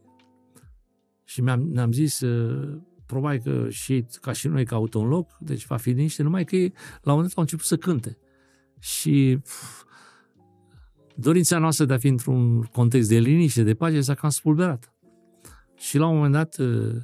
[1.26, 5.38] și mi-am, ne-am zis, uh, probabil că și ei, ca și noi, caută un loc,
[5.39, 8.18] deci va fi liniște, numai că ei, la un moment dat, au început să cânte.
[8.80, 9.84] Și pf,
[11.15, 14.93] dorința noastră de a fi într-un context de liniște, de pace, s-a cam spulberat.
[15.77, 16.95] Și la un moment dat, uh,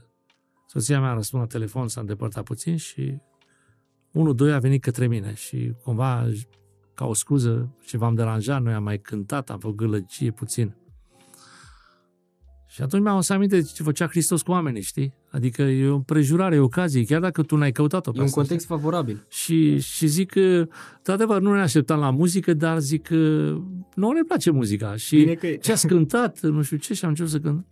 [0.67, 3.17] soția mea a răspuns la telefon, s-a îndepărtat puțin și
[4.11, 6.27] unul, doi a venit către mine și cumva,
[6.93, 10.75] ca o scuză, ce v-am deranjat, noi am mai cântat, am făcut gălăgie puțin.
[12.73, 15.13] Și atunci mi-am adus aminte de ce făcea Hristos cu oamenii, știi?
[15.29, 18.11] Adică e o prejurare, e o ocazie, chiar dacă tu n-ai căutat-o.
[18.11, 19.25] pe E un asta, context favorabil.
[19.29, 20.67] și, și zic că,
[21.03, 23.15] de adevăr, nu ne așteptam la muzică, dar zic că
[23.95, 24.95] nu ne place muzica.
[24.95, 25.55] Și Bine că e.
[25.55, 27.65] ce ați cântat, nu știu ce, și am început să cânt.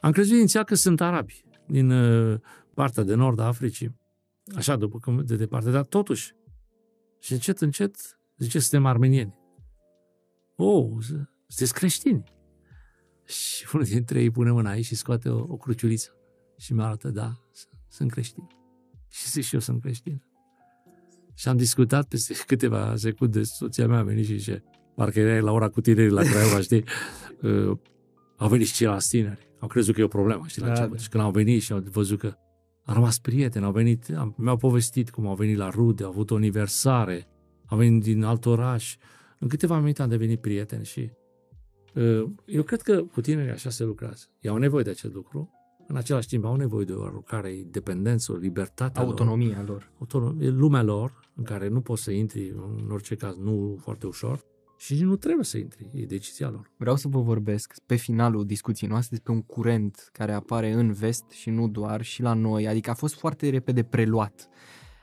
[0.00, 2.38] Am crezut inițial că sunt arabi, din uh,
[2.74, 3.96] partea de nord a Africii.
[4.56, 6.34] Așa, după cum de departe, dar totuși.
[7.20, 9.34] Și încet, încet, zice, suntem armenieni.
[10.56, 10.88] Oh,
[11.46, 12.24] sunteți creștini.
[13.26, 16.10] Și unul dintre ei pune mâna aici și scoate o, o cruciuliță.
[16.58, 17.32] Și mi arată, da,
[17.88, 18.46] sunt creștin.
[19.10, 20.22] Și zic și eu sunt creștin.
[21.34, 24.62] Și am discutat peste câteva secunde, soția mea a venit și zice,
[24.94, 26.84] parcă era la ora cu tinerii la Craiova, știi?
[27.42, 27.78] Uh,
[28.36, 29.48] au venit și ceilalți tineri.
[29.60, 30.96] Au crezut că e o problemă, știi, la Da, început.
[30.96, 31.02] da.
[31.02, 32.34] Și când au venit și au văzut că
[32.84, 36.30] au rămas prieteni, au venit, am, mi-au povestit cum au venit la rude, au avut
[36.30, 37.26] o aniversare,
[37.66, 38.96] au venit din alt oraș.
[39.38, 41.10] În câteva minute am devenit prieteni și uh,
[42.44, 44.24] eu cred că cu tinerii așa se lucrează.
[44.40, 45.50] Ei au nevoie de acest lucru,
[45.86, 48.98] în același timp au nevoie de o oarecare independență, o libertate.
[48.98, 49.92] lor Autonomia lor.
[49.98, 54.06] autonom, e lumea lor, în care nu poți să intri, în orice caz, nu foarte
[54.06, 54.40] ușor,
[54.76, 56.70] și nici nu trebuie să intri, e decizia lor.
[56.76, 61.30] Vreau să vă vorbesc pe finalul discuției noastre despre un curent care apare în vest
[61.30, 64.48] și nu doar, și la noi, adică a fost foarte repede preluat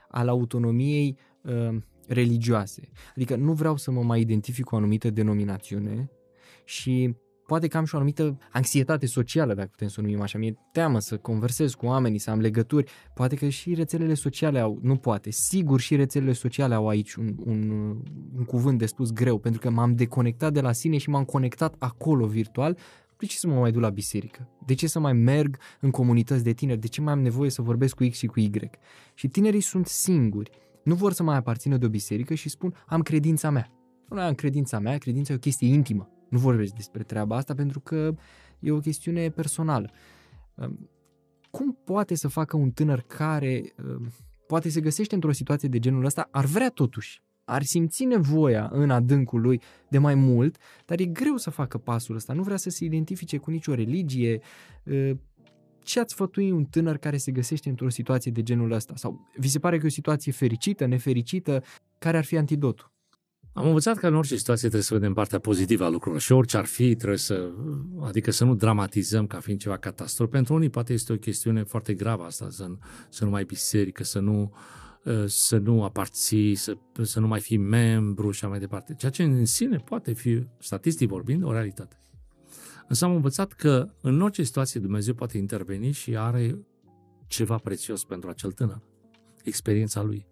[0.10, 1.78] al autonomiei uh,
[2.08, 2.90] religioase.
[3.16, 6.12] Adică nu vreau să mă mai identific cu o anumită denominațiune
[6.72, 7.16] și
[7.46, 10.38] poate că am și o anumită anxietate socială, dacă putem să o numim așa.
[10.38, 12.92] Mi-e teamă să conversez cu oamenii, să am legături.
[13.14, 17.36] Poate că și rețelele sociale au, nu poate, sigur și rețelele sociale au aici un,
[17.46, 17.70] un,
[18.36, 21.76] un cuvânt de spus greu, pentru că m-am deconectat de la sine și m-am conectat
[21.80, 22.78] acolo virtual.
[23.18, 24.50] De ce să mă mai duc la biserică?
[24.66, 26.80] De ce să mai merg în comunități de tineri?
[26.80, 28.52] De ce mai am nevoie să vorbesc cu X și cu Y?
[29.14, 30.50] Și tinerii sunt singuri.
[30.84, 33.72] Nu vor să mai aparțină de o biserică și spun, am credința mea.
[34.10, 36.10] Nu am credința mea, credința e o chestie intimă.
[36.32, 38.16] Nu vorbesc despre treaba asta pentru că
[38.60, 39.90] e o chestiune personală.
[40.56, 40.90] Um,
[41.50, 44.12] Cum poate să facă un tânăr care um,
[44.48, 48.90] poate se găsește într-o situație de genul ăsta, ar vrea totuși, ar simți nevoia în
[48.90, 52.70] adâncul lui de mai mult, dar e greu să facă pasul ăsta, nu vrea să
[52.70, 54.42] se identifice cu nicio religie.
[54.86, 55.12] Uh,
[55.84, 58.94] Ce ați sfătui un tânăr care se găsește într-o situație de genul ăsta?
[58.96, 61.64] Sau vi se pare că e o situație fericită, nefericită?
[61.98, 62.92] Care ar fi antidotul?
[63.54, 66.58] Am învățat că în orice situație trebuie să vedem partea pozitivă a lucrurilor și orice
[66.58, 67.50] ar fi, trebuie să,
[68.02, 70.30] adică să nu dramatizăm ca fiind ceva catastrof.
[70.30, 72.80] Pentru unii poate este o chestiune foarte gravă asta, să, nu-
[73.10, 74.54] să nu mai biserică, să nu,
[75.04, 78.94] uh, să nu aparții, să, să nu mai fii membru și așa mai departe.
[78.94, 81.96] Ceea ce în sine poate fi, statistic vorbind, o realitate.
[82.88, 86.66] Însă am învățat că în orice situație Dumnezeu poate interveni și are
[87.28, 88.82] ceva prețios pentru acel tânăr.
[89.44, 90.28] Experiența lui.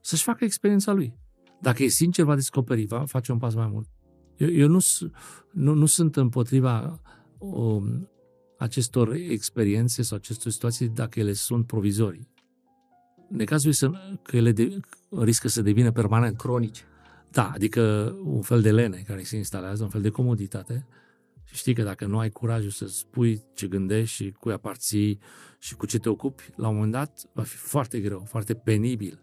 [0.00, 1.20] Să-și facă experiența lui.
[1.62, 3.88] Dacă e sincer, va descoperi, va face un pas mai mult.
[4.36, 5.06] Eu, eu nu, s-
[5.52, 7.00] nu, nu sunt împotriva
[7.38, 8.08] um,
[8.58, 12.28] acestor experiențe sau acestor situații dacă ele sunt provizorii.
[13.28, 14.80] Necazul este să- că ele de,
[15.20, 16.36] riscă să devină permanent.
[16.36, 16.84] Cronici.
[17.30, 20.86] Da, adică un fel de lene care se instalează, un fel de comoditate.
[21.44, 25.18] Și știi că dacă nu ai curajul să spui ce gândești și cui aparții
[25.58, 29.20] și cu ce te ocupi, la un moment dat va fi foarte greu, foarte penibil.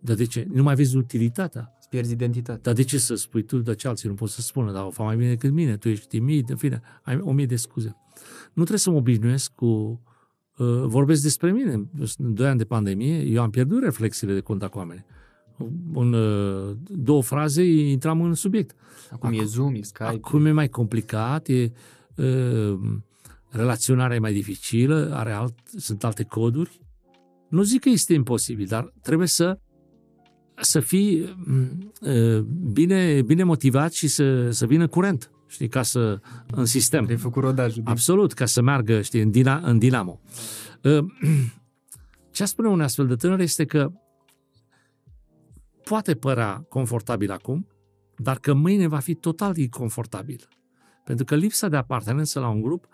[0.00, 0.46] Dar de ce?
[0.52, 1.74] Nu mai vezi utilitatea.
[1.78, 2.62] Îți pierzi identitatea.
[2.62, 4.90] Dar de ce să spui tu de ce alții nu pot să spună, dar o
[4.90, 7.96] fac mai bine decât mine, tu ești timid, în fine, ai o mie de scuze.
[8.46, 10.00] Nu trebuie să mă obișnuiesc cu
[10.56, 11.72] uh, vorbesc despre mine.
[12.18, 15.04] În doi ani de pandemie, eu am pierdut reflexiile de contact cu oameni.
[15.94, 18.74] În uh, două fraze intram în subiect.
[19.10, 20.04] Acum, acum e Zoom, e Skype.
[20.04, 21.72] Acum e mai complicat, e,
[22.16, 22.78] uh,
[23.48, 26.80] relaționarea e mai dificilă, are alt, sunt alte coduri.
[27.48, 29.58] Nu zic că este imposibil, dar trebuie să
[30.60, 31.36] să fii
[32.00, 32.38] uh,
[32.72, 36.20] bine, bine motivat și să, să vină curent, știi, ca să,
[36.50, 37.06] în sistem.
[37.08, 37.82] Ai făcut rodajul.
[37.86, 40.20] Absolut, ca să meargă, știi, în, dina, în dinamo.
[40.82, 41.04] Uh,
[42.30, 43.92] ce spune un astfel de tânăr este că
[45.84, 47.66] poate părea confortabil acum,
[48.16, 50.48] dar că mâine va fi total inconfortabil.
[51.04, 52.86] Pentru că lipsa de apartenență la un grup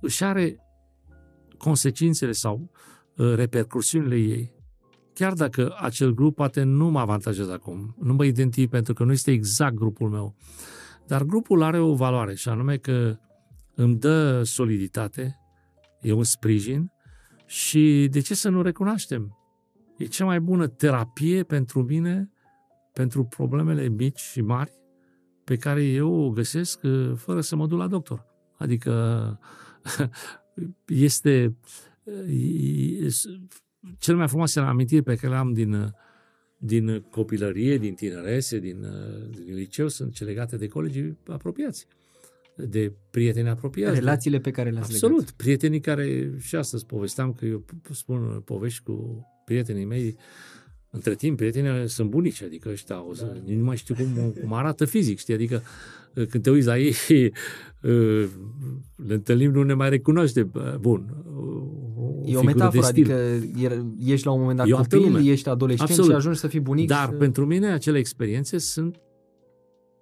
[0.00, 0.56] își are
[1.58, 2.70] consecințele sau
[3.16, 4.61] uh, repercursiunile ei.
[5.14, 9.12] Chiar dacă acel grup poate nu mă avantajează acum, nu mă identific pentru că nu
[9.12, 10.34] este exact grupul meu,
[11.06, 13.16] dar grupul are o valoare și anume că
[13.74, 15.38] îmi dă soliditate,
[16.00, 16.92] e un sprijin
[17.46, 19.36] și de ce să nu recunoaștem?
[19.96, 22.30] E cea mai bună terapie pentru mine,
[22.92, 24.72] pentru problemele mici și mari
[25.44, 28.26] pe care eu o găsesc uh, fără să mă duc la doctor.
[28.58, 29.38] Adică
[30.86, 31.56] este
[33.98, 35.94] cel mai frumoase amintiri pe care le am din,
[36.56, 38.86] din copilărie, din tinerese, din,
[39.44, 41.86] din liceu, sunt cele legate de colegii apropiați,
[42.56, 43.98] de prieteni apropiați.
[43.98, 45.34] Relațiile pe care le-ați Absolut, legat.
[45.36, 50.16] prietenii care și astăzi povesteam că eu spun povești cu prietenii mei
[50.90, 53.52] între timp, prietenii sunt bunici, adică ăștia, o să, da.
[53.54, 55.62] nu mai știu cum, cum arată fizic, știi, adică
[56.14, 56.94] când te uiți la ei,
[59.08, 60.50] le întâlnim, nu ne mai recunoaște.
[60.80, 61.81] Bun, o
[62.24, 63.12] E o metaforă, adică
[63.98, 65.20] ești la un moment dat e copil, lume.
[65.20, 66.10] ești adolescent Absolut.
[66.10, 66.88] și ajungi să fii bunic.
[66.88, 67.16] Dar să...
[67.16, 69.00] pentru mine acele experiențe sunt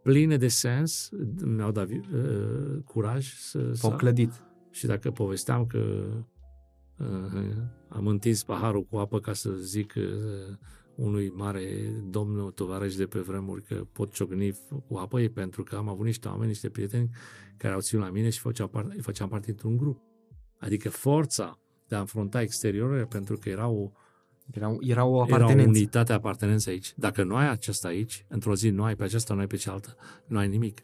[0.03, 1.09] pline de sens,
[1.45, 1.99] mi-au dat uh,
[2.85, 3.73] curaj să...
[3.83, 4.43] au clădit.
[4.71, 6.05] Și dacă povesteam că
[6.99, 7.07] uh,
[7.89, 10.03] am întins paharul cu apă ca să zic uh,
[10.95, 11.63] unui mare
[12.11, 16.05] domn tovarăș de pe vremuri că pot ciocni cu apă, e pentru că am avut
[16.05, 17.11] niște oameni, niște prieteni
[17.57, 20.01] care au ținut la mine și făceam parte, făceam parte dintr-un grup.
[20.59, 21.59] Adică forța
[21.91, 23.91] de a înfrunta exteriorul pentru că era o,
[24.53, 25.61] era, era o apartenență.
[25.61, 26.93] Era o unitate apartenență aici.
[26.97, 29.97] Dacă nu ai aceasta aici, într-o zi nu ai pe aceasta, nu ai pe cealaltă,
[30.27, 30.83] nu ai nimic.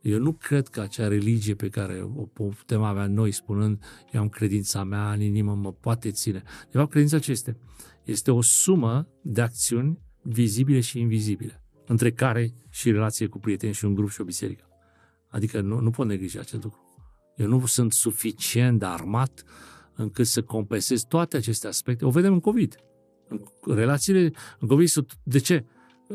[0.00, 4.28] Eu nu cred că acea religie pe care o putem avea noi spunând eu am
[4.28, 6.42] credința mea în inimă, mă poate ține.
[6.70, 7.56] De fapt, credința ce este?
[8.04, 13.84] Este o sumă de acțiuni vizibile și invizibile, între care și relație cu prieteni și
[13.84, 14.64] un grup și o biserică.
[15.28, 16.80] Adică nu, nu pot neglija acest lucru.
[17.36, 19.44] Eu nu sunt suficient de armat
[19.94, 22.04] încât să compensez toate aceste aspecte.
[22.04, 22.76] O vedem în COVID.
[23.28, 25.18] În relațiile în COVID sunt...
[25.22, 25.64] De ce?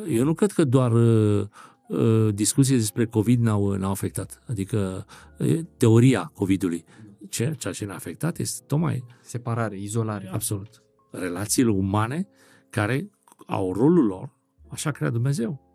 [0.10, 1.48] Eu nu cred că doar uh,
[1.88, 4.44] uh, discuții despre COVID n-au, n-au afectat.
[4.48, 5.06] Adică
[5.40, 6.84] uh, teoria COVID-ului.
[7.30, 7.56] Ce?
[7.58, 9.04] Ceea ce ne-a afectat este tocmai...
[9.22, 10.30] Separare, izolare.
[10.32, 10.84] Absolut.
[11.12, 12.28] Relațiile umane
[12.70, 13.10] care
[13.48, 14.36] au rolul lor,
[14.70, 15.66] așa crea Dumnezeu.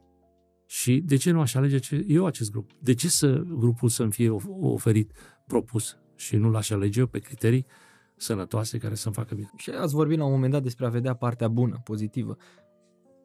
[0.66, 2.70] Și de ce nu aș alege eu acest grup?
[2.78, 4.30] De ce să grupul să-mi fie
[4.60, 5.12] oferit,
[5.46, 7.66] propus și nu l-aș alege eu pe criterii
[8.22, 9.50] sănătoase care să-mi facă bine?
[9.56, 12.36] Și ați vorbit la un moment dat despre a vedea partea bună, pozitivă.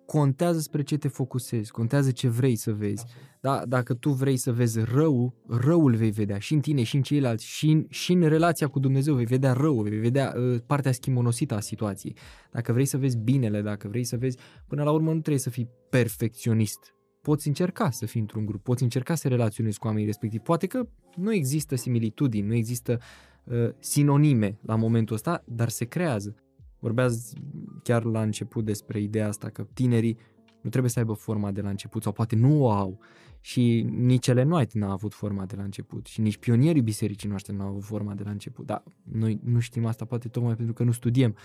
[0.05, 3.05] Contează spre ce te focusezi, contează ce vrei să vezi.
[3.41, 7.01] Da, dacă tu vrei să vezi răul, răul vei vedea și în tine și în
[7.01, 10.91] ceilalți și în, și în relația cu Dumnezeu vei vedea răul, vei vedea uh, partea
[10.91, 12.17] schimonosită a situației.
[12.51, 14.37] Dacă vrei să vezi binele, dacă vrei să vezi,
[14.67, 16.91] până la urmă nu trebuie să fii perfecționist
[17.21, 20.43] poți încerca să fii într-un grup, poți încerca să relaționezi cu oamenii respectivi.
[20.43, 23.36] Poate că nu există similitudini, nu există uh,
[23.79, 26.35] sinonime la momentul ăsta, dar se creează.
[26.79, 27.35] Vorbeați
[27.83, 30.17] chiar la început despre ideea asta că tinerii
[30.61, 32.99] nu trebuie să aibă forma de la început sau poate nu o au
[33.41, 37.53] și nici ele White n-a avut forma de la început și nici pionierii bisericii noastre
[37.53, 38.65] n-au avut forma de la început.
[38.65, 41.35] Dar noi nu știm asta poate tocmai pentru că nu studiem.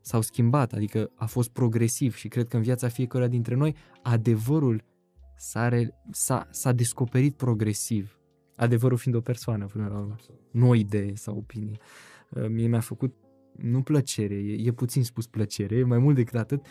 [0.00, 4.84] S-au schimbat, adică a fost progresiv și cred că în viața fiecăruia dintre noi adevărul
[5.36, 8.15] s-a, re, s-a, s-a descoperit progresiv.
[8.56, 10.16] Adevărul fiind o persoană până la urmă.
[10.50, 11.78] Nu o idee sau opinie.
[12.30, 13.14] Uh, mie mi-a făcut
[13.56, 16.66] nu plăcere, e, e puțin spus plăcere, e mai mult decât atât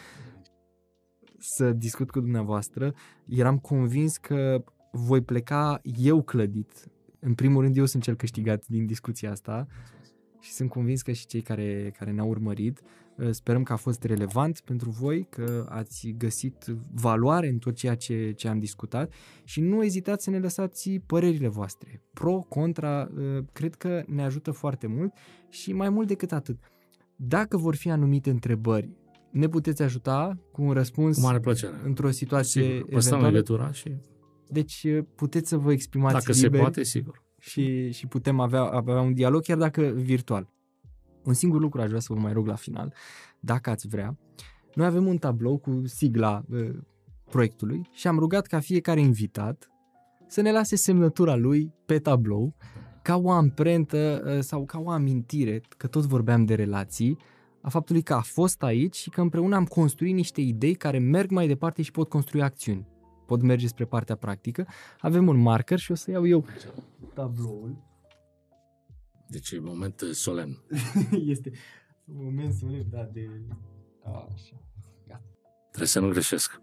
[1.38, 2.94] să discut cu dumneavoastră.
[3.26, 6.92] Eram convins că voi pleca eu clădit.
[7.20, 9.68] În primul rând eu sunt cel câștigat din discuția asta
[10.40, 14.04] și sunt convins că și cei care, care ne-au urmărit uh, sperăm că a fost
[14.04, 19.14] relevant pentru voi, că ați găsit valoare în tot ceea ce, ce am discutat
[19.44, 22.02] și nu ezitați să ne lăsați părerile voastre.
[22.14, 25.14] Pro, contra, uh, cred că ne ajută foarte mult
[25.50, 26.58] și mai mult decât atât.
[27.16, 28.90] Dacă vor fi anumite întrebări,
[29.32, 31.82] ne puteți ajuta cu un răspuns cu mare plăcere.
[31.84, 33.26] într-o situație sigur, eventuală.
[33.26, 33.92] legătura și...
[34.48, 36.52] Deci uh, puteți să vă exprimați Dacă liber.
[36.52, 40.54] se poate, sigur și, și putem avea, avea un dialog chiar dacă virtual.
[41.26, 42.94] Un singur lucru aș vrea să vă mai rog la final,
[43.40, 44.18] dacă ați vrea.
[44.74, 46.70] Noi avem un tablou cu sigla uh,
[47.30, 49.70] proiectului și am rugat ca fiecare invitat
[50.28, 52.56] să ne lase semnătura lui pe tablou
[53.02, 57.18] ca o amprentă uh, sau ca o amintire, că tot vorbeam de relații,
[57.62, 61.30] a faptului că a fost aici și că împreună am construit niște idei care merg
[61.30, 62.88] mai departe și pot construi acțiuni.
[63.26, 64.68] Pot merge spre partea practică.
[65.00, 66.46] Avem un marker și o să iau eu
[67.14, 67.95] tabloul.
[69.28, 70.62] Deci e moment uh, solemn.
[71.34, 71.52] este
[72.06, 73.30] un moment solemn, da, de...
[74.04, 74.60] Așa.
[75.76, 76.60] Trebuie să nu greșesc.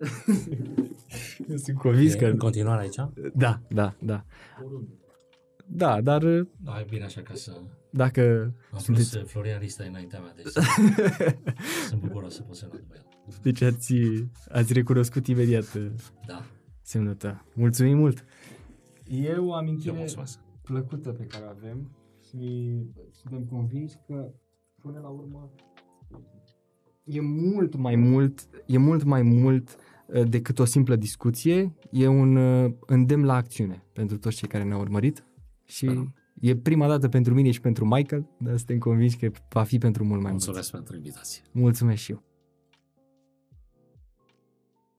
[1.51, 2.26] Eu sunt convins E că...
[2.26, 2.94] în continuare aici?
[3.34, 4.24] Da, da, da.
[5.66, 7.60] Da, dar uh, Da, e bine așa ca să...
[7.90, 9.18] dacă În sunteți...
[9.18, 10.47] plus, Florian Rista e înaintea mea, deci
[11.89, 13.05] sunt bucuros să pot semna după el.
[13.43, 13.94] Deci ați,
[14.48, 15.86] ați recunoscut imediat uh,
[16.26, 16.44] Da,
[16.82, 17.44] semnătura.
[17.55, 18.24] Mulțumim mult!
[19.09, 20.39] E o eu amintire mulțumesc.
[20.62, 21.90] plăcută pe care o avem
[22.32, 24.32] și suntem convinși că
[24.82, 25.50] până la urmă
[27.04, 29.76] e mult mai mult, e mult mai mult
[30.06, 34.64] uh, decât o simplă discuție, e un uh, îndemn la acțiune pentru toți cei care
[34.64, 35.24] ne-au urmărit
[35.64, 36.12] și Da.
[36.40, 40.04] e prima dată pentru mine și pentru Michael, dar suntem convinși că va fi pentru
[40.04, 40.44] mult mai mult.
[40.44, 41.42] Mulțumesc pentru invitație.
[41.52, 42.31] Mulțumesc și eu!